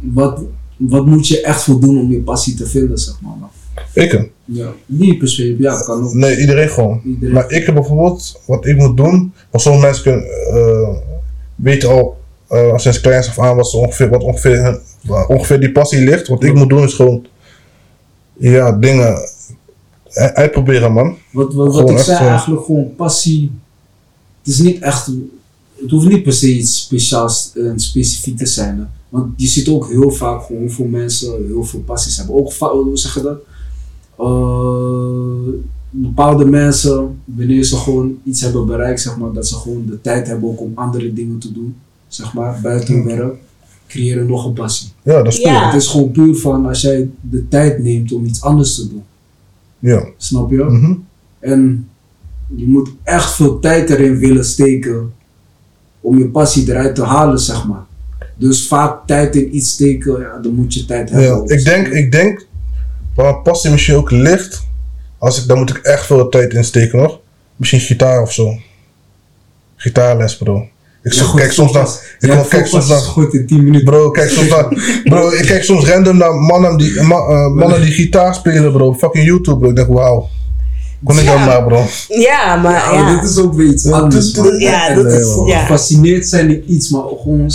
wat, 0.00 0.40
wat 0.76 1.06
moet 1.06 1.28
je 1.28 1.40
echt 1.40 1.62
voor 1.62 1.80
doen 1.80 1.98
om 1.98 2.10
je 2.10 2.20
passie 2.22 2.54
te 2.54 2.66
vinden, 2.66 2.98
zeg 2.98 3.20
maar. 3.20 3.36
man? 3.40 3.50
Ik? 3.92 4.12
hè? 4.12 4.28
Ja, 4.44 4.72
niet 4.86 5.18
per 5.18 5.28
se. 5.28 5.56
Ja, 5.58 5.80
kan 5.80 6.04
ook. 6.04 6.14
Nee, 6.14 6.40
iedereen 6.40 6.68
gewoon. 6.68 7.00
Iedereen. 7.04 7.34
Maar 7.34 7.50
ik 7.50 7.66
heb 7.66 7.74
bijvoorbeeld, 7.74 8.40
wat 8.46 8.66
ik 8.66 8.76
moet 8.76 8.96
doen, 8.96 9.32
want 9.50 9.62
sommige 9.62 9.86
mensen 9.86 10.02
kunnen, 10.02 10.24
eh, 10.24 10.96
weten 11.54 11.88
al 11.88 12.16
eh, 12.48 12.72
als 12.72 12.82
sinds 12.82 13.00
kleins 13.00 13.28
af 13.28 13.38
aan 13.38 13.56
wat, 13.56 13.70
ze 13.70 13.76
ongeveer, 13.76 14.08
wat 14.08 14.22
ongeveer, 14.22 14.62
hun- 14.64 14.80
ongeveer 15.28 15.60
die 15.60 15.72
passie 15.72 16.04
ligt. 16.04 16.28
Wat 16.28 16.42
ik 16.44 16.54
moet 16.54 16.68
doen 16.68 16.82
is 16.82 16.94
gewoon, 16.94 17.26
ja, 18.36 18.72
dingen 18.72 19.16
u- 20.14 20.20
uitproberen, 20.34 20.92
man. 20.92 21.16
Wat, 21.32 21.54
wat, 21.54 21.74
wat 21.74 21.90
ik 21.90 21.98
zei, 21.98 22.16
zo. 22.18 22.24
eigenlijk 22.24 22.64
gewoon 22.64 22.94
passie. 22.96 23.50
Het 24.42 24.54
is 24.54 24.58
niet 24.60 24.82
echt. 24.82 25.06
Het 25.80 25.90
hoeft 25.90 26.08
niet 26.08 26.22
per 26.22 26.32
se 26.32 26.54
iets 26.54 26.80
speciaals 26.80 27.52
en 27.54 27.80
specifiek 27.80 28.36
te 28.36 28.46
zijn. 28.46 28.78
Hè. 28.78 28.84
Want 29.08 29.32
je 29.36 29.46
ziet 29.46 29.68
ook 29.68 29.88
heel 29.88 30.10
vaak 30.10 30.42
gewoon 30.42 30.62
hoeveel 30.62 30.86
mensen 30.86 31.46
heel 31.46 31.64
veel 31.64 31.80
passies 31.80 32.16
hebben. 32.16 32.34
Ook 32.34 32.52
hoe 32.52 32.98
zeg 32.98 33.14
je 33.14 33.22
dat? 33.22 33.38
Eh, 34.18 35.52
bepaalde 35.90 36.44
mensen, 36.44 37.20
wanneer 37.24 37.64
ze 37.64 37.76
gewoon 37.76 38.18
iets 38.24 38.40
hebben 38.40 38.66
bereikt, 38.66 39.00
zeg 39.00 39.16
maar, 39.16 39.32
dat 39.32 39.46
ze 39.48 39.54
gewoon 39.54 39.86
de 39.86 40.00
tijd 40.00 40.26
hebben 40.26 40.48
ook 40.48 40.60
om 40.60 40.72
andere 40.74 41.12
dingen 41.12 41.38
te 41.38 41.52
doen, 41.52 41.76
zeg 42.08 42.34
maar, 42.34 42.60
buiten 42.62 42.94
hun 42.94 43.04
werk, 43.04 43.34
creëren 43.86 44.26
nog 44.26 44.44
een 44.44 44.52
passie. 44.52 44.88
Ja, 45.02 45.22
dat 45.22 45.32
is 45.32 45.40
cool. 45.40 45.54
Ja. 45.54 45.66
Het 45.66 45.82
is 45.82 45.86
gewoon 45.88 46.10
puur 46.10 46.34
van 46.36 46.66
als 46.66 46.80
jij 46.80 47.08
de 47.20 47.48
tijd 47.48 47.78
neemt 47.82 48.12
om 48.12 48.24
iets 48.24 48.42
anders 48.42 48.74
te 48.74 48.88
doen. 48.88 49.04
Ja. 49.78 50.06
Snap 50.16 50.50
je? 50.50 50.64
Mhm. 50.64 50.92
En 51.38 51.88
je 52.56 52.66
moet 52.66 52.90
echt 53.02 53.32
veel 53.32 53.58
tijd 53.58 53.90
erin 53.90 54.18
willen 54.18 54.44
steken 54.44 55.12
om 56.00 56.18
je 56.18 56.28
passie 56.28 56.70
eruit 56.70 56.94
te 56.94 57.02
halen, 57.04 57.38
zeg 57.38 57.66
maar. 57.66 57.84
Dus 58.36 58.66
vaak 58.66 59.06
tijd 59.06 59.36
in 59.36 59.56
iets 59.56 59.70
steken, 59.70 60.20
ja, 60.20 60.38
dan 60.38 60.54
moet 60.54 60.74
je 60.74 60.84
tijd 60.84 61.10
hebben. 61.10 61.46
ja. 61.46 61.54
Ik 61.56 61.64
denk, 61.64 61.86
ik 61.86 62.12
denk, 62.12 62.46
waar 63.14 63.42
passie 63.42 63.70
misschien 63.70 63.96
ook 63.96 64.10
ligt, 64.10 64.66
als 65.18 65.42
ik, 65.42 65.48
dan 65.48 65.58
moet 65.58 65.70
ik 65.70 65.76
echt 65.76 66.06
veel 66.06 66.28
tijd 66.28 66.52
insteken 66.54 66.98
nog. 66.98 67.20
Misschien 67.56 67.80
gitaar 67.80 68.22
of 68.22 68.32
zo. 68.32 68.58
Gitaarles, 69.76 70.36
bro. 70.36 70.68
Ik 71.06 71.12
Ja, 71.12 71.18
zo- 71.18 71.24
goed, 71.24 71.40
kijk 71.40 71.52
soms 71.52 71.72
naar, 71.72 71.82
pas- 71.82 72.00
ik 72.20 72.28
ja, 72.30 72.36
kom- 72.36 72.48
kijk 72.48 72.66
soms 72.66 72.88
naar, 72.88 72.98
goed 72.98 73.34
in 73.34 73.46
10 73.46 73.64
minuten. 73.64 73.84
Bro, 73.84 74.10
kijk 74.10 74.30
soms 74.30 74.48
naar, 74.48 75.00
bro, 75.04 75.30
ik 75.30 75.46
kijk 75.46 75.64
soms 75.64 75.88
random 75.88 76.16
naar 76.16 76.34
mannen 76.34 76.76
die, 76.76 77.02
ma- 77.02 77.26
eh, 77.26 77.46
mannen 77.52 77.80
die 77.82 77.90
gitaar 77.92 78.34
spelen, 78.34 78.72
bro. 78.72 78.94
Fucking 78.94 79.24
YouTube, 79.26 79.58
bro. 79.58 79.68
Ik 79.68 79.76
denk, 79.76 79.88
wauw. 79.88 80.28
Kon 81.04 81.18
ik 81.18 81.24
Ja. 81.24 81.32
dan 81.36 81.44
maar, 81.44 81.64
bro. 81.64 81.84
Ja, 82.08 82.56
maar 82.56 82.72
Ja, 82.94 83.02
maar 83.02 83.20
dit 83.20 83.30
is 83.30 83.38
ook 83.38 83.54
weer 83.54 83.66
iets 83.66 83.84
Ja, 83.84 83.90
anders. 83.90 84.32
dat 84.32 84.44
is, 85.12 85.36
man. 85.36 85.46
ja. 85.46 85.58
Gefascineerd 85.60 86.26
zijn 86.28 86.50
in 86.50 86.72
iets, 86.72 86.90
maar 86.90 87.02
gewoon. 87.22 87.50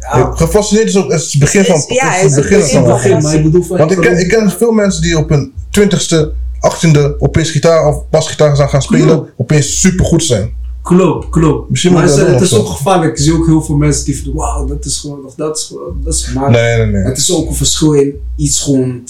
Ja, 0.00 0.32
Gefascineerd 0.34 0.88
is 0.88 0.96
ook 0.96 1.10
het, 1.12 1.20
is 1.20 1.30
het 1.32 1.40
begin 1.40 1.64
van 1.64 1.84
ja, 1.86 2.16
is 2.16 2.34
het 2.34 2.34
begin 2.48 2.60
van. 2.62 2.84
begin 2.84 3.10
begin, 3.10 3.22
maar 3.22 3.34
ik 3.34 3.42
bedoel 3.42 3.62
van. 3.62 3.76
Want 3.78 3.90
ik 3.90 3.98
ken, 4.00 4.18
ik 4.20 4.28
ken 4.28 4.50
veel 4.50 4.72
mensen 4.72 5.02
die 5.02 5.18
op 5.18 5.28
hun 5.28 5.52
twintigste, 5.70 6.32
achttiende 6.60 7.16
opeens 7.18 7.50
gitaar 7.50 7.86
of 7.86 8.08
basgitaar 8.10 8.56
zijn 8.56 8.68
gaan 8.68 8.82
spelen, 8.82 9.26
opeens 9.36 9.80
supergoed 9.80 10.24
zijn. 10.24 10.54
Klopt, 10.86 11.28
klopt. 11.28 11.70
Misschien 11.70 11.92
maar 11.92 12.02
moet 12.02 12.16
het, 12.16 12.40
is 12.40 12.52
of 12.52 12.58
ook 12.58 12.68
gevaarlijk. 12.68 13.10
Ik 13.10 13.24
zie 13.24 13.34
ook 13.34 13.46
heel 13.46 13.62
veel 13.62 13.76
mensen 13.76 14.04
die 14.04 14.22
van, 14.22 14.32
wauw, 14.32 14.66
dat 14.66 14.84
is 14.84 14.98
gewoon, 14.98 15.24
of 15.24 15.34
dat 15.34 15.56
is 15.56 15.64
gewoon, 15.64 16.00
dat 16.04 16.14
is 16.14 16.32
maar. 16.32 16.50
Nee, 16.50 16.76
nee, 16.76 16.86
nee. 16.86 17.02
Het 17.02 17.18
is 17.18 17.32
ook 17.34 17.48
een 17.48 17.54
verschil 17.54 17.92
in 17.92 18.20
iets 18.36 18.60
gewoon, 18.60 19.02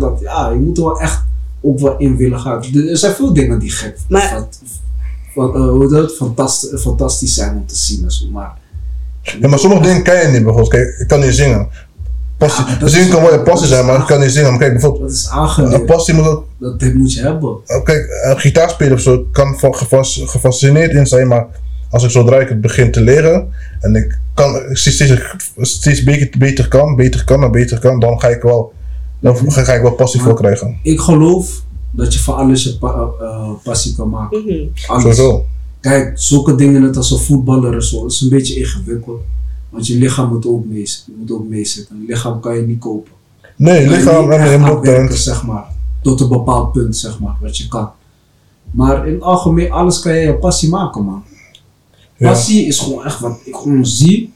dat, 0.00 0.20
ja, 0.20 0.50
je 0.50 0.58
moet 0.58 0.78
er 0.78 0.84
wel 0.84 1.00
echt 1.00 1.22
ook 1.60 1.78
wel 1.78 1.96
in 1.98 2.16
willen 2.16 2.40
gaan. 2.40 2.62
Er 2.74 2.96
zijn 2.96 3.14
veel 3.14 3.32
dingen 3.32 3.58
die 3.58 3.70
gek, 3.70 3.96
Maar- 4.08 4.34
wat, 4.34 4.58
wat, 5.34 5.54
eh, 5.54 5.68
hoe 5.68 5.88
dat, 5.88 6.12
fantastisch, 6.12 6.80
fantastisch 6.80 7.34
zijn 7.34 7.56
om 7.56 7.66
te 7.66 7.76
zien 7.76 8.04
en 8.04 8.10
zo, 8.10 8.26
maar. 8.32 8.58
Ja, 9.40 9.48
maar 9.48 9.58
sommige 9.58 9.82
dingen 9.82 10.02
kan 10.02 10.16
je 10.16 10.26
niet, 10.26 10.32
bijvoorbeeld. 10.32 10.68
Kijk, 10.68 10.98
ik 10.98 11.08
kan 11.08 11.20
niet 11.20 11.34
zingen. 11.34 11.68
Passie, 12.38 12.64
Ja, 12.80 12.88
zingen 12.88 13.06
is- 13.06 13.12
kan 13.12 13.22
wel 13.22 13.32
je 13.32 13.40
passie 13.40 13.68
zijn, 13.68 13.86
maar 13.86 13.98
ik 14.00 14.06
kan 14.06 14.20
niet 14.20 14.30
zingen. 14.30 14.50
Maar 14.50 14.58
kijk, 14.58 14.72
bijvoorbeeld, 14.72 15.02
Dat 15.02 15.12
is 15.12 15.24
een 15.24 15.30
aangeleerd. 15.32 15.86
passie 15.86 16.14
moet 16.14 16.26
ook 16.26 16.46
Dat, 16.58 16.80
dat 16.80 16.94
moet 16.94 17.12
je 17.12 17.20
hebben. 17.20 17.56
Uh, 17.66 17.82
Kijk, 17.82 18.06
een 18.24 18.40
gitaar 18.40 18.70
spelen 18.70 18.92
of 18.92 19.00
zo 19.00 19.26
kan 19.32 19.58
van 19.58 19.74
gefas- 19.74 20.22
gefascineerd 20.24 20.92
in 20.92 21.06
zijn, 21.06 21.28
maar 21.28 21.46
als 21.90 22.04
ik 22.04 22.10
zodra 22.10 22.38
ik 22.40 22.48
het 22.48 22.60
begin 22.60 22.92
te 22.92 23.00
leren 23.00 23.48
en 23.80 23.94
ik 23.94 24.18
kan 24.34 24.56
ik 24.56 24.76
steeds, 24.76 24.94
steeds, 24.96 25.20
steeds 25.60 26.02
beter, 26.02 26.38
beter 26.38 26.68
kan, 26.68 26.96
beter 26.96 27.24
kan 27.24 27.42
en 27.42 27.50
beter 27.50 27.78
kan, 27.78 28.00
dan 28.00 28.20
ga 28.20 28.28
ik 28.28 28.42
wel, 28.42 28.72
dan 29.20 29.52
ga, 29.52 29.62
ga 29.64 29.72
ik 29.72 29.82
wel 29.82 29.92
passie 29.92 30.20
voor 30.20 30.34
krijgen. 30.34 30.78
Ik 30.82 31.00
geloof 31.00 31.62
dat 31.90 32.12
je 32.14 32.18
van 32.20 32.34
alles 32.36 32.64
je 32.64 32.78
pa- 32.78 33.08
eh, 33.20 33.50
passie 33.62 33.94
kan 33.96 34.08
maken. 34.08 34.38
Mhm. 34.44 34.52
Alles. 34.86 35.02
Sowieso. 35.02 35.44
Kijk, 35.80 36.12
zulke 36.14 36.54
dingen 36.54 36.82
net 36.82 36.96
als 36.96 37.10
een 37.10 37.18
voetballer 37.18 37.74
en 37.74 37.82
zo, 37.82 38.02
dat 38.02 38.10
is 38.12 38.20
een 38.20 38.28
beetje 38.28 38.54
ingewikkeld. 38.54 39.20
Want 39.74 39.86
je 39.86 39.96
lichaam 39.96 40.28
moet 40.28 40.46
ook 40.46 40.64
mee, 40.64 40.90
moet 41.18 41.30
ook 41.32 41.48
meezitten. 41.48 42.04
Lichaam 42.08 42.40
kan 42.40 42.56
je 42.56 42.62
niet 42.66 42.78
kopen. 42.80 43.12
Nee, 43.56 43.88
lichaam 43.88 44.30
en 44.32 44.80
werken, 44.80 45.16
zeg 45.18 45.46
maar. 45.46 45.64
Tot 46.02 46.20
een 46.20 46.28
bepaald 46.28 46.72
punt, 46.72 46.96
zeg 46.96 47.20
maar, 47.20 47.36
wat 47.40 47.56
je 47.56 47.68
kan. 47.68 47.90
Maar 48.70 49.06
in 49.06 49.12
het 49.14 49.22
algemeen, 49.22 49.70
alles 49.72 50.00
kan 50.00 50.14
je 50.14 50.20
je 50.26 50.34
passie 50.34 50.68
maken, 50.68 51.04
man. 51.04 51.24
Ja. 52.16 52.28
Passie 52.28 52.66
is 52.66 52.78
gewoon 52.78 53.04
echt 53.04 53.20
wat 53.20 53.38
ik 53.44 53.54
gewoon 53.54 53.86
zie, 53.86 54.32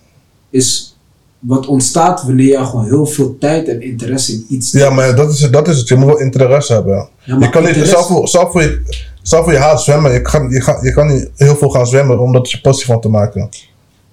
is 0.51 0.96
wat 1.38 1.66
ontstaat 1.66 2.22
wanneer 2.22 2.59
je 2.59 2.64
gewoon 2.64 2.85
heel 2.85 3.07
veel 3.07 3.38
tijd 3.38 3.68
en 3.68 3.83
interesse 3.83 4.33
in 4.33 4.44
iets 4.48 4.72
Ja, 4.72 4.90
maar 4.90 5.16
dat 5.16 5.33
is, 5.33 5.40
het, 5.40 5.53
dat 5.53 5.68
is 5.68 5.79
het. 5.79 5.88
Je 5.88 5.96
moet 5.96 6.07
wel 6.07 6.20
interesse 6.20 6.72
hebben. 6.72 7.09
Ja, 7.24 7.38
je 7.38 7.51
kan 7.51 7.62
niet, 7.62 7.70
interesse- 7.70 7.87
zelf 7.96 8.07
voor, 8.07 8.29
zelf 8.29 8.53
voor 8.53 8.62
je, 8.62 8.83
zelf 9.22 9.44
voor 9.44 9.53
je 9.53 9.59
haat 9.59 9.83
zwemmen, 9.83 10.12
je 10.12 10.22
kan, 10.22 10.51
je, 10.51 10.61
kan, 10.61 10.83
je 10.83 10.92
kan 10.92 11.07
niet 11.07 11.31
heel 11.37 11.57
veel 11.57 11.70
gaan 11.70 11.87
zwemmen 11.87 12.18
om 12.18 12.33
dat 12.33 12.51
je 12.51 12.61
passie 12.61 12.87
van 12.87 13.01
te 13.01 13.09
maken. 13.09 13.48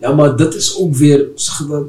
Ja, 0.06 0.14
maar 0.14 0.36
dat 0.36 0.56
is 0.56 0.78
ook 0.80 0.96
weer, 0.96 1.26
zeg 1.36 1.68
dat, 1.70 1.84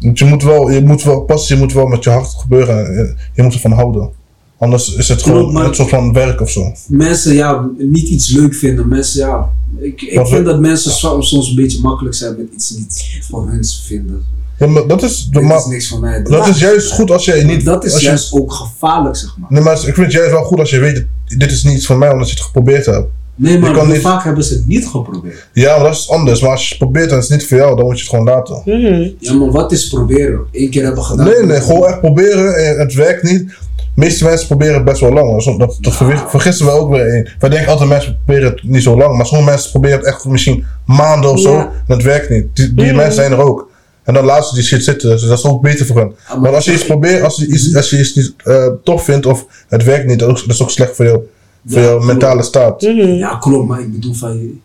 Want 0.00 0.18
je 0.18 0.24
moet 0.24 0.42
wel, 0.42 0.70
je 0.70 0.80
moet 0.84 1.02
wel 1.02 1.20
passie, 1.20 1.54
je 1.56 1.62
moet 1.62 1.72
wel 1.72 1.86
met 1.86 2.04
je 2.04 2.10
hart 2.10 2.34
gebeuren. 2.38 2.86
en 2.86 3.16
Je, 3.34 3.42
moet 3.42 3.54
ervan 3.54 3.72
houden. 3.72 4.10
Anders 4.58 4.94
is 4.94 5.08
het 5.08 5.22
gewoon 5.22 5.56
een 5.56 5.74
soort 5.74 5.88
van 5.88 6.12
werk 6.12 6.40
of 6.40 6.50
zo. 6.50 6.72
Mensen 6.88 7.34
ja, 7.34 7.68
niet 7.78 8.08
iets 8.08 8.28
leuk 8.30 8.54
vinden. 8.54 8.88
Mensen 8.88 9.20
ja, 9.20 9.50
ik, 9.78 10.02
ik 10.02 10.10
vind 10.26 10.28
we- 10.28 10.42
dat 10.42 10.60
mensen 10.60 10.90
soms, 10.90 11.28
soms 11.28 11.48
een 11.48 11.54
beetje 11.56 11.80
makkelijk 11.80 12.14
zijn 12.14 12.34
met 12.36 12.46
iets 12.54 12.70
niet 12.70 13.20
voor 13.28 13.48
hun 13.48 13.64
vinden. 13.64 14.24
Ja, 14.58 14.66
maar 14.66 14.86
dat 14.86 15.02
is, 15.02 15.28
is 15.30 15.66
niks 15.66 15.88
voor 15.88 16.00
mij. 16.00 16.22
dat 16.22 16.48
is 16.48 16.58
juist 16.60 16.92
goed 16.92 17.10
als 17.10 17.24
je 17.24 17.32
niet... 17.32 17.64
dat 17.64 17.84
is 17.84 17.98
je- 17.98 18.06
juist 18.06 18.32
ook 18.32 18.52
gevaarlijk, 18.52 19.16
zeg 19.16 19.36
maar. 19.38 19.52
Nee, 19.52 19.62
maar 19.62 19.74
ik 19.74 19.80
vind 19.82 19.96
het 19.96 20.12
juist 20.12 20.30
wel 20.30 20.44
goed 20.44 20.58
als 20.58 20.70
je 20.70 20.78
weet, 20.78 21.06
dit 21.38 21.50
is 21.50 21.64
niet 21.64 21.86
voor 21.86 21.98
mij 21.98 22.12
omdat 22.12 22.28
je 22.28 22.34
het 22.34 22.42
geprobeerd 22.44 22.86
hebt. 22.86 23.08
Nee, 23.36 23.58
maar 23.58 23.74
hoe 23.74 23.86
niet- 23.86 24.00
vaak 24.00 24.24
hebben 24.24 24.44
ze 24.44 24.54
het 24.54 24.66
niet 24.66 24.86
geprobeerd. 24.86 25.46
Ja, 25.52 25.74
maar 25.76 25.84
dat 25.84 25.94
is 25.94 26.10
anders. 26.10 26.40
Maar 26.40 26.50
als 26.50 26.62
je 26.62 26.68
het 26.68 26.78
probeert 26.78 27.08
en 27.10 27.14
het 27.14 27.24
is 27.24 27.30
niet 27.30 27.46
voor 27.46 27.56
jou, 27.56 27.76
dan 27.76 27.84
moet 27.84 27.94
je 27.94 28.00
het 28.00 28.10
gewoon 28.10 28.24
laten. 28.24 28.62
Mhm. 28.64 29.08
Ja, 29.18 29.32
maar 29.34 29.50
wat 29.50 29.72
is 29.72 29.88
proberen? 29.88 30.40
Eén 30.52 30.70
keer 30.70 30.84
hebben 30.84 31.02
gedaan. 31.04 31.26
Nee, 31.26 31.42
nee, 31.42 31.60
gewoon 31.60 31.86
echt 31.88 32.00
proberen 32.00 32.54
en 32.66 32.78
het 32.78 32.94
werkt 32.94 33.22
niet. 33.22 33.48
De 33.76 34.00
meeste 34.00 34.24
mensen 34.24 34.46
proberen 34.46 34.74
het 34.74 34.84
best 34.84 35.00
wel 35.00 35.12
lang. 35.12 35.44
Dat, 35.58 35.78
dat 35.80 35.96
verwi- 35.96 36.22
vergissen 36.28 36.66
we 36.66 36.72
ook 36.72 36.90
weer 36.90 37.14
in. 37.16 37.28
Wij 37.38 37.50
denken 37.50 37.70
altijd 37.70 37.88
mensen 37.88 38.18
proberen 38.24 38.50
het 38.50 38.62
niet 38.62 38.82
zo 38.82 38.96
lang. 38.96 39.16
Maar 39.16 39.26
sommige 39.26 39.50
mensen 39.50 39.70
proberen 39.70 39.98
het 39.98 40.06
echt 40.06 40.24
misschien 40.24 40.64
maanden 40.86 41.30
of 41.30 41.40
zo. 41.40 41.58
En 41.58 41.70
het 41.86 42.02
werkt 42.02 42.30
niet. 42.30 42.46
Die, 42.54 42.74
die 42.74 42.84
Mhm. 42.86 42.96
mensen 42.96 43.14
zijn 43.14 43.32
er 43.32 43.38
ook. 43.38 43.70
En 44.04 44.14
dan 44.14 44.24
laten 44.24 44.48
ze 44.48 44.54
die 44.54 44.64
shit 44.64 44.84
zitten. 44.84 45.10
Dus 45.10 45.22
dat 45.22 45.38
is 45.38 45.44
ook 45.44 45.62
beter 45.62 45.86
voor 45.86 45.96
hen. 45.96 46.12
Ja, 46.28 46.32
maar- 46.32 46.40
maar 46.40 46.54
als 46.54 46.64
je 46.64 46.72
iets 46.72 46.86
probeert, 46.86 47.22
als 47.22 47.36
je 47.36 47.46
iets, 47.46 47.76
als 47.76 47.90
je 47.90 47.98
iets 47.98 48.14
niet 48.14 48.34
eh, 48.44 48.66
tof 48.84 49.04
vindt 49.04 49.26
of 49.26 49.46
het 49.68 49.84
werkt 49.84 50.06
niet, 50.06 50.18
dat 50.18 50.36
is, 50.36 50.40
dat 50.42 50.50
is 50.54 50.62
ook 50.62 50.70
slecht 50.70 50.96
voor, 50.96 51.04
jou, 51.04 51.18
voor 51.66 51.80
jouw 51.80 52.00
mentale 52.00 52.42
staat. 52.42 52.82
Mhm. 52.82 52.92
Ja, 53.00 53.36
klopt, 53.36 53.68
maar 53.68 53.80
ik 53.80 53.92
bedoel 53.92 54.14
van. 54.14 54.60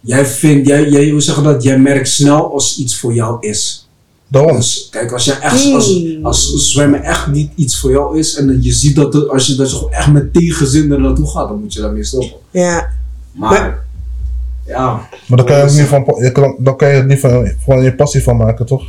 Jij 0.00 0.26
vindt, 0.26 0.66
jij, 0.68 0.88
jij, 0.88 1.10
hoe 1.10 1.20
zeg 1.20 1.36
je 1.36 1.42
dat? 1.42 1.62
Jij 1.62 1.78
merkt 1.78 2.08
snel 2.08 2.52
als 2.52 2.78
iets 2.78 2.98
voor 2.98 3.14
jou 3.14 3.36
is. 3.46 3.88
Daarom. 4.28 4.56
Dus 4.56 4.88
kijk, 4.90 5.12
als, 5.12 5.24
jij 5.24 5.38
echt, 5.38 5.72
als, 5.72 5.86
Hmm. 5.86 6.26
als 6.26 6.52
zwemmen 6.72 7.02
echt 7.02 7.26
niet 7.26 7.50
iets 7.54 7.78
voor 7.78 7.90
jou 7.90 8.18
is 8.18 8.34
en 8.36 8.46
dat 8.46 8.64
je 8.64 8.72
ziet 8.72 8.96
dat 8.96 9.12
het- 9.14 9.28
als 9.28 9.46
je, 9.46 9.54
dat 9.54 9.70
je 9.70 9.76
gewoon 9.76 9.92
echt 9.92 10.12
met 10.12 10.32
tegenzin 10.32 10.92
er 10.92 11.00
naartoe 11.00 11.26
gaat, 11.30 11.48
dan 11.48 11.60
moet 11.60 11.72
je 11.72 11.80
daarmee 11.80 12.04
stoppen. 12.04 12.32
Ja. 12.50 12.88
Maar, 13.32 13.50
Maar- 13.50 13.84
ja. 14.66 15.08
Maar 15.26 15.36
dan 15.38 15.46
kan 15.46 15.56
je, 15.56 15.62
het 15.62 15.74
niet 15.74 15.86
van, 15.86 16.04
je 16.18 16.32
kan, 16.32 16.56
dan 16.58 16.76
kan 16.76 16.88
je 16.88 16.94
het 16.94 17.06
niet 17.06 17.20
van, 17.20 17.52
van 17.64 17.82
je 17.82 17.94
passie 17.94 18.22
van 18.22 18.36
maken, 18.36 18.66
toch? 18.66 18.82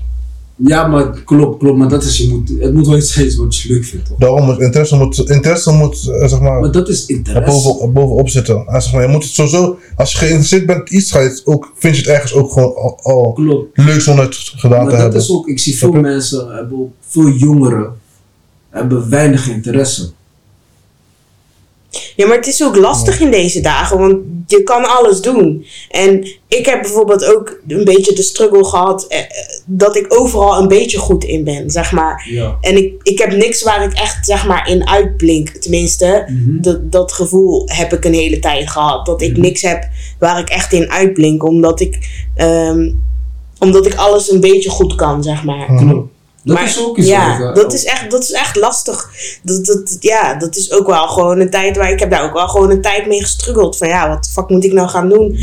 Ja, 0.55 0.87
maar 0.87 1.21
klopt, 1.23 1.59
klopt, 1.59 1.77
maar 1.77 1.89
dat 1.89 2.03
is, 2.03 2.17
je 2.17 2.29
moet, 2.29 2.51
het 2.59 2.73
moet 2.73 2.87
wel 2.87 2.97
iets 2.97 3.13
zijn 3.13 3.35
wat 3.37 3.57
je 3.57 3.73
leuk 3.73 3.85
vindt, 3.85 4.05
toch? 4.05 4.17
Daarom 4.17 4.45
moet 4.45 4.59
interesse 4.59 4.95
moet, 4.95 5.29
interesse 5.29 5.71
moet 5.71 6.07
eh, 6.07 6.27
zeg 6.27 6.39
maar, 6.39 6.59
Maar 6.59 6.71
dat 6.71 6.89
is 6.89 7.03
er 7.09 7.15
interesse. 7.15 7.63
boven, 7.67 7.93
bovenop 7.93 8.29
zitten. 8.29 8.65
En 8.67 8.81
zeg 8.81 8.93
maar, 8.93 9.01
je 9.01 9.07
moet 9.07 9.23
het 9.23 9.33
sowieso, 9.33 9.77
als 9.95 10.11
je 10.11 10.17
geïnteresseerd 10.17 10.65
bent 10.65 10.89
in 10.89 10.97
iets, 10.97 11.11
ga 11.11 11.19
je 11.19 11.29
het 11.29 11.41
ook, 11.45 11.71
vind 11.75 11.95
je 11.95 12.01
het 12.01 12.09
ergens 12.11 12.33
ook 12.33 12.51
gewoon 12.51 12.73
al, 13.01 13.39
leuk 13.73 14.01
zonder 14.01 14.25
het 14.25 14.35
gedaan 14.35 14.77
Maar 14.77 14.85
te 14.85 14.91
dat 14.91 15.01
hebben. 15.01 15.19
is 15.21 15.31
ook, 15.31 15.47
ik 15.47 15.59
zie 15.59 15.77
veel 15.77 15.91
mensen, 15.91 16.55
hebben 16.55 16.77
ook, 16.79 16.91
veel 17.07 17.29
jongeren, 17.29 17.91
hebben 18.69 19.09
weinig 19.09 19.49
interesse. 19.49 20.11
Ja, 22.15 22.27
maar 22.27 22.37
het 22.37 22.47
is 22.47 22.63
ook 22.63 22.75
lastig 22.75 23.19
in 23.19 23.31
deze 23.31 23.61
dagen, 23.61 23.97
want 23.99 24.15
je 24.47 24.63
kan 24.63 24.85
alles 24.97 25.21
doen. 25.21 25.65
En 25.89 26.27
ik 26.47 26.65
heb 26.65 26.81
bijvoorbeeld 26.81 27.25
ook 27.25 27.59
een 27.67 27.83
beetje 27.83 28.13
de 28.15 28.21
struggle 28.21 28.65
gehad 28.65 29.07
eh, 29.07 29.19
eh, 29.19 29.25
dat 29.65 29.95
ik 29.95 30.05
overal 30.19 30.61
een 30.61 30.67
beetje 30.67 30.97
goed 30.97 31.23
in 31.23 31.43
ben, 31.43 31.69
zeg 31.69 31.91
maar. 31.91 32.27
Ja. 32.29 32.57
En 32.61 32.77
ik, 32.77 32.93
ik 33.03 33.17
heb 33.19 33.31
niks 33.35 33.63
waar 33.63 33.83
ik 33.83 33.93
echt, 33.93 34.25
zeg 34.25 34.47
maar, 34.47 34.69
in 34.69 34.87
uitblink. 34.87 35.49
Tenminste, 35.49 36.25
Mhm. 36.27 36.61
dat, 36.61 36.91
dat 36.91 37.11
gevoel 37.11 37.63
heb 37.65 37.93
ik 37.93 38.05
een 38.05 38.13
hele 38.13 38.39
tijd 38.39 38.69
gehad. 38.69 39.05
Dat 39.05 39.21
ik 39.21 39.31
Mhm. 39.31 39.41
niks 39.41 39.61
heb 39.61 39.87
waar 40.19 40.39
ik 40.39 40.49
echt 40.49 40.73
in 40.73 40.91
uitblink, 40.91 41.43
omdat 41.43 41.79
ik, 41.79 42.09
ehm, 42.35 42.91
omdat 43.59 43.85
ik 43.85 43.95
alles 43.95 44.31
een 44.31 44.39
beetje 44.39 44.69
goed 44.69 44.95
kan, 44.95 45.23
zeg 45.23 45.43
maar. 45.43 45.67
Dat 46.43 46.55
Maar 46.55 46.65
is 46.65 46.79
ook 46.79 46.97
iets 46.97 47.07
ja, 47.07 47.53
dat 47.53 47.73
is, 47.73 47.83
echt, 47.85 48.11
dat 48.11 48.23
is 48.23 48.31
echt 48.31 48.55
lastig. 48.55 49.09
Dat, 49.43 49.65
dat, 49.65 49.97
ja, 49.99 50.35
dat 50.35 50.55
is 50.55 50.71
ook 50.71 50.87
wel 50.87 51.07
gewoon 51.07 51.39
een 51.39 51.49
tijd 51.49 51.77
waar 51.77 51.91
ik 51.91 51.99
heb 51.99 52.09
daar 52.09 52.23
ook 52.23 52.33
wel 52.33 52.47
gewoon 52.47 52.69
een 52.69 52.81
tijd 52.81 53.07
mee 53.07 53.21
gestruggeld. 53.21 53.77
Van 53.77 53.87
ja, 53.87 54.09
wat 54.09 54.23
de 54.23 54.29
fuck 54.29 54.49
moet 54.49 54.63
ik 54.63 54.73
nou 54.73 54.89
gaan 54.89 55.09
doen? 55.09 55.37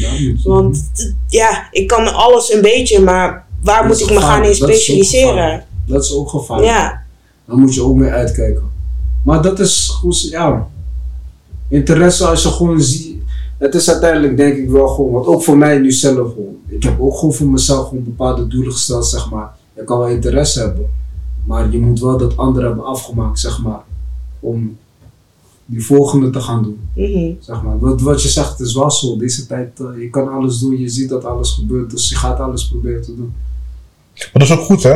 Want 0.45 0.91
ja, 1.29 1.69
ik 1.71 1.87
kan 1.87 2.15
alles 2.15 2.53
een 2.53 2.63
beetje, 2.63 3.01
maar 3.01 3.47
waar 3.63 3.87
moet 3.87 4.01
ik 4.01 4.11
me 4.11 4.21
gaan 4.21 4.45
in 4.45 4.55
specialiseren? 4.55 5.65
Dat 5.87 6.05
is 6.05 6.15
ook 6.15 6.29
gevaarlijk. 6.29 6.71
Ja, 6.71 7.03
Daar 7.45 7.57
moet 7.57 7.75
je 7.75 7.83
ook 7.83 7.95
mee 7.95 8.11
uitkijken. 8.11 8.71
Maar 9.25 9.43
dat 9.43 9.59
is 9.59 9.89
goed, 9.89 10.21
ja. 10.31 10.69
Interesse 11.69 12.27
als 12.27 12.43
je 12.43 12.49
gewoon 12.49 12.81
ziet. 12.81 13.17
Het 13.59 13.75
is 13.75 13.91
uiteindelijk 13.91 14.37
denk 14.37 14.57
ik 14.57 14.71
wel 14.71 14.89
gewoon, 14.89 15.13
want 15.13 15.27
ook 15.27 15.43
voor 15.43 15.57
mij 15.57 15.79
nu 15.79 15.93
zelf 15.93 16.17
gewoon. 16.17 16.57
Ik 16.69 16.83
heb 16.83 17.01
ook 17.01 17.19
gewoon 17.19 17.35
voor 17.35 17.47
mezelf 17.47 17.89
gewoon 17.89 18.05
bepaalde 18.05 18.47
doelen 18.47 18.73
gesteld, 18.73 19.07
zeg 19.07 19.31
maar. 19.31 19.59
Je 19.81 19.87
kan 19.87 19.99
wel 19.99 20.09
interesse 20.09 20.61
hebben, 20.61 20.87
maar 21.45 21.71
je 21.71 21.79
moet 21.79 22.01
wel 22.01 22.19
dat 22.19 22.37
andere 22.37 22.67
hebben 22.67 22.85
afgemaakt, 22.85 23.39
zeg 23.39 23.63
maar. 23.63 23.81
Om 24.41 24.77
die 25.67 25.85
volgende 25.85 26.31
te 26.31 26.41
gaan 26.41 26.63
doen, 26.63 26.81
mhm. 26.95 27.33
zeg 27.41 27.63
maar. 27.63 27.79
Wat, 27.79 28.01
wat 28.01 28.23
je 28.23 28.29
zegt, 28.29 28.51
het 28.51 28.61
is 28.61 28.75
wel 28.75 28.91
zo. 28.91 29.17
Deze 29.17 29.47
tijd, 29.47 29.81
eh, 29.81 30.01
je 30.01 30.11
kan 30.11 30.29
alles 30.29 30.59
doen, 30.59 30.79
je 30.79 30.89
ziet 30.89 31.09
dat 31.09 31.25
alles 31.25 31.51
gebeurt, 31.51 31.91
dus 31.91 32.09
je 32.09 32.17
gaat 32.17 32.41
alles 32.41 32.69
proberen 32.69 33.03
te 33.03 33.17
doen. 33.17 33.33
Maar 34.15 34.31
dat 34.33 34.43
is 34.43 34.53
ook 34.53 34.65
goed, 34.65 34.83
hè? 34.83 34.95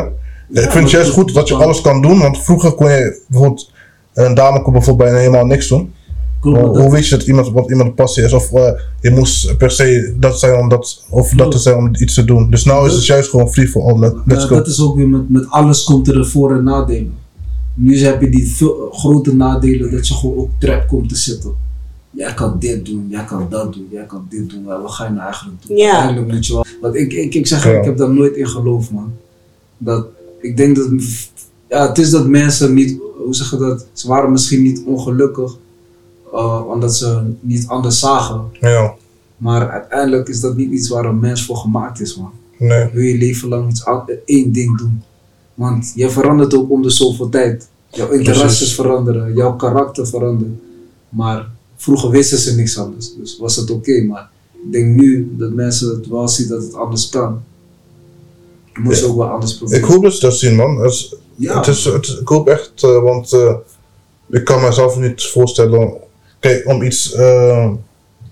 ik 0.49 0.71
vind 0.71 0.73
het 0.73 0.89
juist 0.89 1.11
goed 1.11 1.33
dat 1.33 1.47
je 1.47 1.55
alles 1.55 1.81
kan 1.81 2.01
doen, 2.01 2.19
want 2.19 2.43
vroeger 2.43 2.73
kon 2.73 2.89
je 2.89 3.21
bijvoorbeeld, 3.27 3.71
een 4.13 4.33
dame 4.33 4.61
kon 4.61 4.73
bijvoorbeeld 4.73 5.09
bijna 5.09 5.21
helemaal 5.23 5.45
niks 5.45 5.67
doen. 5.67 5.93
Hoe, 6.45 6.81
hoe 6.81 6.91
weet 6.91 7.07
je 7.07 7.17
dat 7.17 7.27
iemand, 7.27 7.49
wat 7.51 7.69
iemand 7.69 7.95
passie 7.95 8.23
is? 8.23 8.33
Of 8.33 8.51
eh, 8.53 8.71
je 9.01 9.11
moest 9.11 9.57
per 9.57 9.71
se 9.71 10.15
dat 10.19 10.39
zijn 10.39 10.59
om 10.59 10.69
dat, 10.69 11.05
of 11.09 11.29
dat 11.29 11.51
te 11.51 11.57
zijn 11.57 11.75
om 11.77 11.89
iets 11.99 12.13
te 12.13 12.25
doen. 12.25 12.49
Dus 12.49 12.63
nou 12.63 12.87
is 12.87 12.93
het 12.93 13.05
juist 13.05 13.29
gewoon 13.29 13.49
free 13.51 13.67
for 13.67 13.81
all. 13.83 13.99
Let- 13.99 14.15
Let's 14.25 14.41
Ja, 14.41 14.47
go. 14.47 14.55
dat 14.55 14.67
is 14.67 14.81
ook 14.81 14.95
weer 14.95 15.07
met, 15.09 15.29
met 15.29 15.49
alles 15.49 15.83
komt 15.83 16.07
er 16.07 16.25
voor- 16.25 16.55
en 16.55 16.63
nadelen. 16.63 17.13
Nu 17.73 17.97
heb 17.99 18.21
je 18.21 18.29
die 18.29 18.53
grote 18.91 19.35
nadelen 19.35 19.91
dat 19.91 20.07
je 20.07 20.13
gewoon 20.13 20.35
op 20.37 20.49
trap 20.59 20.87
komt 20.87 21.09
te 21.09 21.15
zitten. 21.15 21.51
Jij 22.11 22.33
kan 22.33 22.55
dit 22.59 22.85
doen, 22.85 23.07
jij 23.09 23.23
kan 23.25 23.47
dat 23.49 23.73
doen, 23.73 23.87
jij 23.91 24.05
kan 24.05 24.25
dit 24.29 24.49
doen. 24.49 24.63
Wat 24.63 24.91
ga 24.91 25.03
je 25.03 25.09
nou 25.09 25.23
eigenlijk 25.25 25.57
doen? 25.67 25.77
Ja. 25.77 26.11
Moet 26.11 26.45
je 26.47 26.53
wel. 26.53 26.65
Want 26.81 26.95
ik, 26.95 27.13
ik, 27.13 27.33
ik 27.33 27.47
zeg, 27.47 27.63
Ja. 27.63 27.69
ik 27.71 27.85
heb 27.85 27.97
daar 27.97 28.13
nooit 28.13 28.35
in 28.35 28.47
geloofd, 28.47 28.91
man. 28.91 29.11
Dat, 29.77 30.05
ik 30.41 30.57
denk 30.57 30.75
dat, 30.75 30.87
ja, 31.69 31.87
het 31.87 31.97
is 31.97 32.09
dat 32.09 32.27
mensen 32.27 32.73
niet, 32.73 32.97
hoe 33.23 33.35
zeg 33.35 33.51
je 33.51 33.57
dat? 33.57 33.85
Ze 33.93 34.07
waren 34.07 34.31
misschien 34.31 34.61
niet 34.63 34.83
ongelukkig, 34.85 35.57
eh, 36.35 36.67
omdat 36.67 36.95
ze 36.95 37.21
niet 37.39 37.67
anders 37.67 37.99
zagen. 37.99 38.45
Ja, 38.59 38.93
Maar 39.37 39.69
uiteindelijk 39.69 40.27
is 40.27 40.39
dat 40.39 40.55
niet 40.55 40.71
iets 40.71 40.89
waar 40.89 41.05
een 41.05 41.19
mens 41.19 41.45
voor 41.45 41.57
gemaakt 41.57 41.99
is, 41.99 42.15
man 42.15 42.31
nee. 42.57 42.89
wil 42.93 43.03
je 43.03 43.17
leven 43.17 43.49
lang 43.49 43.69
iets 43.69 43.83
één 44.25 44.51
ding 44.51 44.77
doen. 44.77 45.03
Want 45.53 45.91
je 45.95 46.09
verandert 46.09 46.53
ook 46.55 46.71
om 46.71 46.81
de 46.81 46.89
zoveel 46.89 47.29
tijd. 47.29 47.67
Jouw 47.89 48.09
interesses 48.09 48.57
Precies. 48.57 48.75
veranderen, 48.75 49.33
jouw 49.35 49.55
karakter 49.55 50.07
verandert. 50.07 50.51
Maar 51.09 51.49
vroeger 51.75 52.09
wisten 52.09 52.37
ze 52.37 52.55
niks 52.55 52.77
anders, 52.77 53.13
dus 53.15 53.37
was 53.37 53.55
het 53.55 53.69
oké. 53.71 54.03
Maar 54.03 54.29
ik 54.65 54.71
denk 54.71 54.95
nu 54.95 55.35
dat 55.37 55.51
mensen 55.51 55.89
het 55.89 56.07
wel 56.07 56.27
zien 56.27 56.47
dat 56.47 56.63
het 56.63 56.73
anders 56.73 57.09
kan. 57.09 57.43
Je 58.73 58.79
moet 58.81 58.97
ze 58.97 59.05
ook 59.05 59.17
wel 59.17 59.27
anders 59.27 59.57
proberen. 59.57 59.79
Ik 59.83 59.85
hoop 59.89 60.03
dat 60.03 60.13
ze 60.13 60.19
dat 60.19 60.35
zien, 60.37 60.55
man. 60.55 60.77
Het 60.77 60.91
is, 60.91 61.15
Ja. 61.35 61.57
het 61.57 61.67
is, 61.67 61.85
het, 61.85 62.17
ik 62.21 62.27
hoop 62.27 62.47
echt, 62.47 62.71
eh, 62.83 63.01
want 63.03 63.33
eh, 63.33 63.55
ik 64.29 64.43
kan 64.45 64.61
mezelf 64.61 64.99
niet 64.99 65.23
voorstellen. 65.23 65.93
Kijk, 66.45 66.67
om 66.67 66.81
iets, 66.81 67.11
je- 67.15 67.75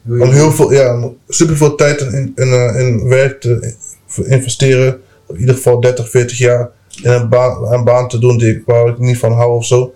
om 0.07 0.29
heel 0.31 0.51
veel, 0.51 0.71
ja, 0.73 1.09
super 1.27 1.57
veel 1.57 1.75
tijd 1.75 2.01
in, 2.01 2.31
in, 2.35 2.47
eh, 2.51 2.79
in 2.79 3.07
werk 3.07 3.41
te 3.41 3.73
investeren. 4.23 4.99
In 5.27 5.39
ieder 5.39 5.55
geval 5.55 5.79
30, 5.79 6.09
40 6.09 6.37
jaar. 6.37 6.69
In 7.03 7.11
een 7.11 7.29
baan, 7.29 7.73
een 7.73 7.83
baan 7.83 8.07
te 8.07 8.19
doen 8.19 8.37
die, 8.37 8.49
ik- 8.55 8.63
waar 8.65 8.87
ik 8.87 8.97
niet 8.99 9.17
van 9.17 9.31
hou 9.33 9.51
of 9.51 9.65
zo. 9.65 9.93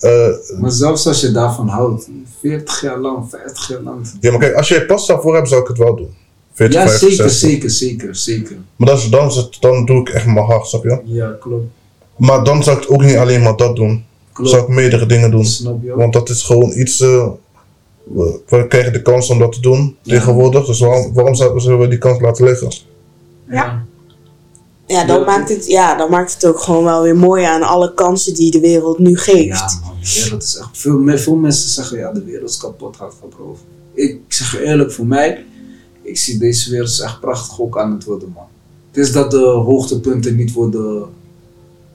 Eh, 0.00 0.28
Maar 0.60 0.70
zelfs 0.70 1.06
als 1.06 1.20
je 1.20 1.30
daarvan 1.30 1.68
houdt, 1.68 2.08
40 2.40 2.80
jaar 2.80 2.98
lang, 2.98 3.28
50 3.30 3.68
jaar 3.68 3.80
lang. 3.82 4.06
ja, 4.20 4.30
maar 4.30 4.40
kijk, 4.40 4.54
als 4.54 4.70
er 4.70 4.86
pas 4.86 5.06
daarvoor 5.06 5.34
hebt, 5.34 5.48
zou 5.48 5.60
ik 5.62 5.68
het 5.68 5.78
wel 5.78 5.96
doen. 5.96 6.14
40, 6.52 6.80
Ja, 6.82 6.88
50, 6.88 7.08
zeker, 7.10 7.30
60. 7.30 7.48
zeker, 7.48 7.70
zeker, 7.70 8.14
zeker. 8.16 8.56
Maar 8.76 8.88
dat 8.88 8.98
is, 8.98 9.10
dan, 9.10 9.28
is 9.28 9.34
het, 9.36 9.56
dan 9.60 9.84
doe 9.84 10.00
ik 10.00 10.08
echt 10.08 10.26
mijn 10.26 10.46
hart, 10.46 10.66
snap 10.66 10.84
je? 10.84 11.00
Ja, 11.04 11.36
klopt. 11.40 11.66
Maar 12.16 12.44
dan 12.44 12.62
zou 12.62 12.78
ik 12.78 12.90
ook 12.92 13.02
niet 13.04 13.16
alleen 13.16 13.42
maar 13.42 13.56
dat 13.56 13.76
doen. 13.76 14.04
Klopt. 14.38 14.50
Zou 14.50 14.62
ik 14.62 14.68
meerdere 14.68 15.06
dingen 15.06 15.30
doen. 15.30 15.44
Snap 15.44 15.82
je 15.82 15.92
ook? 15.92 15.98
Want 15.98 16.12
dat 16.12 16.28
is 16.28 16.42
gewoon 16.42 16.72
iets. 16.76 17.00
eh, 17.00 17.28
we, 18.04 18.40
we 18.48 18.66
krijgen 18.66 18.92
de 18.92 19.02
kans 19.02 19.30
om 19.30 19.38
dat 19.38 19.52
te 19.52 19.60
doen 19.60 19.96
Ja. 20.02 20.14
tegenwoordig. 20.14 20.66
Dus 20.66 20.80
waarom, 20.80 21.12
waarom 21.14 21.34
zouden 21.34 21.78
we 21.78 21.88
die 21.88 21.98
kans 21.98 22.20
laten 22.20 22.44
liggen? 22.44 22.72
Ja. 23.48 23.84
Ja, 24.86 25.04
dan. 25.04 25.24
Maakt 25.24 25.48
het, 25.48 25.66
ja, 25.66 25.96
dan 25.96 26.10
maakt 26.10 26.34
het 26.34 26.46
ook 26.46 26.58
gewoon 26.60 26.84
wel 26.84 27.02
weer 27.02 27.16
mooi 27.16 27.44
aan 27.44 27.62
alle 27.62 27.94
kansen 27.94 28.34
die 28.34 28.50
de 28.50 28.60
wereld 28.60 28.98
nu 28.98 29.16
geeft. 29.18 29.58
Ja, 29.58 29.80
man, 29.84 29.94
de 30.02 30.20
wereld 30.22 30.42
is 30.42 30.56
echt. 30.56 30.68
Veel, 30.72 31.18
veel 31.18 31.36
mensen 31.36 31.68
zeggen 31.70 31.98
ja, 31.98 32.12
de 32.12 32.24
wereld 32.24 32.50
is 32.50 32.56
kapot, 32.56 32.96
gaat 32.96 33.14
gebroken. 33.20 33.60
Ik 33.94 34.20
zeg 34.28 34.52
je 34.52 34.62
eerlijk, 34.64 34.92
voor 34.92 35.06
mij, 35.06 35.44
ik 36.02 36.16
zie 36.18 36.38
deze 36.38 36.70
wereld 36.70 36.88
is 36.88 37.00
echt 37.00 37.20
prachtig 37.20 37.60
ook 37.60 37.78
aan 37.78 37.92
het 37.92 38.04
worden, 38.04 38.32
man. 38.34 38.44
Het 38.90 39.06
is 39.06 39.12
dat 39.12 39.30
de 39.30 39.38
hoogtepunten 39.46 40.36
niet 40.36 40.52
worden, 40.52 41.06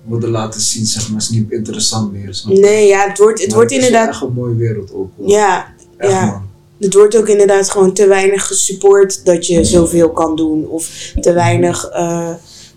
worden 0.03 0.29
laten 0.29 0.61
zien, 0.61 0.85
zeg 0.85 1.09
maar, 1.09 1.19
is 1.21 1.29
niet 1.29 1.51
interessant 1.51 2.11
meer. 2.11 2.33
snap 2.33 2.53
je? 2.53 2.59
Nee, 2.59 2.87
ja, 2.87 3.07
het 3.07 3.17
wordt, 3.17 3.39
het 3.39 3.47
Maar 3.49 3.57
wordt 3.57 3.71
is 3.71 3.77
wel 3.77 3.87
inderdaad. 3.87 4.13
echt 4.13 4.21
een 4.21 4.33
mooie 4.33 4.55
wereld 4.55 4.93
ook. 4.93 5.11
hoor. 5.17 5.29
Ja, 5.29 5.73
echt, 5.97 6.11
ja. 6.11 6.25
man. 6.25 6.41
het 6.79 6.93
wordt 6.93 7.17
ook 7.17 7.27
inderdaad 7.27 7.69
gewoon 7.69 7.93
te 7.93 8.07
weinig 8.07 8.47
gesupport 8.47 9.25
dat 9.25 9.47
je 9.47 9.63
zoveel 9.63 10.09
kan 10.11 10.35
doen. 10.35 10.67
Of 10.67 11.11
te 11.21 11.33
weinig. 11.33 11.85
eh, 11.89 12.29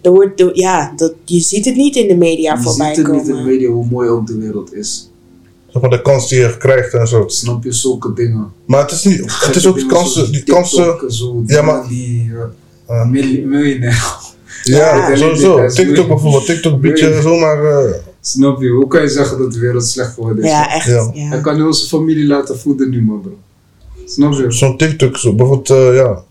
er 0.03 0.13
wordt, 0.13 0.41
er- 0.41 0.57
ja, 0.59 0.93
dat, 0.97 1.15
je 1.25 1.41
ziet 1.41 1.65
het 1.65 1.77
niet 1.77 1.97
in 1.97 2.09
de 2.09 2.17
media 2.17 2.55
Je 2.55 2.63
voorbij 2.63 2.95
ziet 2.95 3.07
het 3.07 3.13
niet 3.15 3.21
in 3.23 3.27
de 3.27 3.33
komen. 3.33 3.47
media 3.53 3.69
hoe 3.69 3.87
mooi 3.91 4.09
ook 4.09 4.27
de 4.27 4.39
wereld 4.39 4.75
is. 4.75 5.11
zeg 5.69 5.81
maar, 5.83 5.91
de 5.91 6.03
kans 6.03 6.29
die 6.29 6.39
je 6.39 6.57
krijgt 6.57 6.95
en 6.95 7.07
zo. 7.09 7.25
Snap 7.29 7.65
je 7.65 7.73
zulke 7.73 8.13
dingen? 8.13 8.53
Maar 8.67 8.81
het 8.83 8.91
is 8.91 9.05
niet, 9.05 9.41
het 9.45 9.57
is 9.57 9.67
ook 9.67 9.77
die 9.77 9.87
kansen, 9.87 10.33
die 10.33 10.43
kansen, 10.45 10.97
Ja, 11.47 11.63
maar- 11.63 11.89
Die 11.89 12.31
uh, 12.89 13.05
milli- 13.09 13.45
miljonair. 13.45 14.17
Ja, 14.67 15.09
Ja, 15.11 15.17
sowieso. 15.17 15.59
is 15.59 15.75
TikTok 15.75 16.07
bijvoorbeeld, 16.09 16.47
TikTok 16.47 16.81
biedt 16.81 16.99
je 16.99 17.05
Moeilijk. 17.05 17.29
zomaar, 17.29 17.65
eh, 17.65 17.95
Snap 18.21 18.61
je? 18.63 18.69
Hoe 18.69 18.87
kan 18.89 19.01
je 19.03 19.09
zeggen 19.09 19.39
dat 19.39 19.53
de 19.53 19.59
wereld 19.59 19.87
slecht 19.87 20.13
geworden 20.15 20.45
is? 20.45 20.51
Ja, 20.51 20.75
echt. 20.75 20.87
Ja. 20.87 21.11
Ja. 21.15 21.29
Hij 21.29 21.41
kan 21.41 21.75
zijn 21.75 21.89
familie 21.89 22.27
laten 22.27 22.59
voeden 22.59 22.91
nu, 22.91 23.03
man, 23.03 23.21
bro. 23.21 23.33
Snap 24.07 24.33
je? 24.33 24.51
zo'n 24.53 24.77
TikTok, 24.77 25.17
zo, 25.17 25.35
bijvoorbeeld, 25.35 25.71
eh, 25.71 25.95
ja. 25.97 26.23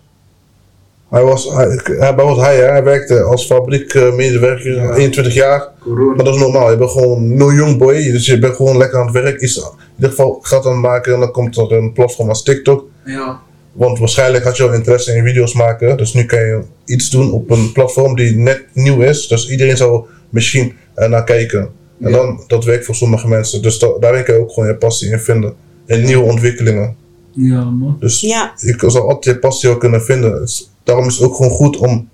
Hij 1.09 1.23
was, 1.23 1.49
hij, 1.53 1.79
hij, 1.83 2.15
bijvoorbeeld 2.15 2.45
hij, 2.45 2.55
hij 2.57 2.83
werkte 2.83 3.21
als 3.23 3.45
fabriekmedewerker, 3.45 4.75
Ja. 4.75 4.93
21 4.93 5.33
jaar. 5.33 5.67
Corona. 5.79 6.15
Maar 6.15 6.25
dat 6.25 6.33
is 6.35 6.39
normaal, 6.41 6.71
je 6.71 6.77
bent 6.77 6.91
gewoon 6.91 7.37
no 7.37 7.51
young 7.53 7.77
boy, 7.77 7.93
dus 7.93 8.25
je 8.25 8.39
bent 8.39 8.55
gewoon 8.55 8.77
lekker 8.77 8.99
aan 8.99 9.05
het 9.05 9.13
werk. 9.23 9.41
Iets, 9.41 9.57
in 9.57 9.63
ieder 9.95 10.09
geval 10.09 10.39
geld 10.41 10.65
aan 10.65 10.71
het 10.71 10.81
maken 10.81 11.13
en 11.13 11.19
dan 11.19 11.31
komt 11.31 11.57
er 11.57 11.71
een 11.71 11.93
platform 11.93 12.29
als 12.29 12.43
TikTok. 12.43 12.85
Ja. 13.05 13.39
Want 13.75 13.99
waarschijnlijk 13.99 14.43
had 14.43 14.57
je 14.57 14.63
al 14.63 14.73
interesse 14.73 15.15
in 15.15 15.23
video's 15.25 15.53
maken, 15.53 15.97
dus 15.97 16.13
nu 16.13 16.25
kan 16.25 16.39
je 16.39 16.61
iets 16.85 17.09
doen 17.09 17.31
op 17.31 17.49
een 17.49 17.71
platform 17.71 18.15
die 18.15 18.35
net 18.35 18.63
nieuw 18.73 19.01
is. 19.01 19.27
Dus 19.27 19.49
iedereen 19.49 19.77
zou 19.77 20.05
misschien 20.29 20.73
er 20.93 21.09
naar 21.09 21.23
kijken. 21.23 21.59
En 22.01 22.09
Ja. 22.09 22.17
dan, 22.17 22.43
dat 22.47 22.65
werkt 22.65 22.85
voor 22.85 22.95
sommige 22.95 23.27
mensen. 23.27 23.61
Dus 23.61 23.79
da- 23.79 23.97
daarin 23.99 24.23
kan 24.23 24.35
je 24.35 24.41
ook 24.41 24.51
gewoon 24.51 24.69
je 24.69 24.75
passie 24.75 25.11
in 25.11 25.19
vinden. 25.19 25.53
In 25.85 26.03
nieuwe 26.03 26.23
ontwikkelingen. 26.25 26.95
Ja, 27.31 27.63
man. 27.63 27.97
Dus 27.99 28.21
Ja. 28.21 28.53
je 28.57 28.75
zal 28.89 29.09
altijd 29.09 29.35
je 29.35 29.39
passie 29.41 29.69
wel 29.69 29.77
kunnen 29.77 30.01
vinden. 30.03 30.47
Daarom 30.83 31.07
is 31.07 31.15
het 31.15 31.23
ook 31.27 31.35
gewoon 31.35 31.51
goed 31.51 31.77
om 31.77 32.09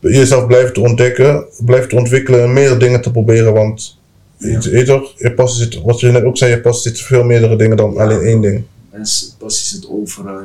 jezelf 0.00 0.46
blijven 0.46 0.72
te 0.72 0.80
ontdekken, 0.80 1.44
blijven 1.64 1.88
te 1.88 1.96
ontwikkelen 1.96 2.42
en 2.42 2.52
meerdere 2.52 2.76
dingen 2.78 3.00
te 3.00 3.10
proberen. 3.10 3.52
Want 3.54 3.98
Ja. 4.38 4.58
je, 4.62 4.70
je, 4.70 4.82
toch, 4.84 5.12
je 5.16 5.32
passie 5.32 5.62
zit, 5.64 5.82
wat 5.82 6.00
je 6.00 6.06
net 6.10 6.24
ook 6.24 6.36
zei, 6.36 6.50
je 6.50 6.60
passie 6.60 6.90
zit 6.90 7.00
veel 7.00 7.24
meerdere 7.24 7.56
dingen 7.56 7.76
dan 7.76 7.92
Ja. 7.92 8.02
alleen 8.02 8.20
één 8.20 8.40
ding. 8.40 8.62
Mensen, 8.96 9.28
passie 9.38 9.78
zit 9.78 9.88
overal. 9.88 10.40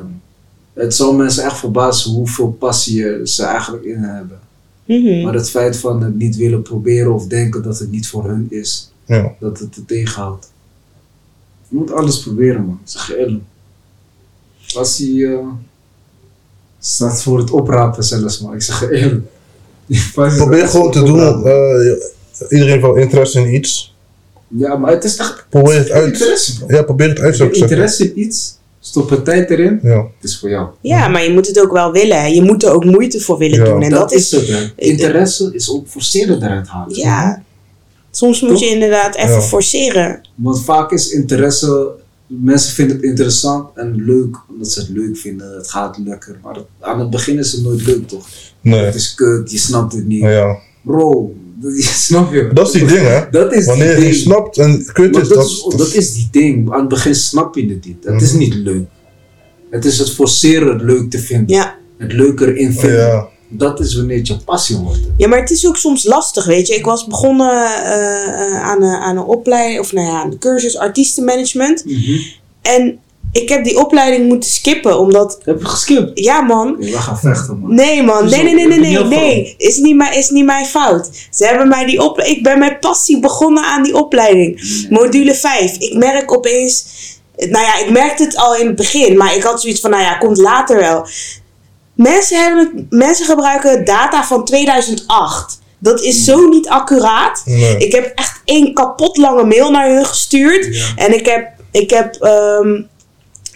Het 0.73 0.95
zal 0.95 1.13
mensen 1.13 1.43
echt 1.43 1.57
verbazen 1.57 2.11
hoeveel 2.11 2.51
passie 2.51 3.25
ze 3.25 3.43
eigenlijk 3.43 3.83
in 3.83 3.97
hebben. 3.97 4.39
Mhm. 4.85 5.21
Maar 5.23 5.33
het 5.33 5.49
feit 5.49 5.77
van 5.77 6.03
het 6.03 6.15
niet 6.15 6.35
willen 6.35 6.61
proberen 6.61 7.13
of 7.13 7.27
denken 7.27 7.63
dat 7.63 7.79
het 7.79 7.91
niet 7.91 8.07
voor 8.07 8.25
hun 8.27 8.47
is, 8.49 8.91
Ja. 9.05 9.35
dat 9.39 9.59
het 9.59 9.75
er 9.75 9.85
tegenhoudt. 9.85 10.51
Je 11.67 11.75
moet 11.75 11.91
alles 11.91 12.19
proberen, 12.19 12.65
man. 12.65 12.79
Zeg 12.83 13.07
je 13.07 13.17
eerlijk. 13.17 13.43
Passie 14.73 15.27
eh, 15.27 15.47
staat 16.79 17.21
voor 17.23 17.37
het 17.37 17.51
oprapen 17.51 18.03
zelfs, 18.03 18.39
man. 18.41 18.53
Ik 18.53 18.61
zeg 18.61 18.79
je 18.79 18.91
eerlijk. 18.91 19.25
Probeer 20.13 20.67
gewoon 20.67 20.91
te 20.91 20.97
het 20.97 21.07
doen, 21.07 21.19
eh, 21.19 22.49
iedereen 22.49 22.71
heeft 22.71 22.81
wel 22.81 22.95
interesse 22.95 23.39
in 23.39 23.53
iets. 23.53 23.90
Ja, 24.57 24.75
maar 24.75 24.91
het 24.91 25.03
is 25.03 25.15
echt 25.17 25.45
Probeer 25.49 25.77
het 25.77 25.89
uit. 25.91 26.13
interesse. 26.13 26.53
Ja, 26.67 26.83
probeer 26.83 27.09
het 27.09 27.19
uit 27.19 27.35
zou 27.35 27.49
ik 27.49 27.55
interesse 27.55 28.03
in 28.13 28.19
iets, 28.19 28.57
stop 28.79 29.11
er 29.11 29.21
tijd 29.23 29.49
erin, 29.49 29.79
Ja. 29.83 29.97
het 30.19 30.29
is 30.29 30.39
voor 30.39 30.49
jou. 30.49 30.67
Ja, 30.81 31.07
maar 31.07 31.23
je 31.23 31.31
moet 31.31 31.47
het 31.47 31.59
ook 31.59 31.71
wel 31.71 31.91
willen. 31.91 32.33
Je 32.33 32.41
moet 32.41 32.63
er 32.63 32.71
ook 32.71 32.85
moeite 32.85 33.19
voor 33.19 33.37
willen 33.37 33.57
Ja. 33.59 33.65
doen. 33.65 33.81
En 33.81 33.89
dat, 33.89 34.11
is, 34.13 34.31
het, 34.31 34.47
hè. 34.47 34.69
Interesse 34.75 35.49
is 35.53 35.69
ook 35.71 35.87
forceren 35.87 36.43
eruit 36.43 36.67
halen. 36.67 36.97
ja. 36.97 37.43
Soms 38.13 38.41
moet 38.41 38.49
Toch? 38.51 38.59
je 38.59 38.65
inderdaad 38.69 39.15
even 39.15 39.29
Ja. 39.31 39.41
forceren. 39.41 40.21
Want 40.35 40.63
vaak 40.63 40.91
is 40.91 41.09
interesse, 41.11 41.87
mensen 42.27 42.73
vinden 42.73 42.95
het 42.95 43.05
interessant 43.05 43.67
en 43.75 43.95
leuk, 44.05 44.35
omdat 44.49 44.71
ze 44.71 44.79
het 44.79 44.89
leuk 44.89 45.17
vinden, 45.17 45.55
het 45.55 45.69
gaat 45.69 45.97
lekker. 46.05 46.39
Maar 46.43 46.55
aan 46.79 46.99
het 46.99 47.09
begin 47.09 47.37
is 47.39 47.51
het 47.51 47.63
nooit 47.63 47.85
leuk, 47.85 48.07
toch? 48.07 48.27
Nee. 48.61 48.79
Het 48.85 48.95
is 48.95 49.15
kut, 49.15 49.51
je 49.51 49.57
snapt 49.57 49.93
het 49.93 50.07
niet. 50.07 50.21
Ja. 50.21 50.57
Bro, 50.81 51.11
dat- 51.21 51.31
snap 52.07 52.33
je? 52.33 52.49
Dat 52.53 52.65
is 52.65 52.71
die 52.71 52.85
ding, 52.85 53.07
hè? 53.07 53.29
Dat 53.31 53.53
is 53.53 53.65
Wanneer 53.65 53.95
die 53.95 54.03
je 54.05 54.11
ding. 54.11 54.21
snapt 54.21 54.57
en 54.57 54.85
kut 54.93 55.11
Maar 55.11 55.21
is, 55.21 55.27
dat, 55.27 55.37
dat, 55.37 55.47
is, 55.47 55.65
dat 55.77 55.93
is 55.93 56.13
die 56.13 56.27
ding. 56.31 56.71
Aan 56.71 56.79
het 56.79 56.89
begin 56.89 57.15
snap 57.15 57.55
je 57.55 57.67
het 57.69 57.85
niet. 57.85 57.97
Het 58.03 58.21
is 58.21 58.29
Mhm. 58.29 58.39
niet 58.39 58.53
leuk. 58.53 58.83
Het 59.69 59.85
is 59.85 59.97
het 59.97 60.11
forceren 60.11 60.67
het 60.73 60.81
leuk 60.81 61.09
te 61.09 61.19
vinden. 61.19 61.55
Ja. 61.55 61.75
Het 61.97 62.13
leuk 62.13 62.39
erin 62.39 62.73
vinden. 62.73 62.97
Ja. 63.07 63.27
Dat 63.53 63.79
is 63.79 63.95
wanneer 63.95 64.17
het 64.17 64.27
je 64.27 64.37
passie 64.45 64.75
wordt. 64.77 64.99
Ja, 65.17 65.27
maar 65.27 65.39
het 65.39 65.51
is 65.51 65.67
ook 65.67 65.77
soms 65.77 66.03
lastig, 66.03 66.45
weet 66.45 66.67
je. 66.67 66.75
Ik 66.75 66.85
was 66.85 67.07
begonnen 67.07 67.49
eh, 67.51 68.27
eh, 68.27 68.61
aan, 68.63 68.83
een, 68.83 68.95
aan 68.95 69.17
een 69.17 69.23
opleiding, 69.23 69.79
of 69.79 69.93
nou 69.93 70.07
ja, 70.07 70.21
aan 70.21 70.29
de 70.29 70.37
cursus 70.37 70.77
artiestenmanagement. 70.77 71.83
En 72.61 72.99
ik 73.31 73.49
heb 73.49 73.63
die 73.63 73.79
opleiding 73.79 74.27
moeten 74.27 74.49
skippen, 74.49 74.99
omdat, 74.99 75.39
Heb 75.43 75.59
je 75.59 75.65
geskipt? 75.65 76.19
ja 76.19 76.41
man, 76.41 76.75
We 76.77 76.97
gaan 76.97 77.19
vechten, 77.19 77.59
man. 77.59 77.75
Nee 77.75 78.03
man, 78.03 78.29
nee, 78.29 78.43
nee, 78.43 78.53
nee, 78.53 78.67
nee, 78.67 78.79
nee, 78.79 79.03
nee. 79.03 79.55
Is 79.57 79.77
niet, 79.77 79.95
mijn, 79.95 80.13
is 80.13 80.29
niet 80.29 80.45
mijn 80.45 80.65
fout. 80.65 81.09
Ze 81.31 81.45
hebben 81.45 81.67
mij 81.67 81.85
die 81.85 82.01
op, 82.01 82.19
ik 82.19 82.43
ben 82.43 82.59
met 82.59 82.79
passie 82.79 83.19
begonnen 83.19 83.63
aan 83.63 83.83
die 83.83 83.95
opleiding. 83.95 84.85
Module 84.89 85.35
5. 85.35 85.75
Ik 85.77 85.93
merk 85.97 86.33
opeens, 86.33 86.85
nou 87.37 87.65
ja, 87.65 87.77
ik 87.79 87.89
merkte 87.89 88.23
het 88.23 88.37
al 88.37 88.55
in 88.55 88.67
het 88.67 88.75
begin, 88.75 89.17
maar 89.17 89.35
ik 89.35 89.43
had 89.43 89.61
zoiets 89.61 89.81
van, 89.81 89.89
nou 89.89 90.03
ja, 90.03 90.17
komt 90.17 90.37
later 90.37 90.79
wel. 90.79 91.07
Mensen, 91.93 92.43
hebben 92.43 92.71
het, 92.75 92.85
mensen 92.89 93.25
gebruiken 93.25 93.85
data 93.85 94.23
van 94.23 94.45
2008. 94.45 95.59
Dat 95.79 96.01
is 96.01 96.23
zo 96.23 96.47
niet 96.47 96.69
accuraat. 96.69 97.41
Nee. 97.45 97.77
Ik 97.77 97.91
heb 97.91 98.11
echt 98.15 98.41
één 98.45 98.73
kapot 98.73 99.17
lange 99.17 99.43
mail 99.43 99.71
naar 99.71 99.89
hun 99.89 100.05
gestuurd. 100.05 100.75
Ja. 100.75 100.85
En 100.95 101.13
ik 101.13 101.25
heb, 101.25 101.49
ik 101.71 101.89
heb, 101.89 102.15
ehm, 102.15 102.81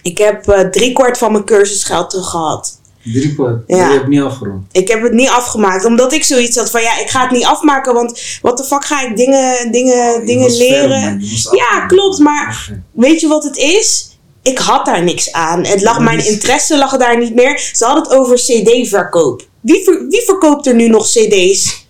ik 0.05 0.17
heb 0.17 0.47
eh, 0.49 0.59
driekwart 0.59 1.17
van 1.17 1.31
mijn 1.31 1.43
cursusgeld 1.43 2.09
terug 2.09 2.29
gehad. 2.29 2.79
Drie 3.03 3.33
kwart. 3.35 3.63
Ja. 3.67 3.87
Je 3.89 3.93
hebt 3.93 4.07
niet 4.07 4.21
afgerond. 4.21 4.65
Ik 4.71 4.87
heb 4.87 5.03
het 5.03 5.13
niet 5.13 5.29
afgemaakt, 5.29 5.85
omdat 5.85 6.13
ik 6.13 6.23
zoiets 6.23 6.57
had 6.57 6.69
van 6.69 6.81
ja, 6.81 6.99
ik 6.99 7.09
ga 7.09 7.21
het 7.21 7.31
niet 7.31 7.45
afmaken, 7.45 7.93
want 7.93 8.21
wat 8.41 8.57
de 8.57 8.63
fuck 8.63 8.85
ga 8.85 9.01
ik 9.07 9.17
dingen, 9.17 9.71
dingen, 9.71 10.13
Oh, 10.15 10.25
dingen 10.25 10.49
ver, 10.49 10.57
leren? 10.57 11.21
Ja, 11.51 11.85
klopt, 11.85 12.19
maar-. 12.19 12.69
Weet 12.91 13.19
je 13.19 13.27
wat 13.27 13.43
het 13.43 13.57
is? 13.57 14.17
Ik 14.41 14.57
had 14.57 14.85
daar 14.85 15.03
niks 15.03 15.31
aan. 15.31 15.65
Het 15.65 15.81
lag, 15.81 15.99
mijn 15.99 16.17
dus- 16.17 16.27
interesse 16.29 16.77
lag 16.77 16.97
daar 16.97 17.17
niet 17.17 17.35
meer. 17.35 17.69
Ze 17.73 17.85
hadden 17.85 18.03
het 18.03 18.13
over 18.13 18.35
CD-verkoop. 18.35 19.47
Wie, 19.61 19.83
ver- 19.83 20.05
wie 20.09 20.21
verkoopt 20.25 20.67
er 20.67 20.75
nu 20.75 20.87
nog 20.87 21.07
CD's? 21.07 21.84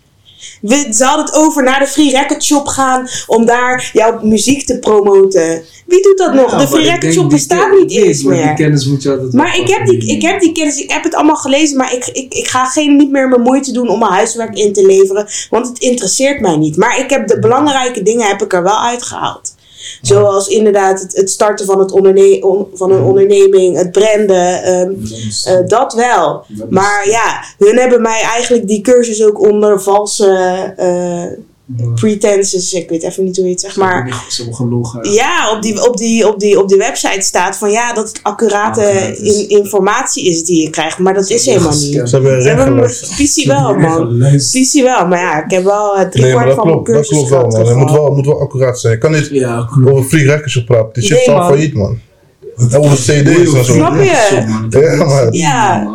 We, 0.62 0.88
ze 0.92 1.04
hadden 1.04 1.26
het 1.26 1.36
over 1.36 1.64
naar 1.64 1.80
de 1.80 1.88
Free 1.88 2.12
Record 2.12 2.44
Shop 2.44 2.68
gaan 2.68 3.08
om 3.28 3.46
daar 3.46 3.90
jouw 3.94 4.20
muziek 4.22 4.66
te 4.66 4.80
promoten. 4.80 5.64
Wie 5.86 6.02
doet 6.02 6.18
dat 6.18 6.34
nog? 6.34 6.58
De 6.58 6.68
Free 6.68 6.86
maar 6.86 6.94
Record 6.94 7.14
Shop 7.14 7.30
bestaat 7.30 7.72
niet 7.80 7.92
eens 7.92 8.24
maar 8.24 8.36
meer. 8.36 8.46
Die 8.46 8.54
kennis 8.54 8.86
moet 8.86 9.04
je 9.04 9.12
altijd 9.12 9.34
Maar 9.34 9.58
ik 9.58 9.68
heb, 9.68 9.86
die, 9.86 10.08
ik 10.08 10.22
heb 10.22 10.40
die 10.40 10.52
kennis, 10.52 10.78
ik 10.78 10.92
heb 10.92 11.04
het 11.04 11.16
allemaal 11.16 11.36
gelezen, 11.36 11.78
maar 11.78 11.94
ik, 11.94 12.06
ik, 12.06 12.34
ik 12.34 12.48
ga 12.48 12.66
geen, 12.66 12.96
niet 12.96 13.12
meer 13.12 13.28
mijn 13.28 13.42
moeite 13.42 13.72
doen 13.72 13.90
om 13.90 14.00
mijn 14.00 14.12
huiswerk 14.12 14.56
in 14.58 14.74
te 14.74 14.86
leveren, 14.86 15.28
want 15.50 15.68
het 15.68 15.80
interesseert 15.80 16.42
mij 16.42 16.56
niet. 16.56 16.78
Maar 16.78 17.00
ik 17.00 17.10
heb 17.10 17.28
de 17.28 17.40
belangrijke 17.40 18.04
dingen 18.04 18.28
heb 18.28 18.42
ik 18.42 18.54
er 18.54 18.64
wel 18.64 18.80
uitgehaald. 18.80 19.55
Zoals 20.02 20.48
inderdaad 20.48 21.02
het, 21.02 21.16
het 21.16 21.30
starten 21.30 21.66
van, 21.66 21.80
het 21.80 21.92
onderne 21.92 22.68
van 22.74 22.92
een 22.92 23.04
onderneming, 23.04 23.78
het 23.78 23.92
branden, 23.92 24.64
ehm, 24.64 24.92
eh, 25.46 25.68
dat 25.68 25.94
wel. 25.94 26.46
Maar 26.70 27.08
ja, 27.08 27.44
hun 27.58 27.78
hebben 27.78 28.02
mij 28.02 28.22
eigenlijk 28.22 28.68
die 28.68 28.82
cursus 28.82 29.24
ook 29.24 29.40
onder 29.40 29.82
valse 29.82 30.74
eh, 30.78 31.24
pretenses, 31.96 32.74
ik 32.74 32.90
weet 32.90 33.04
even 33.04 33.24
niet 33.24 33.36
hoe 33.36 33.46
je 33.46 33.52
het 33.52 33.60
zegt, 33.62 33.76
maar... 33.78 34.24
Gelogen. 34.52 35.12
Ja, 35.12 35.52
op 35.56 35.62
die, 35.62 35.88
op, 35.90 35.98
die, 35.98 36.28
op, 36.28 36.40
die, 36.40 36.60
op 36.60 36.70
die 36.70 36.78
website 36.78 37.22
staat 37.22 37.58
van 37.58 37.72
ja, 37.72 37.94
dat 37.94 38.08
het 38.08 38.20
accurate 38.22 38.82
Accuraat 38.82 39.18
is. 39.20 39.42
in, 39.48 39.50
informatie 39.50 40.30
is 40.30 40.44
die 40.44 40.62
je 40.64 40.70
krijgt. 40.70 40.98
Maar 40.98 41.14
dat 41.14 41.30
is 41.30 41.46
helemaal 41.46 41.70
niet. 41.72 41.80
Ze 41.82 42.16
hebben 42.16 42.42
Ze 42.42 42.50
erin 42.50 42.62
hebben. 42.62 42.90
PC 42.90 43.46
wel, 43.46 43.74
man. 43.76 44.18
PC 44.52 44.82
wel, 44.84 45.08
maar 45.08 45.20
ja, 45.20 45.44
ik 45.44 45.52
heb 45.52 45.64
wel 45.64 45.98
eh, 45.98 46.10
drie 46.10 46.24
Nee, 46.24 46.34
maar 46.34 46.46
dat 46.46 46.56
van 46.56 46.68
mijn 46.68 46.84
klopt, 46.84 47.00
dat 47.00 47.08
klopt 47.08 47.30
wel, 47.30 47.48
man. 47.48 47.68
Het 47.68 47.76
moet 47.78 47.92
wel, 47.92 48.12
moet 48.16 48.26
wel 48.26 48.40
accuraat 48.42 48.80
zijn. 48.80 48.94
Je 48.94 49.00
kan 49.00 49.12
niet 49.12 49.28
Ja, 49.32 49.70
over 49.86 50.04
free 50.04 50.26
records 50.26 50.58
op 50.58 50.66
praten. 50.66 50.94
Die 50.94 51.04
shit 51.04 51.18
is 51.20 51.28
al 51.28 51.38
man. 51.38 51.48
failliet, 51.48 51.74
man. 51.74 52.00
En 52.58 52.78
over 52.78 52.98
CD's 52.98 53.54
en 53.54 53.66
zo. 53.66 53.74
Snap 53.74 53.96
je? 53.96 54.44
Ja, 54.70 55.06
maar- 55.06 55.34
Ja. 55.34 55.88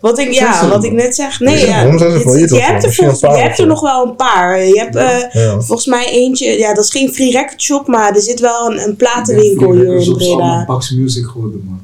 Wat 0.00 0.18
ik, 0.18 0.30
ja, 0.32 0.68
wat 0.68 0.84
ik 0.84 0.92
net 0.92 1.14
zeg. 1.14 1.40
Nee, 1.40 1.58
Ja, 1.58 1.66
ja. 1.66 1.74
waarom 1.74 1.98
zijn 1.98 2.10
ze 2.20 2.54
Je- 2.54 2.60
hebt 2.62 2.84
er, 2.84 2.92
volgens, 2.94 3.20
je 3.20 3.26
hebt 3.26 3.58
er 3.58 3.66
nog 3.66 3.80
wel 3.80 4.06
een 4.06 4.16
paar. 4.16 4.64
Je 4.64 4.78
hebt 4.78 4.96
eh, 4.96 5.42
Ja. 5.42 5.60
volgens 5.60 5.86
mij 5.86 6.10
eentje, 6.10 6.58
ja, 6.58 6.74
dat 6.74 6.84
is 6.84 6.90
geen 6.90 7.12
free 7.12 7.30
record 7.32 7.62
shop, 7.62 7.86
maar 7.86 8.14
er 8.14 8.22
zit 8.22 8.40
wel 8.40 8.70
een, 8.70 8.80
een 8.88 8.96
platenwinkel 8.96 9.72
hier 9.72 10.00
in 10.00 10.12
Breda. 10.16 10.64
Pax 10.66 10.90
Music 10.90 11.26
geworden, 11.26 11.62
man. 11.64 11.80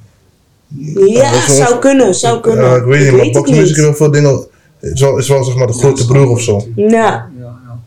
Ja, 1.07 1.31
wel- 1.31 1.57
zou 1.57 1.79
kunnen, 1.79 2.15
zou 2.15 2.41
kunnen. 2.41 2.65
Ja, 2.65 2.77
ik 2.77 2.85
weet 2.85 3.01
niet, 3.01 3.11
maar 3.13 3.25
het 3.25 3.33
Box 3.33 3.51
Music 3.51 3.67
heeft 3.77 3.81
wel 3.81 3.95
veel 3.95 4.11
dingen. 4.11 4.47
Is 4.81 5.01
wel, 5.01 5.19
is 5.19 5.29
wel 5.29 5.45
zeg 5.45 5.55
maar 5.57 5.67
de 5.67 5.73
grote 5.73 6.07
broer 6.07 6.29
of 6.29 6.41
zo. 6.41 6.67
Ja. 6.77 7.29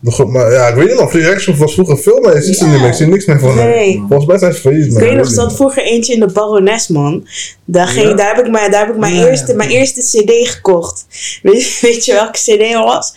Maar 0.00 0.52
ja, 0.52 0.66
ik 0.66 0.74
weet 0.74 0.86
niet 0.88 0.96
man, 0.96 1.10
Free 1.10 1.22
Records 1.22 1.58
was 1.58 1.74
vroeger 1.74 1.98
veel, 1.98 2.20
maar 2.20 2.34
je 2.34 2.42
ziet 2.42 2.56
ze 2.56 2.66
niet 2.66 2.78
meer. 2.80 2.88
Ik 2.88 2.94
zie 2.94 3.06
niks 3.06 3.26
meer 3.26 3.38
van. 3.40 3.54
Nee. 3.54 4.02
Volgens 4.08 4.26
mij 4.28 4.38
zijn 4.38 4.52
ze 4.54 4.60
failliet, 4.60 4.92
Ik 4.92 4.98
weet 4.98 5.14
nog, 5.16 5.30
er 5.30 5.34
man. 5.36 5.52
vroeger 5.52 5.82
eentje 5.82 6.12
in 6.12 6.20
de 6.20 6.26
Barones, 6.32 6.88
man. 6.88 7.26
Daar, 7.64 7.86
ging, 7.86 8.08
Ja? 8.08 8.14
daar 8.14 8.34
heb 8.36 8.44
ik 8.44 8.50
mijn, 8.50 8.70
daar 8.70 8.86
heb 8.86 8.94
ik 8.94 9.00
mijn, 9.00 9.14
Ja, 9.14 9.26
eerste, 9.26 9.50
ja. 9.50 9.56
mijn 9.56 9.70
eerste 9.70 10.00
cd 10.00 10.48
gekocht. 10.48 11.06
Weet, 11.42 11.78
weet 11.80 12.04
je 12.04 12.12
welke 12.12 12.38
cd 12.38 12.72
dat 12.72 12.84
was? 12.84 13.12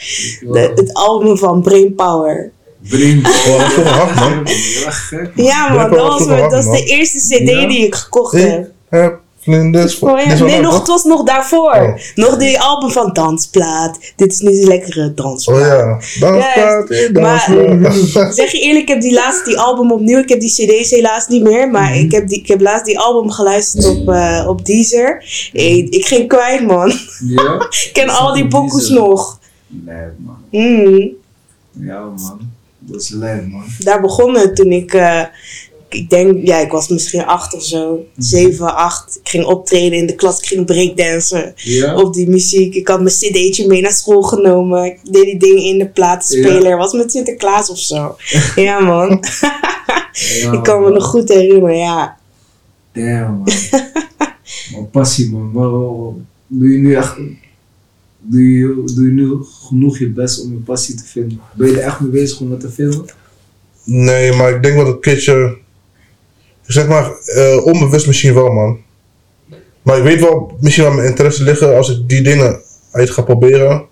De, 0.52 0.72
het 0.76 0.94
album 0.94 1.38
van 1.38 1.62
Brain 1.62 1.96
Power. 1.96 2.52
Brain. 2.90 3.26
Oh, 3.26 3.58
dat 3.58 3.68
is 3.70 3.74
toch 3.76 3.88
hard, 3.90 4.16
man. 4.16 4.46
Ja, 5.36 5.68
man, 5.74 5.90
Power 5.90 5.90
dat, 5.90 6.20
was 6.20 6.28
was, 6.28 6.52
dat 6.52 6.60
is 6.60 6.66
hard, 6.66 6.78
de 6.78 6.86
eerste 6.86 7.18
cd 7.18 7.50
Ja? 7.50 7.68
die 7.68 7.86
ik 7.86 7.96
gekocht 7.96 8.34
Ik 8.34 8.42
heb. 8.42 8.70
heb 8.90 9.20
Vlinders. 9.44 10.00
Oh 10.00 10.16
nee, 10.16 10.38
leuk, 10.44 10.62
nog, 10.62 10.78
het 10.78 10.88
was 10.88 11.04
nog 11.04 11.24
daarvoor. 11.24 11.74
Oh. 11.74 11.96
Nog 12.16 12.38
die 12.38 12.60
album 12.60 12.90
van 12.90 13.14
Dansplaat. 13.14 14.00
Dit 14.16 14.32
is 14.32 14.40
nu 14.40 14.52
een 14.62 14.68
lekkere 14.68 15.14
dansplaat. 15.14 15.58
Oh 15.60 15.66
ja. 15.66 16.00
Dansplaat, 16.20 16.90
eh, 16.90 17.14
dansplaat. 17.14 17.96
Ik 18.28 18.34
zeg 18.42 18.52
je 18.52 18.60
eerlijk, 18.60 18.82
ik 18.82 18.88
heb 18.88 19.02
die 19.02 19.14
laatst 19.14 19.46
die 19.46 19.60
album 19.60 19.92
opnieuw. 19.92 20.20
Ik 20.20 20.30
heb 20.30 20.40
die 20.40 20.50
cd's 20.50 20.90
helaas 20.90 21.28
niet 21.28 21.44
meer. 21.44 21.70
Maar 21.70 21.98
ik, 21.98 22.12
heb 22.12 22.28
die, 22.28 22.40
ik 22.40 22.48
heb 22.48 22.62
laatst 22.62 22.86
die 22.86 23.00
album 23.00 23.32
geluisterd 23.32 23.86
op, 23.86 24.10
eh, 24.10 24.46
op 24.48 24.66
Deezer. 24.66 25.24
Hey, 25.54 25.78
ik 25.90 26.06
ging 26.06 26.28
kwijt, 26.28 26.66
man. 26.68 26.92
Ja? 27.28 27.68
Ik 27.84 27.90
ken 27.94 28.10
al 28.10 28.34
die 28.34 28.48
Deezer? 28.48 28.96
nog. 28.96 29.40
Nee, 29.68 30.06
man. 30.18 30.38
Mm. 30.52 31.10
Ja, 31.72 32.00
man. 32.00 32.52
Dat 32.80 33.02
is 33.02 33.10
lijp, 33.10 33.48
man. 33.48 33.64
Daar 33.80 34.02
begon 34.02 34.38
het 34.38 34.56
toen 34.56 34.72
ik... 34.72 34.94
eh, 34.94 35.22
ik 35.94 36.10
denk, 36.10 36.48
ja, 36.48 36.58
ik 36.58 36.72
was 36.72 36.88
misschien 36.88 37.26
acht 37.26 37.56
of 37.56 37.64
zo. 37.64 38.06
Zeven, 38.18 38.76
acht. 38.76 39.20
Ik 39.24 39.30
ging 39.30 39.46
optreden 39.46 39.98
in 39.98 40.08
de 40.08 40.16
klas. 40.16 40.40
Ik 40.40 40.46
ging 40.46 40.66
breakdansen. 40.66 41.54
Ja? 41.56 41.96
op 41.96 42.14
die 42.14 42.30
muziek. 42.30 42.76
Ik 42.76 42.88
had 42.88 43.02
mijn 43.02 43.16
cd'tje 43.16 43.68
mee 43.68 43.82
naar 43.82 43.92
school 43.92 44.22
genomen. 44.22 44.86
Ik 44.86 45.00
deed 45.12 45.24
die 45.24 45.40
dingen 45.40 45.64
in 45.64 45.78
de 45.78 45.88
platenspeler. 45.88 46.78
Was 46.78 46.94
met 46.94 47.12
Sinterklaas 47.12 47.70
of 47.70 47.78
zo. 47.78 48.16
ja, 48.56 48.80
man. 48.80 49.24
Ja, 50.14 50.52
ik 50.52 50.64
kan 50.64 50.84
me 50.84 50.90
nog 50.90 51.06
goed 51.06 51.30
herinneren, 51.30 51.78
ja. 51.78 52.18
Damn, 52.92 53.34
man. 53.34 53.44
maar 54.72 54.86
passie, 54.92 55.32
man. 55.32 55.52
Maar 55.52 55.72
oh, 55.72 56.16
doe 56.48 56.70
je 56.70 56.78
nu 56.78 56.96
echt... 56.96 57.16
Doe 58.26 58.58
je, 58.58 58.84
doe 58.96 59.06
je 59.06 59.12
nu 59.12 59.38
genoeg 59.68 59.98
je 59.98 60.10
best 60.10 60.44
om 60.44 60.52
je 60.52 60.58
passie 60.58 60.96
te 60.96 61.04
vinden? 61.06 61.40
Ben 61.54 61.68
je 61.68 61.78
er 61.78 61.84
echt 61.84 62.00
mee 62.00 62.12
bezig 62.12 62.40
om 62.40 62.52
het 62.52 62.60
te 62.60 62.70
vinden? 62.70 63.06
Nee, 63.84 64.34
maar 64.34 64.56
ik 64.56 64.64
denk 64.64 64.76
wel 64.76 64.86
dat 64.86 64.94
een 64.94 65.00
keertje. 65.00 65.58
Zeg 66.66 66.88
maar, 66.88 67.12
eh, 67.26 67.66
onbewust 67.66 68.08
misschien 68.08 68.34
wel, 68.34 68.52
man. 68.52 68.78
Maar 69.82 69.98
ik 69.98 70.04
weet 70.04 70.20
wel, 70.22 70.52
misschien 70.60 70.84
waar 70.84 70.94
mijn 70.94 71.08
interesse 71.08 71.44
liggen 71.44 71.76
als 71.76 71.90
ik 71.90 72.10
die 72.10 72.22
dingen 72.22 72.62
uit 72.92 73.10
ga 73.10 73.22
proberen. 73.22 73.86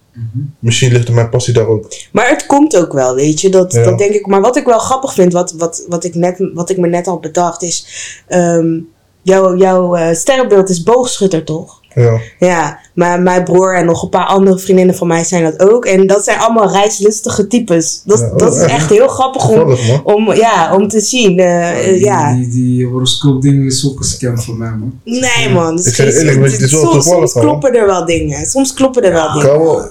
Misschien 0.59 0.91
ligt 0.91 1.07
er 1.07 1.13
mijn 1.13 1.29
passie 1.29 1.53
daar 1.53 1.67
ook. 1.67 1.93
Maar 2.11 2.29
het 2.29 2.45
komt 2.45 2.77
ook 2.77 2.93
wel, 2.93 3.15
weet 3.15 3.41
je. 3.41 3.49
Dat, 3.49 3.73
Ja. 3.73 3.83
dat 3.83 3.97
denk 3.97 4.13
ik. 4.13 4.25
Maar 4.25 4.41
wat 4.41 4.55
ik 4.55 4.65
wel 4.65 4.79
grappig 4.79 5.13
vind, 5.13 5.33
wat, 5.33 5.51
wat, 5.51 5.85
wat, 5.87 6.03
ik, 6.03 6.15
net, 6.15 6.49
wat 6.53 6.69
ik 6.69 6.77
me 6.77 6.87
net 6.87 7.07
al 7.07 7.19
bedacht, 7.19 7.61
is... 7.61 7.85
ehm, 8.27 8.79
jouw 9.21 9.55
jouw 9.57 9.95
eh, 9.95 10.15
sterrenbeeld 10.15 10.69
is 10.69 10.83
boogschutter, 10.83 11.43
toch? 11.43 11.80
Ja. 11.95 12.19
Ja, 12.39 12.79
maar 12.93 13.21
mijn 13.21 13.43
broer 13.43 13.75
en 13.75 13.85
nog 13.85 14.03
een 14.03 14.09
paar 14.09 14.25
andere 14.25 14.59
vriendinnen 14.59 14.95
van 14.95 15.07
mij 15.07 15.23
zijn 15.23 15.43
dat 15.43 15.59
ook. 15.69 15.85
En 15.85 16.07
dat 16.07 16.23
zijn 16.23 16.39
allemaal 16.39 16.71
reislustige 16.71 17.47
types. 17.47 18.01
Dat, 18.05 18.19
Ja, 18.19 18.25
oh, 18.29 18.37
dat 18.37 18.55
is 18.55 18.61
echt? 18.61 18.89
heel 18.89 19.07
grappig 19.07 19.49
om, 19.49 19.67
man. 19.67 20.03
om, 20.03 20.33
ja, 20.33 20.75
om 20.75 20.87
te 20.87 20.99
zien. 20.99 21.39
eh, 21.39 21.83
die, 21.85 21.99
ja. 21.99 22.35
Die, 22.35 22.49
die 22.49 22.85
horoscoop 22.87 23.41
dingen 23.41 23.65
is 23.65 23.87
ook 23.89 23.97
een 23.99 24.05
scam 24.05 24.39
voor 24.39 24.55
mij, 24.57 24.69
man. 24.69 24.99
Nee 25.03 25.49
man, 25.53 25.77
Ik 25.77 25.93
zeg 25.95 26.13
eerlijk, 26.15 26.41
het- 26.43 26.51
het 26.51 26.61
is 26.61 26.71
wel 26.71 26.81
soms, 26.81 26.93
toevallig, 26.93 27.19
soms 27.29 27.33
hoor. 27.33 27.41
kloppen 27.43 27.73
er 27.75 27.85
wel 27.85 28.05
dingen. 28.05 28.45
Soms 28.45 28.73
kloppen 28.73 29.03
er 29.03 29.11
wel 29.11 29.33
dingen. 29.33 29.47
Wel, 29.59 29.83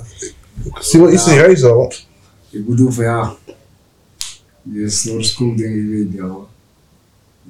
ik 0.64 0.76
zie 0.80 1.00
wel 1.00 1.12
iets 1.12 1.26
in 1.26 1.38
reis 1.38 1.62
al. 1.64 1.92
Ik 2.50 2.66
bedoel 2.68 2.90
van 2.90 3.04
ja... 3.04 3.34
Die 4.62 4.88
horoscoop 5.10 5.56
dingen, 5.56 5.76
je 5.76 5.96
weet 5.96 6.10
niet, 6.12 6.20
hoor. 6.20 6.46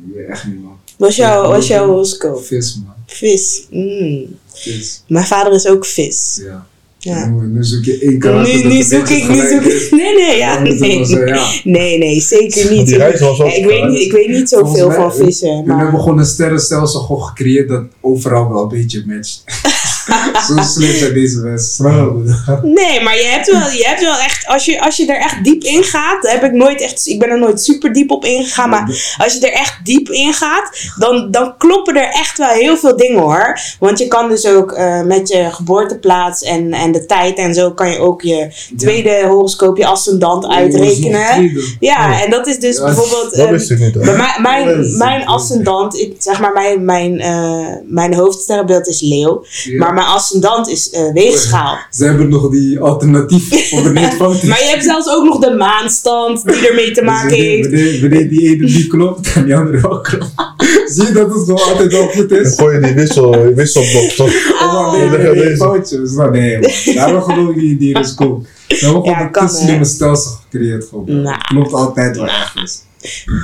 Je 0.06 0.12
weet 0.16 0.28
echt 0.28 0.46
niet, 0.46 0.62
man. 0.62 0.76
Was 1.00 1.16
jouw, 1.16 1.48
was 1.48 1.66
jouw 1.66 1.86
horoscoop? 1.86 2.44
Vis, 2.44 2.80
man. 2.84 2.94
Vis. 3.06 3.66
Mm. 3.70 4.36
Vis. 4.52 5.02
Mijn 5.06 5.24
vader 5.26 5.52
is 5.52 5.66
ook 5.66 5.86
vis. 5.86 6.40
Ja. 6.42 6.66
Ja. 6.98 7.26
Nu, 7.26 7.46
nu 7.46 7.64
zoek 7.64 7.84
je 7.84 7.98
één 7.98 8.18
karakter 8.18 8.54
Nu, 8.54 8.62
dat 8.62 8.72
nu 8.72 8.82
zoek 8.82 9.08
ik, 9.08 9.28
nu 9.28 9.34
gelijk 9.34 9.48
zoek 9.48 9.62
is. 9.72 9.84
ik. 9.84 9.90
Nee, 10.00 10.14
nee, 10.14 10.36
ja. 10.36 10.58
Nee, 10.58 10.96
wel 10.96 11.04
zo, 11.04 11.24
ja. 11.26 11.50
nee, 11.64 11.98
nee, 11.98 12.20
zeker 12.20 12.70
niet. 12.70 12.86
Die 12.86 12.96
reis 12.96 13.20
was 13.20 13.38
wel 13.38 13.46
Ja, 13.46 13.54
ik, 13.54 13.64
weet 13.64 13.88
niet 13.88 14.00
ik 14.00 14.12
weet 14.12 14.28
niet 14.28 14.48
zoveel 14.48 14.92
van 14.92 15.14
vissen. 15.14 15.48
We 15.48 15.54
hebben 15.56 15.76
Maar... 15.76 16.00
gewoon 16.00 16.18
een 16.18 16.26
sterrenstelsel 16.26 17.00
gewoon 17.00 17.22
gecreëerd 17.22 17.68
dat 17.68 17.82
overal 18.00 18.48
wel 18.48 18.62
een 18.62 18.68
beetje 18.68 19.04
matcht. 19.06 19.44
Zo 20.48 20.56
slim 20.62 20.96
zijn 20.96 21.14
deze 21.14 21.38
mensen. 21.38 21.70
Snap? 21.72 22.62
Nee, 22.62 23.02
maar 23.02 23.16
je 23.16 23.24
hebt 23.24 23.50
wel, 23.50 23.70
je 23.70 23.84
hebt 23.86 24.00
wel 24.00 24.18
echt, 24.18 24.46
als 24.46 24.64
je, 24.64 24.80
als 24.80 24.96
je 24.96 25.06
er 25.06 25.20
echt 25.20 25.44
diep 25.44 25.62
in 25.62 25.84
gaat, 25.84 26.30
heb 26.30 26.44
ik 26.44 26.52
nooit 26.52 26.80
echt, 26.80 27.06
ik 27.06 27.18
ben 27.18 27.28
er 27.28 27.38
nooit 27.38 27.60
super 27.62 27.92
diep 27.92 28.10
op 28.10 28.24
ingegaan, 28.24 28.68
maar 28.70 29.14
als 29.18 29.34
je 29.34 29.46
er 29.46 29.52
echt 29.52 29.74
diep 29.84 30.08
in 30.08 30.32
gaat, 30.32 30.70
dan, 30.98 31.30
dan 31.30 31.54
kloppen 31.58 31.96
er 31.96 32.08
echt 32.12 32.38
wel 32.38 32.48
heel 32.48 32.76
veel 32.76 32.96
dingen 32.96 33.20
hoor. 33.20 33.58
Want 33.78 33.98
je 33.98 34.08
kan 34.08 34.28
dus 34.28 34.46
ook 34.46 34.72
eh, 34.72 35.02
met 35.02 35.28
je 35.28 35.48
geboorteplaats 35.50 36.42
en, 36.42 36.72
en 36.72 36.92
de 36.92 37.06
tijd 37.06 37.38
en 37.38 37.54
zo, 37.54 37.70
kan 37.70 37.90
je 37.90 37.98
ook 37.98 38.22
je 38.22 38.52
tweede 38.76 39.22
horoscoop, 39.26 39.76
je 39.76 39.86
ascendant 39.86 40.46
uitrekenen. 40.48 41.50
Ja, 41.80 42.22
en 42.22 42.30
dat 42.30 42.46
is 42.46 42.58
dus 42.58 42.76
Ja, 42.76 42.84
bijvoorbeeld... 42.84 43.30
Dat 43.30 43.44
ehm, 43.44 43.50
wist 43.52 43.70
ik 43.70 43.78
niet. 43.78 43.92
bij 43.92 44.14
Ja, 44.14 44.38
mijn, 44.40 44.80
is- 44.84 44.96
mijn 44.96 45.26
ascendant, 45.26 45.98
ik, 45.98 46.14
zeg 46.18 46.40
maar, 46.40 46.52
mijn, 46.52 46.84
mijn, 46.84 47.20
eh, 47.20 47.66
mijn 47.86 48.14
hoofdsterrenbeeld 48.14 48.86
is 48.86 49.00
leeuw. 49.00 49.44
Maar 49.78 49.94
mijn 50.00 50.12
ascendant 50.12 50.68
is 50.68 50.90
eh, 50.90 51.12
weegschaal. 51.12 51.78
Ze 51.90 52.04
hebben 52.04 52.28
nog 52.28 52.50
die 52.50 52.80
alternatief 52.80 53.68
voor 53.70 53.84
het 53.84 54.14
fout 54.14 54.34
is. 54.34 54.42
Maar 54.48 54.58
je 54.62 54.68
hebt 54.68 54.84
zelfs 54.84 55.08
ook 55.08 55.24
nog 55.24 55.38
de 55.38 55.50
maanstand 55.54 56.44
die 56.44 56.68
ermee 56.68 56.90
te 56.90 57.02
maken 57.02 57.28
Dus 57.28 57.36
wanneer- 57.38 57.56
heeft. 57.56 57.70
Wanneer, 57.70 58.00
wanneer 58.00 58.28
die 58.28 58.48
ene 58.48 58.64
niet 58.64 58.86
klopt, 58.86 59.32
kan 59.32 59.44
die 59.44 59.56
andere 59.56 59.80
wel 59.80 60.00
kloppen. 60.00 60.54
Zie 60.94 61.06
je 61.06 61.12
dat 61.12 61.30
het 61.30 61.38
gewoon 61.44 61.62
altijd 61.62 61.92
wel 61.92 62.08
goed 62.08 62.28
Dan 62.28 62.38
is? 62.38 62.54
gooi 62.58 62.74
je 62.74 62.80
die 62.82 62.94
wissel, 62.94 63.30
die 63.30 63.54
wisselblok 63.54 64.10
toch? 64.10 64.26
Of 64.64 64.72
dan 64.72 64.92
nee, 64.98 65.04
Oh. 65.04 65.32
nee, 65.34 65.44
nee, 65.44 65.56
foutjes. 65.56 66.12
Nou, 66.12 66.30
nee, 66.30 66.58
man. 66.58 66.94
Daarom 66.94 67.22
geloof 67.22 67.48
ik 67.48 67.56
niet 67.56 67.70
in 67.70 67.78
die 67.78 67.92
horoscoop. 67.92 68.46
We 68.68 68.76
hebben 68.80 69.02
gewoon 69.02 69.18
een 69.32 69.48
te 69.48 69.54
slimme 69.56 69.84
stelsel 69.84 70.30
gecreëerd. 70.30 70.84
Gewoon. 70.88 71.22
Nou. 71.22 71.38
Klopt 71.38 71.72
altijd 71.72 72.16
wel 72.16 72.26
ergens. 72.26 72.82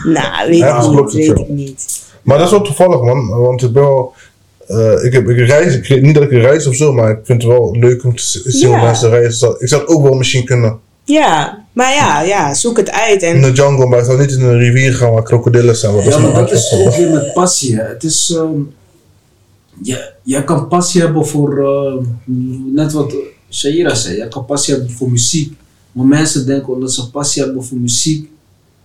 Nou, 0.04 0.48
weet 0.48 0.58
Ja, 0.58 0.76
ik 0.76 0.90
klopt 0.90 1.12
niet, 1.14 1.26
weet 1.28 1.38
ik 1.38 1.48
niet. 1.48 2.04
Maar 2.22 2.36
dat 2.38 2.46
is 2.46 2.52
wel 2.52 2.62
toevallig, 2.62 3.00
man. 3.00 3.28
Want 3.28 3.62
ik 3.62 3.72
ben 3.72 3.82
wel. 3.82 4.14
Eh, 4.66 5.04
ik, 5.04 5.12
heb, 5.12 5.28
ik 5.28 5.46
reis, 5.48 5.74
ik, 5.74 5.86
weet 5.88 6.02
niet 6.02 6.14
dat 6.14 6.22
ik 6.24 6.30
reis 6.30 6.66
of 6.66 6.74
zo, 6.74 6.92
maar 6.92 7.10
ik 7.10 7.18
vind 7.22 7.42
het 7.42 7.50
wel 7.52 7.76
leuk 7.78 8.04
om 8.04 8.16
te 8.16 8.22
zien 8.44 8.68
hoe 8.68 8.76
Ja. 8.76 8.82
mensen 8.84 9.10
reizen. 9.10 9.56
Ik 9.58 9.68
zou 9.68 9.80
het 9.82 9.90
ook 9.90 10.02
wel 10.02 10.14
misschien 10.14 10.44
kunnen. 10.44 10.78
Ja, 11.04 11.64
maar 11.72 11.94
ja, 11.94 12.22
ja, 12.22 12.54
zoek 12.54 12.76
het 12.76 12.90
uit. 12.90 13.22
In 13.22 13.34
En 13.34 13.42
de 13.42 13.52
jungle, 13.52 13.86
maar 13.86 13.98
ik 13.98 14.04
zou 14.04 14.18
niet 14.20 14.30
in 14.32 14.42
een 14.42 14.58
rivier 14.58 14.94
gaan 14.94 15.12
waar 15.12 15.22
krokodillen 15.22 15.76
zijn. 15.76 15.92
want 15.92 16.04
Ja, 16.06 16.18
maar 16.18 16.32
dat 16.32 16.52
is 16.52 16.72
ook 16.72 16.96
weer 16.96 17.10
met 17.10 17.32
passie. 17.32 17.76
Hè. 17.76 17.82
Het 17.82 18.04
is, 18.04 18.32
ehm 18.36 18.60
je, 19.82 20.12
jij 20.22 20.44
kan 20.44 20.68
passie 20.68 21.00
hebben 21.00 21.26
voor, 21.26 21.58
ehm, 21.58 22.04
net 22.74 22.92
wat 22.92 23.14
Shaira 23.50 23.94
zei, 23.94 24.16
jij 24.16 24.28
kan 24.28 24.44
passie 24.44 24.74
hebben 24.74 24.92
voor 24.92 25.10
muziek. 25.10 25.52
Maar 25.92 26.06
mensen 26.06 26.46
denken 26.46 26.72
omdat 26.72 26.92
ze 26.92 27.10
passie 27.10 27.42
hebben 27.42 27.64
voor 27.64 27.78
muziek, 27.78 28.28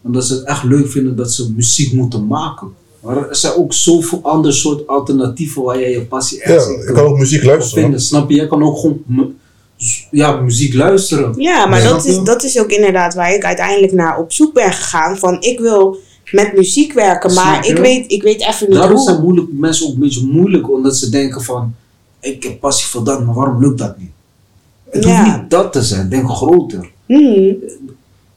omdat 0.01 0.25
ze 0.25 0.33
het 0.33 0.43
echt 0.43 0.63
leuk 0.63 0.87
vinden 0.87 1.15
dat 1.15 1.31
ze 1.33 1.51
muziek 1.55 1.93
moeten 1.93 2.27
maken. 2.27 2.67
Maar 3.01 3.29
er 3.29 3.35
zijn 3.35 3.53
ook 3.53 3.73
zoveel 3.73 4.19
andere 4.23 4.53
soort 4.53 4.87
alternatieven 4.87 5.63
waar 5.63 5.79
jij 5.79 5.91
je 5.91 6.01
passie 6.05 6.41
echt 6.41 6.65
Ja, 6.67 6.71
ik 6.89 6.93
kan 6.93 7.05
ook 7.05 7.17
muziek 7.17 7.43
luisteren. 7.43 7.83
vinden. 7.83 8.01
Snap 8.01 8.29
je? 8.29 8.35
Jij 8.35 8.47
kan 8.47 8.63
ook 8.63 8.77
gewoon 8.77 9.01
mu- 9.05 9.33
ja, 10.11 10.31
muziek 10.41 10.73
luisteren. 10.73 11.33
ja, 11.37 11.65
maar 11.65 11.81
Ja. 11.81 11.89
dat, 11.89 12.05
is, 12.05 12.19
dat 12.23 12.43
is 12.43 12.59
ook 12.59 12.69
inderdaad 12.69 13.13
waar 13.13 13.33
ik 13.33 13.43
uiteindelijk 13.43 13.93
naar 13.93 14.19
op 14.19 14.31
zoek 14.33 14.53
ben 14.53 14.71
gegaan. 14.73 15.17
Van 15.17 15.41
ik 15.41 15.59
wil 15.59 15.97
met 16.31 16.53
muziek 16.55 16.93
werken, 16.93 17.33
maar 17.33 17.67
ik 17.67 17.77
weet, 17.77 18.11
ik 18.11 18.23
weet 18.23 18.41
even 18.41 18.67
niet 18.69 18.77
Daarom 18.77 18.95
hoe. 18.95 19.05
zijn 19.05 19.21
moeilijk, 19.21 19.47
mensen 19.51 19.87
ook 19.87 19.93
een 19.93 19.99
beetje 19.99 20.25
moeilijk, 20.25 20.71
omdat 20.71 20.97
ze 20.97 21.09
denken 21.09 21.41
van, 21.41 21.75
ik 22.19 22.43
heb 22.43 22.59
passie 22.59 22.87
voor 22.87 23.03
dat, 23.03 23.25
maar 23.25 23.35
waarom 23.35 23.59
lukt 23.61 23.77
dat 23.77 23.97
niet? 23.97 24.09
Het 24.89 25.03
Ja. 25.03 25.09
hoeft 25.23 25.37
niet 25.37 25.49
dat 25.49 25.73
te 25.73 25.81
zijn, 25.81 26.09
denk 26.09 26.29
groter. 26.29 26.91
Hmm, 27.05 27.55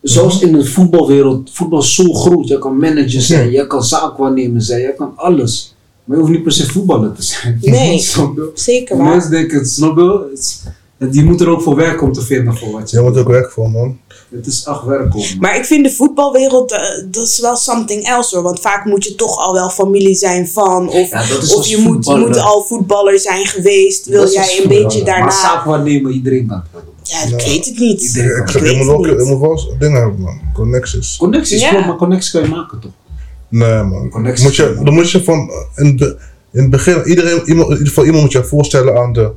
Zoals 0.05 0.41
in 0.41 0.53
de 0.53 0.65
voetbalwereld, 0.65 1.51
voetbal 1.53 1.81
is 1.81 1.95
zo 1.95 2.13
groot. 2.13 2.49
Je 2.49 2.59
kan 2.59 2.77
manager 2.77 3.21
zijn, 3.21 3.51
je 3.51 3.67
kan 3.67 3.85
zaakwaarnemer 3.85 4.63
zijn, 4.63 4.81
je 4.81 4.95
kan 4.97 5.13
alles. 5.17 5.75
Maar 6.05 6.17
je 6.17 6.23
hoeft 6.23 6.35
niet 6.35 6.43
per 6.43 6.53
se 6.53 6.67
voetballer 6.67 7.13
te 7.13 7.23
zijn. 7.23 7.59
Nee. 7.63 8.07
Zeker 8.55 8.97
waar. 8.97 9.09
Mensen 9.09 9.31
denken, 9.31 9.67
snap 9.67 9.97
je? 9.97 10.39
Je 11.11 11.25
moet 11.25 11.41
er 11.41 11.49
ook 11.49 11.63
voor 11.63 11.77
werken 11.77 12.07
om 12.07 12.13
te 12.13 12.23
vinden 12.23 12.57
voor 12.57 12.71
wat 12.71 12.91
je 12.91 12.97
Je 12.97 13.03
moet 13.03 13.17
ook 13.19 13.29
werk 13.29 13.51
voor, 13.51 13.71
man. 13.71 13.99
Het 14.35 14.47
is 14.47 14.65
echt 14.65 14.85
werk 14.85 15.15
om. 15.15 15.23
Maar 15.41 15.57
ik 15.57 15.65
vind 15.65 15.85
de 15.85 15.91
voetbalwereld, 15.91 16.73
eh, 16.73 16.81
dat 17.11 17.27
is 17.27 17.41
wel 17.41 17.57
something 17.57 18.05
else 18.05 18.35
hoor. 18.35 18.45
Want 18.45 18.61
vaak 18.61 18.85
moet 18.85 19.05
je 19.05 19.15
toch 19.15 19.39
al 19.39 19.53
wel 19.53 19.71
familie 19.71 20.15
zijn 20.15 20.49
van. 20.49 20.89
Of, 20.89 21.11
Ja, 21.11 21.27
dat 21.27 21.43
is 21.43 21.55
of 21.55 21.67
je 21.67 21.79
moet, 21.79 22.07
moet 22.07 22.39
al 22.39 22.63
voetballer 22.63 23.19
zijn 23.19 23.47
geweest. 23.47 24.07
Wil 24.07 24.31
jij 24.31 24.61
een 24.63 24.69
beetje 24.69 25.03
Maar 25.03 25.07
daarna... 25.15 25.31
zaakwaarnemer, 25.31 26.13
iedereen 26.13 26.47
kan. 26.47 26.63
Ja, 27.09 27.23
ik 27.23 27.45
weet 27.47 27.67
het 27.67 27.79
niet. 27.79 28.15
Ik, 28.17 28.33
kan 28.45 28.63
ik, 28.65 28.71
ik 28.71 28.77
moet 28.77 28.87
moet 29.27 29.41
wel 29.41 29.77
dingen 29.79 30.01
hebben, 30.01 30.21
man. 30.21 30.41
Connecties. 30.55 31.17
Connecties, 31.17 31.61
Ja. 31.61 31.87
maar 31.87 31.97
connecties 31.97 32.31
kan 32.31 32.43
je 32.43 32.49
maken 32.49 32.79
toch? 32.81 32.91
Nee, 33.49 33.83
man. 33.83 34.09
Connecties. 34.11 34.45
Moet 34.45 34.57
je, 34.57 34.81
dan 34.85 34.95
moet 34.95 35.11
je 35.11 35.23
van 35.25 35.51
in, 35.77 35.87
het 35.87 35.97
be- 35.97 36.19
in 36.53 36.61
het 36.61 36.71
begin, 36.71 37.03
iedereen, 37.05 37.43
iemand, 37.45 37.67
in 37.69 37.73
ieder 37.73 37.89
geval 37.89 38.05
iemand 38.05 38.23
moet 38.23 38.33
je 38.33 38.45
voorstellen 38.45 38.97
aan 38.99 39.13
de 39.13 39.31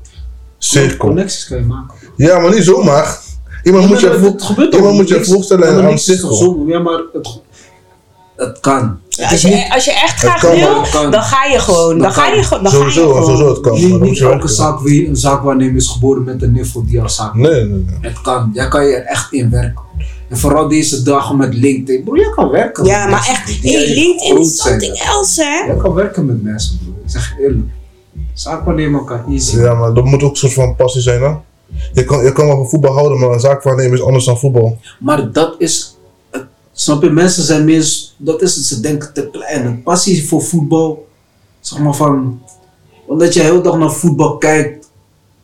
cirkel. 0.57 0.97
Connecties 0.97 1.47
kan 1.47 1.57
je 1.57 1.63
maken. 1.65 1.95
Ja, 2.15 2.39
maar 2.39 2.53
niet 2.53 2.63
zomaar. 2.63 3.19
Iemand 3.63 3.83
Ja, 3.83 3.89
moet 3.89 3.99
je, 3.99 4.07
maar 4.07 4.17
voor- 4.17 4.27
het 4.31 4.41
gebeurt 4.43 4.71
toch 4.71 4.79
iemand 4.79 4.97
moet 4.97 5.07
je 5.09 5.25
voorstellen 5.25 5.67
aan 5.85 5.91
de 5.91 5.97
cirkel. 5.97 6.33
zo- 6.33 6.63
Ja, 6.67 6.79
maar 6.79 7.01
het, 7.13 7.41
het 8.37 8.59
kan. 8.59 8.99
Ja, 9.09 9.29
als, 9.29 9.41
je, 9.41 9.47
niet, 9.47 9.67
als 9.73 9.85
je 9.85 9.91
echt 9.91 10.19
graag 10.19 10.41
kan, 10.41 10.51
wil, 10.55 11.11
dan 11.11 11.21
ga 11.21 11.45
je 11.45 11.59
gewoon. 11.59 11.97
Dan 11.97 12.11
ga 12.13 12.25
kan. 12.27 12.35
je 12.37 12.43
gewoon. 12.43 12.63
Dan 12.63 12.71
ga 12.71 12.77
je 12.85 12.91
Sowieso, 12.91 13.07
gewoon. 13.13 13.23
sowieso 13.25 13.49
het 13.49 13.59
kan. 13.61 13.73
niet, 13.73 13.99
niet 13.99 14.19
elke 14.19 14.47
zaak, 14.47 14.79
wie- 14.79 15.07
een 15.07 15.15
zaakwaarnemer 15.15 15.75
is 15.75 15.87
geboren 15.87 16.23
met 16.23 16.41
een 16.41 16.51
niffel 16.51 16.85
die 16.85 17.01
als 17.01 17.15
zaak. 17.15 17.33
Nee, 17.33 17.51
nee, 17.51 17.63
nee. 17.67 17.83
Het 18.01 18.21
kan. 18.21 18.49
Jij 18.53 18.67
kan 18.67 18.85
je 18.85 18.95
er 18.95 19.05
echt 19.05 19.33
in 19.33 19.49
werken. 19.49 19.81
En 20.29 20.37
vooral 20.37 20.67
deze 20.67 21.03
dagen 21.03 21.37
met 21.37 21.53
LinkedIn. 21.53 22.03
Bro, 22.03 22.15
jij 22.15 22.29
kan 22.35 22.49
werken 22.49 22.85
Ja, 22.85 22.99
met 23.01 23.09
maar 23.11 23.25
mensen 23.27 23.33
echt, 23.53 23.61
hey, 23.63 23.93
LinkedIn 23.93 24.37
is 24.39 24.55
zijn. 24.61 24.81
something 24.81 25.05
else, 25.07 25.43
hè? 25.43 25.65
Jij 25.65 25.75
kan 25.81 25.93
werken 25.93 26.25
met 26.25 26.43
mensen, 26.43 26.79
bro. 26.83 26.91
Ik 27.03 27.09
zeg 27.11 27.33
je 27.37 27.43
eerlijk. 27.43 27.65
Zaakwaarnemer 28.33 29.03
kan 29.03 29.21
easy. 29.29 29.57
Ja, 29.57 29.73
maar 29.73 29.93
dat 29.93 30.03
moet 30.05 30.23
ook 30.23 30.29
een 30.31 30.35
soort 30.37 30.53
van 30.53 30.75
passie 30.75 31.01
zijn, 31.01 31.21
hè? 31.21 31.31
Je 31.93 32.03
kan, 32.03 32.23
je 32.23 32.31
kan 32.31 32.45
wel 32.47 32.55
van 32.55 32.69
voetbal 32.69 32.93
houden, 32.93 33.19
maar 33.19 33.29
een 33.29 33.39
zaak 33.39 33.63
waarnemen 33.63 33.93
is 33.93 34.03
anders 34.03 34.25
dan 34.25 34.37
voetbal. 34.39 34.77
Maar 34.99 35.31
dat 35.31 35.55
is, 35.57 35.96
snap 36.79 37.03
je, 37.03 37.09
mensen 37.09 37.43
zijn 37.43 37.65
meer, 37.65 37.93
dat 38.17 38.41
is 38.41 38.55
het, 38.55 38.65
ze 38.65 38.79
denken 38.79 39.13
te 39.13 39.29
klein. 39.31 39.65
Een 39.65 39.83
passie 39.83 40.27
voor 40.27 40.41
voetbal, 40.41 41.07
zeg 41.59 41.79
maar 41.79 41.95
van, 41.95 42.41
omdat 43.07 43.33
je 43.33 43.41
heel 43.41 43.61
dag 43.61 43.77
naar 43.77 43.91
voetbal 43.91 44.37
kijkt. 44.37 44.89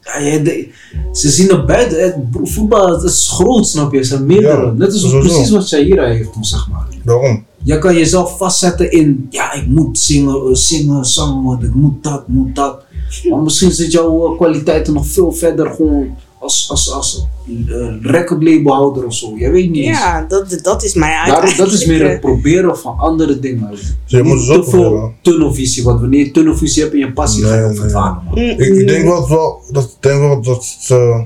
Ja, 0.01 0.17
je, 0.17 0.41
de- 0.41 0.69
ze 1.11 1.29
zien 1.29 1.49
er 1.49 1.65
buiten, 1.65 2.29
voetbal 2.43 2.89
het 2.93 3.03
is 3.03 3.29
groot, 3.31 3.67
snap 3.67 3.91
je, 3.91 3.97
er 3.97 4.05
zijn 4.05 4.25
meerdere. 4.25 4.65
Ja, 4.65 4.71
Net 4.71 4.93
sowieso. 4.95 5.19
precies 5.19 5.49
wat 5.49 5.67
Shahira 5.67 6.05
heeft, 6.05 6.29
zeg 6.41 6.67
maar. 6.69 6.87
Daarom. 7.03 7.45
Je 7.63 7.79
kan 7.79 7.95
jezelf 7.95 8.37
vastzetten 8.37 8.91
in, 8.91 9.27
ja, 9.29 9.53
ik 9.53 9.67
moet 9.67 9.99
zingen, 9.99 10.35
eh, 10.35 10.53
zingen, 10.53 11.05
zanger 11.05 11.41
worden, 11.43 11.69
ik 11.69 11.75
moet 11.75 12.03
dat, 12.03 12.27
moet 12.27 12.55
dat. 12.55 12.83
Maar 13.29 13.39
misschien 13.39 13.71
zit 13.71 13.91
jouw 13.91 14.31
eh, 14.31 14.37
kwaliteiten 14.37 14.93
nog 14.93 15.07
veel 15.07 15.31
verder 15.31 15.69
gewoon 15.69 16.15
als, 16.43 16.69
als, 16.69 16.91
als 16.91 17.25
uh, 17.47 17.93
recordlabelhouder 18.01 19.05
of 19.05 19.13
zo. 19.13 19.33
Je 19.37 19.49
weet 19.49 19.69
niet 19.69 19.85
eens. 19.85 19.97
Ja, 19.97 20.25
dat, 20.27 20.59
dat 20.61 20.83
is 20.83 20.93
mij 20.93 21.25
Daarom, 21.25 21.57
dat 21.57 21.71
is 21.71 21.85
meer 21.85 22.09
het 22.09 22.19
proberen 22.19 22.77
van 22.77 22.97
andere 22.97 23.39
dingen. 23.39 23.69
Dus 23.69 23.95
je 24.05 24.23
moet 24.23 24.37
te 24.39 24.45
veel 24.45 24.63
proberen. 24.63 25.15
tunnelvisie, 25.21 25.83
want 25.83 25.99
wanneer 25.99 26.25
je 26.25 26.31
tunnelvisie 26.31 26.81
hebt 26.81 26.93
in 26.93 26.99
je 26.99 27.11
passie, 27.11 27.43
ga 27.43 27.55
je 27.55 27.67
nee. 27.67 27.75
verdwalen. 27.75 28.23
man. 28.25 28.37
eh, 28.37 28.59
Ik, 28.59 28.87
denk 28.87 29.03
wel, 29.03 29.29
wel 29.29 29.61
dat, 29.71 29.83
ik 29.83 29.89
denk 29.99 30.19
wel 30.19 30.41
dat 30.41 30.77
eh, 30.87 31.21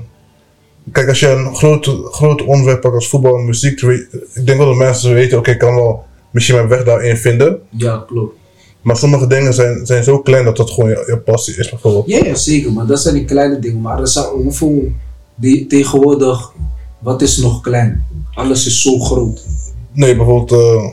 kijk, 0.92 1.08
als 1.08 1.20
je 1.20 1.28
een 1.28 1.56
groot, 1.56 1.96
groot 2.10 2.44
onderwerp 2.44 2.80
pakt 2.80 2.94
als 2.94 3.08
voetbal 3.08 3.36
en 3.38 3.44
muziek, 3.44 3.80
ik 4.34 4.46
denk 4.46 4.58
wel 4.58 4.66
dat 4.66 4.76
mensen 4.76 5.14
weten, 5.14 5.38
oké, 5.38 5.50
ik 5.50 5.58
kan 5.58 5.74
wel 5.74 6.04
misschien 6.30 6.56
mijn 6.56 6.68
weg 6.68 6.84
daarin 6.84 7.16
vinden. 7.16 7.58
Ja, 7.70 8.04
klopt. 8.06 8.34
Maar 8.82 8.96
sommige 8.96 9.26
dingen 9.26 9.54
zijn, 9.54 9.86
zijn 9.86 10.04
zo 10.04 10.18
klein 10.18 10.44
dat 10.44 10.56
dat 10.56 10.70
gewoon 10.70 10.90
je, 10.90 11.04
je 11.06 11.18
passie 11.18 11.56
is, 11.56 11.70
bijvoorbeeld. 11.70 12.06
Ja, 12.06 12.24
ja, 12.24 12.34
zeker, 12.34 12.72
maar 12.72 12.86
dat 12.86 13.00
zijn 13.00 13.14
die 13.14 13.24
kleine 13.24 13.58
dingen. 13.58 13.80
Maar 13.80 14.00
er 14.00 14.08
zijn, 14.08 14.26
hoeveel, 14.26 14.92
die, 15.40 15.66
tegenwoordig, 15.66 16.52
wat 16.98 17.22
is 17.22 17.36
nog 17.36 17.60
klein? 17.60 18.04
Alles 18.34 18.66
is 18.66 18.82
zo 18.82 18.98
groot. 18.98 19.46
Nee, 19.92 20.16
bijvoorbeeld, 20.16 20.52
eh, 20.52 20.90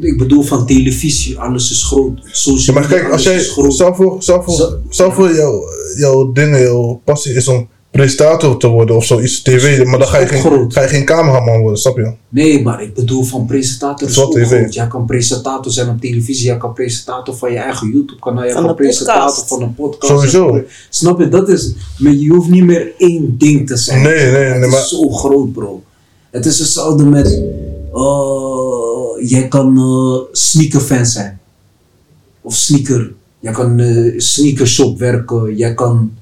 Ik 0.00 0.18
bedoel 0.18 0.42
van 0.42 0.66
televisie, 0.66 1.38
alles 1.38 1.70
is 1.70 1.82
groot. 1.82 2.20
ja, 2.24 2.28
Social 2.32 2.74
maar 2.74 2.84
media, 2.88 2.98
kijk, 2.98 3.12
als 3.12 3.22
jij, 3.22 3.38
stel 3.68 3.94
voor, 3.94 4.22
stel 4.22 4.42
voor, 4.42 4.78
stel 4.88 5.12
voor 5.12 5.34
jouw, 5.34 5.64
jouw 5.98 6.32
dingen, 6.32 6.60
jouw 6.60 7.00
passie 7.04 7.34
is 7.34 7.48
om 7.48 7.68
presentator 7.90 8.56
te 8.58 8.68
worden 8.68 8.96
of 8.96 9.04
zoiets, 9.04 9.42
tv, 9.42 9.84
maar 9.84 9.98
dan 9.98 10.08
ga 10.08 10.18
je, 10.18 10.24
Is 10.24 10.40
geen, 10.40 10.72
ga 10.72 10.82
je 10.82 10.88
geen 10.88 11.04
cameraman 11.04 11.60
worden, 11.60 11.78
snap 11.78 11.96
je? 11.96 12.12
Nee, 12.28 12.62
maar 12.62 12.82
ik 12.82 12.94
bedoel 12.94 13.22
van 13.24 13.46
presentator 13.46 14.08
is 14.08 14.18
ook 14.18 14.32
tv. 14.32 14.46
groot. 14.58 14.74
Jij 14.74 14.86
kan 14.86 15.06
presentator 15.06 15.72
zijn 15.72 15.88
op 15.88 16.00
televisie, 16.00 16.44
jij 16.46 16.56
kan 16.56 16.72
presentator 16.72 17.34
van 17.36 17.52
je 17.52 17.58
eigen 17.58 17.88
YouTube 17.92 18.20
kanaal, 18.20 18.44
jij 18.44 18.52
Van 18.52 18.64
kan 18.64 18.74
presentator 18.74 19.22
podcast. 19.24 19.48
van 19.48 19.62
een 19.62 19.74
podcast. 19.74 20.12
Sowieso. 20.12 20.62
Snap 20.88 21.20
je, 21.20 21.28
dat 21.28 21.48
is, 21.48 21.72
maar 21.98 22.12
je 22.12 22.28
hoeft 22.28 22.48
niet 22.48 22.64
meer 22.64 22.92
één 22.98 23.38
ding 23.38 23.66
te 23.66 23.76
zijn. 23.76 24.02
Nee, 24.02 24.14
nee, 24.14 24.42
Het 24.44 24.58
nee, 24.58 24.66
is 24.68 24.74
maar- 24.74 24.86
zo 24.86 25.08
groot 25.08 25.52
bro. 25.52 25.82
Het 26.30 26.46
is 26.46 26.58
hetzelfde 26.58 27.04
met, 27.04 27.42
uh, 27.94 29.28
jij 29.30 29.48
kan 29.48 29.78
uh, 29.78 30.18
sneaker 30.32 30.80
fan 30.80 31.06
zijn. 31.06 31.40
Of 32.40 32.54
sneaker, 32.54 33.12
jij 33.40 33.52
kan 33.52 33.78
uh, 33.78 34.14
sneakershop 34.20 34.98
werken, 34.98 35.56
jij 35.56 35.74
kan, 35.74 36.12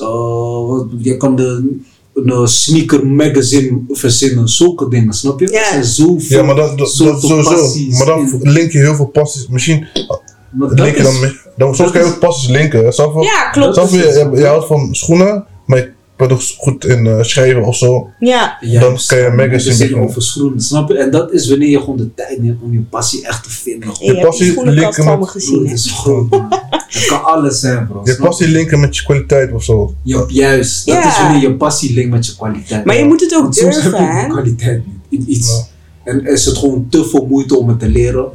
uh, 0.00 0.68
wat, 0.68 0.86
jij 0.98 1.16
kan 1.16 1.36
de, 1.36 1.76
een 2.14 2.48
sneaker 2.48 3.06
magazine 3.06 3.80
verzinnen, 3.88 4.48
zulke 4.48 4.88
dingen, 4.88 5.12
snap 5.12 5.40
je? 5.40 5.50
Ja. 5.50 5.82
Zoveel 5.82 6.38
Ja, 6.38 6.42
maar 6.44 6.54
dat, 6.54 6.78
dat, 6.78 6.88
sowieso. 6.88 7.74
Maar 7.90 8.06
dan 8.06 8.28
in. 8.42 8.50
link 8.50 8.72
je 8.72 8.78
heel 8.78 8.94
veel 8.94 9.06
passies. 9.06 9.48
Misschien 9.48 9.86
Maar 10.50 10.68
link 10.68 10.96
je 10.96 11.02
dan, 11.02 11.20
mee- 11.20 11.36
dan 11.56 11.74
soms 11.74 11.90
kan 11.90 12.00
je 12.00 12.06
ook 12.06 12.18
passies 12.18 12.48
linken. 12.48 12.84
hè. 12.84 12.90
Ja, 13.24 13.50
klopt. 13.50 13.74
is 13.74 13.90
je, 13.90 13.96
je, 13.96 14.30
je 14.40 14.46
houdt 14.46 14.66
van 14.66 14.88
schoenen, 14.94 15.44
maar 15.66 15.78
je 15.78 15.92
bent 16.16 16.32
ook 16.32 16.40
goed 16.58 16.84
in 16.84 17.06
eh, 17.06 17.22
schrijven 17.22 17.64
of 17.64 17.76
zo. 17.76 18.08
Ja, 18.18 18.56
Ja, 18.60 18.80
Dan 18.80 18.98
kan 19.06 19.18
je 19.18 19.24
een 19.24 19.36
magazine 19.36 19.76
beginnen. 19.76 20.08
over 20.08 20.22
schoenen, 20.22 20.60
snap 20.60 20.88
je? 20.88 20.98
En 20.98 21.10
dat 21.10 21.32
is 21.32 21.48
wanneer 21.48 21.68
je 21.68 21.78
gewoon 21.80 21.96
de 21.96 22.14
tijd 22.14 22.42
neemt 22.42 22.62
om 22.62 22.72
je 22.72 22.80
passie 22.80 23.26
echt 23.26 23.42
te 23.42 23.50
vinden. 23.50 23.88
en 23.88 24.14
Je 24.14 24.20
passie 24.20 24.46
linken 24.64 25.04
me 25.04 25.16
met- 25.18 25.28
gezien. 25.28 25.66
Is 25.66 26.04
man. 26.06 26.46
Het 26.88 27.06
kan 27.06 27.24
alles 27.24 27.60
zijn, 27.60 27.86
bro. 27.86 28.00
Je 28.04 28.16
passie 28.16 28.48
linken 28.48 28.80
met 28.80 28.96
je 28.96 29.02
kwaliteit 29.04 29.52
of 29.52 29.64
zo. 29.64 29.94
Je, 30.02 30.24
juist, 30.28 30.86
dat 30.86 30.94
Ja. 30.94 31.08
is 31.08 31.18
wanneer 31.20 31.40
je 31.40 31.54
passie 31.54 31.94
linkt 31.94 32.10
met 32.10 32.26
je 32.26 32.36
kwaliteit. 32.36 32.84
Maar 32.84 32.96
je 32.96 33.04
moet 33.04 33.20
het 33.20 33.34
ook 33.34 33.42
Want 33.42 33.56
soms 33.56 33.74
durven, 33.74 33.92
heb 34.04 34.12
je 34.12 34.18
hè? 34.20 34.28
kwaliteit 34.28 34.82
niet 34.86 35.20
in 35.20 35.32
iets. 35.32 35.48
Ja. 36.04 36.12
En 36.12 36.26
is 36.26 36.44
het 36.44 36.56
gewoon 36.56 36.86
te 36.90 37.04
veel 37.04 37.26
moeite 37.30 37.56
om 37.58 37.68
het 37.68 37.78
te 37.78 37.88
leren, 37.88 38.26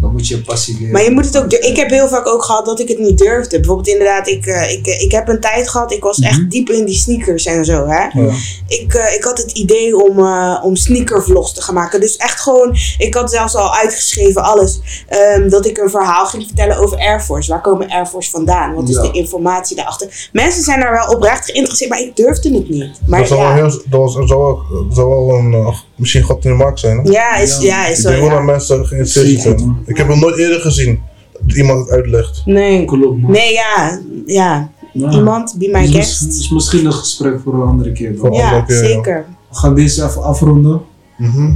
dan 0.00 0.12
moet 0.12 0.28
je 0.28 0.36
je 0.36 0.42
passie 0.42 0.76
leren. 0.78 0.92
Maar 0.92 1.02
je 1.02 1.10
moet 1.10 1.24
het 1.24 1.38
ook. 1.38 1.52
Ik 1.52 1.76
heb 1.76 1.90
heel 1.90 2.08
vaak 2.08 2.26
ook 2.26 2.44
gehad 2.44 2.64
dat 2.66 2.80
ik 2.80 2.88
het 2.88 2.98
niet 2.98 3.18
durfde. 3.18 3.56
Bijvoorbeeld 3.56 3.88
inderdaad, 3.88 4.28
ik, 4.28 4.46
eh, 4.46 4.72
ik, 4.72 4.86
ik 4.86 5.12
heb 5.12 5.28
een 5.28 5.40
tijd 5.40 5.68
gehad, 5.68 5.92
ik 5.92 6.02
was 6.02 6.18
echt 6.18 6.38
Mhm. 6.38 6.48
diep 6.48 6.70
in 6.70 6.84
die 6.84 6.94
sneakers 6.94 7.44
en 7.46 7.64
zo. 7.64 7.86
Hè? 7.86 8.20
Ja. 8.20 8.32
Ik, 8.68 8.94
eh, 8.94 9.14
ik 9.14 9.24
had 9.24 9.38
het 9.38 9.50
idee 9.50 9.96
om, 10.08 10.18
eh 10.18 10.60
om 10.64 10.76
sneakervlogs 10.76 11.52
te 11.52 11.62
gaan 11.62 11.74
maken. 11.74 12.00
Dus 12.00 12.16
echt 12.16 12.40
gewoon, 12.40 12.76
ik 12.98 13.14
had 13.14 13.30
zelfs 13.30 13.54
al 13.54 13.74
uitgeschreven 13.74 14.42
alles. 14.42 14.80
ehm, 15.08 15.48
dat 15.48 15.66
ik 15.66 15.78
een 15.78 15.90
verhaal 15.90 16.26
ging 16.26 16.42
vertellen 16.46 16.76
over 16.78 16.98
Air 16.98 17.20
Force. 17.20 17.50
Waar 17.50 17.60
komen 17.60 17.88
Air 17.88 18.06
Force 18.06 18.30
vandaan? 18.30 18.74
Wat 18.74 18.88
is 18.88 18.94
Ja. 18.94 19.02
de 19.02 19.10
informatie 19.12 19.76
daarachter? 19.76 20.28
Mensen 20.32 20.62
zijn 20.62 20.80
daar 20.80 20.92
wel 20.92 21.14
oprecht 21.16 21.44
geïnteresseerd, 21.44 21.90
maar 21.90 22.00
ik 22.00 22.16
durfde 22.16 22.54
het 22.54 22.68
niet. 22.68 23.00
Maar 23.06 23.20
dat 23.20 23.28
ja, 23.28 23.54
heel, 23.54 23.64
dat 23.88 24.00
was, 24.00 24.14
dat 24.14 24.28
zou 24.28 24.40
wel, 24.42 24.84
dat 24.86 24.94
zou 24.96 25.08
wel 25.08 25.34
een, 25.38 25.74
misschien 25.98 26.24
gat 26.24 26.44
in 26.44 26.50
de 26.50 26.56
markt 26.56 26.80
zijn. 26.80 26.98
Hè? 26.98 27.10
ja, 27.10 27.36
is, 27.36 27.58
Ja. 27.60 27.64
ja, 27.66 27.86
is 27.86 27.96
Ik 27.96 28.02
zo. 28.02 28.08
denk 28.08 28.20
wel 28.20 28.30
dat 28.30 28.42
mensen 28.42 28.86
geïnteresseerd 28.86 29.40
zijn. 29.40 29.76
Ik 29.86 29.96
heb 29.96 30.08
nog 30.08 30.20
nooit 30.20 30.36
eerder 30.38 30.60
gezien 30.60 31.00
dat 31.40 31.56
iemand 31.56 31.80
het 31.80 31.90
uitlegt. 31.90 32.42
Nee. 32.44 32.84
Klopt, 32.84 33.20
man. 33.20 33.30
Nee, 33.30 33.52
ja, 33.52 34.00
ja. 34.26 34.70
Ja. 34.92 35.10
Iemand, 35.10 35.54
be 35.58 35.68
my 35.72 35.80
Dus 35.86 35.90
guest. 35.94 36.20
dus 36.24 36.50
misschien 36.50 36.86
een 36.86 36.92
gesprek 36.92 37.40
voor 37.44 37.54
een 37.54 37.68
andere 37.68 37.92
keer. 37.92 38.16
Dan. 38.16 38.32
Ja, 38.32 38.44
andere 38.44 38.64
keer, 38.66 38.82
ja. 38.82 38.88
zeker. 38.88 39.24
We 39.50 39.56
gaan 39.56 39.74
deze 39.74 40.04
even 40.04 40.22
afronden. 40.22 40.80
Mhm. 41.18 41.52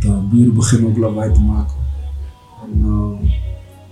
De 0.00 0.08
buren 0.32 0.54
beginnen 0.54 0.88
ook 0.90 0.96
lawaai 0.96 1.32
te 1.32 1.40
maken. 1.40 1.74
En, 2.64 2.84
eh, 2.84 3.30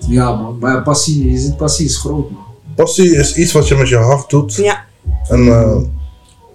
ja, 0.08 0.34
man. 0.34 0.56
Maar 0.60 0.82
passie, 0.82 1.30
je 1.30 1.38
ziet, 1.38 1.56
passie 1.56 1.86
is 1.86 1.96
groot, 1.96 2.30
man. 2.30 2.42
Passie 2.74 3.16
is 3.16 3.36
iets 3.36 3.52
wat 3.52 3.68
je 3.68 3.74
met 3.74 3.88
je 3.88 3.96
hart 3.96 4.30
doet. 4.30 4.54
Ja. 4.54 4.84
En 5.28 5.46
eh, 5.48 5.76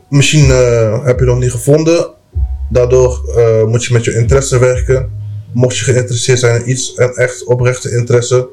misschien 0.10 0.50
eh, 0.52 0.92
heb 1.06 1.20
je 1.20 1.26
het 1.26 1.34
nog 1.34 1.40
niet 1.40 1.52
gevonden. 1.52 2.10
Daardoor 2.70 3.30
eh, 3.38 3.66
moet 3.66 3.86
je 3.86 3.94
met 3.94 4.04
je 4.06 4.16
interesse 4.16 4.60
werken. 4.60 5.10
Mocht 5.54 5.78
je 5.78 5.84
geïnteresseerd 5.84 6.40
zijn 6.40 6.62
in 6.62 6.70
iets 6.72 6.94
en 6.96 7.14
echt 7.16 7.44
oprechte 7.46 7.92
interesse, 7.92 8.48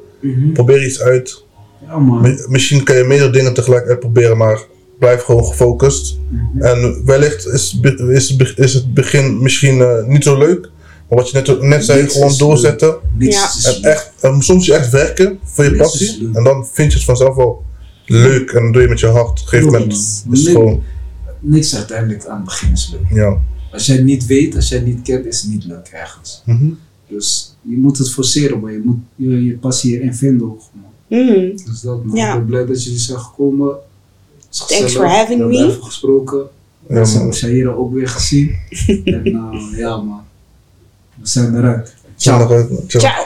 probeer 0.53 0.85
iets 0.85 1.01
uit. 1.01 1.43
Ja, 1.87 1.97
man. 1.97 2.21
Mi- 2.21 2.43
Misschien 2.47 2.83
kan 2.83 2.95
je 2.97 3.03
meerdere 3.03 3.29
dingen 3.31 3.53
tegelijk 3.53 3.87
uitproberen, 3.87 4.37
maar 4.37 4.59
blijf 4.99 5.21
gewoon 5.23 5.45
gefocust. 5.45 6.17
Mhm. 6.29 6.63
En 6.63 7.01
wellicht 7.05 7.47
is, 7.47 7.79
is, 8.09 8.35
is 8.55 8.73
het 8.73 8.93
begin 8.93 9.41
misschien 9.41 9.81
eh, 9.81 10.03
niet 10.05 10.23
zo 10.23 10.37
leuk. 10.37 10.69
Maar 11.09 11.17
wat 11.19 11.29
je 11.29 11.37
net, 11.37 11.61
net 11.61 11.85
zei, 11.85 12.09
gewoon 12.09 12.37
doorzetten. 12.37 12.95
Ja. 13.17 13.49
En 13.63 13.83
echt, 13.83 14.11
en 14.21 14.41
soms 14.41 14.65
je 14.65 14.73
echt 14.73 14.89
werken 14.89 15.39
voor 15.43 15.63
je 15.63 15.75
passie. 15.75 16.29
En 16.33 16.43
dan 16.43 16.67
vind 16.73 16.91
je 16.91 16.97
het 16.97 17.07
vanzelf 17.07 17.35
wel 17.35 17.63
leuk. 18.05 18.51
En 18.51 18.61
dan 18.63 18.71
doe 18.71 18.81
je 18.81 18.87
met 18.87 18.99
je 18.99 19.07
hart. 19.07 19.29
Op 19.29 19.37
een 19.37 19.43
gegeven 19.47 19.67
Klopt, 19.69 19.79
moment 19.85 20.23
man. 20.25 20.33
is 20.33 20.39
het 20.45 20.53
Nee. 20.53 20.63
gewoon, 20.63 20.83
niks 21.39 21.75
uiteindelijk 21.75 22.25
aan 22.25 22.35
het 22.35 22.45
begin 22.45 22.71
is 22.71 22.91
leuk. 22.91 23.17
ja. 23.19 23.37
Als 23.77 23.85
jij 23.85 24.01
niet 24.01 24.25
weet, 24.25 24.55
als 24.55 24.69
jij 24.69 24.77
het 24.77 24.87
niet 24.87 25.01
kent, 25.01 25.25
is 25.25 25.41
het 25.41 25.51
niet 25.51 25.65
leuk 25.65 25.87
ergens. 25.87 26.41
Mhm. 26.45 26.69
Dus 27.07 27.55
je 27.61 27.77
moet 27.77 27.97
het 27.97 28.11
forceren, 28.11 28.59
maar 28.59 28.71
je 28.71 28.81
moet 28.83 28.97
je, 29.15 29.43
je 29.45 29.57
passie 29.57 29.95
erin 29.99 30.15
vinden. 30.15 30.47
ook, 30.47 30.61
man. 30.73 31.19
Mhm. 31.19 31.57
Dus 31.65 31.81
dat, 31.81 32.03
man. 32.03 32.15
Ja. 32.15 32.31
Ik 32.31 32.37
ben 32.37 32.45
blij 32.45 32.65
dat 32.65 32.83
jullie 32.83 32.99
zijn 32.99 33.19
gekomen. 33.19 33.75
Thanks 34.49 34.93
for 34.93 35.07
having 35.07 35.27
We 35.27 35.43
hebben 35.43 35.49
me. 35.49 35.71
even 35.71 35.83
gesproken. 35.83 36.47
Ja, 36.89 37.03
we 37.03 37.75
ook 37.75 37.93
weer 37.93 38.07
gezien. 38.07 38.55
en 39.03 39.27
uh, 39.27 39.77
ja, 39.77 39.97
man. 39.97 40.21
We 41.15 41.27
zijn 41.27 41.57
eruit. 41.57 41.95
Ciao. 42.15 42.67
Ciao. 42.87 43.25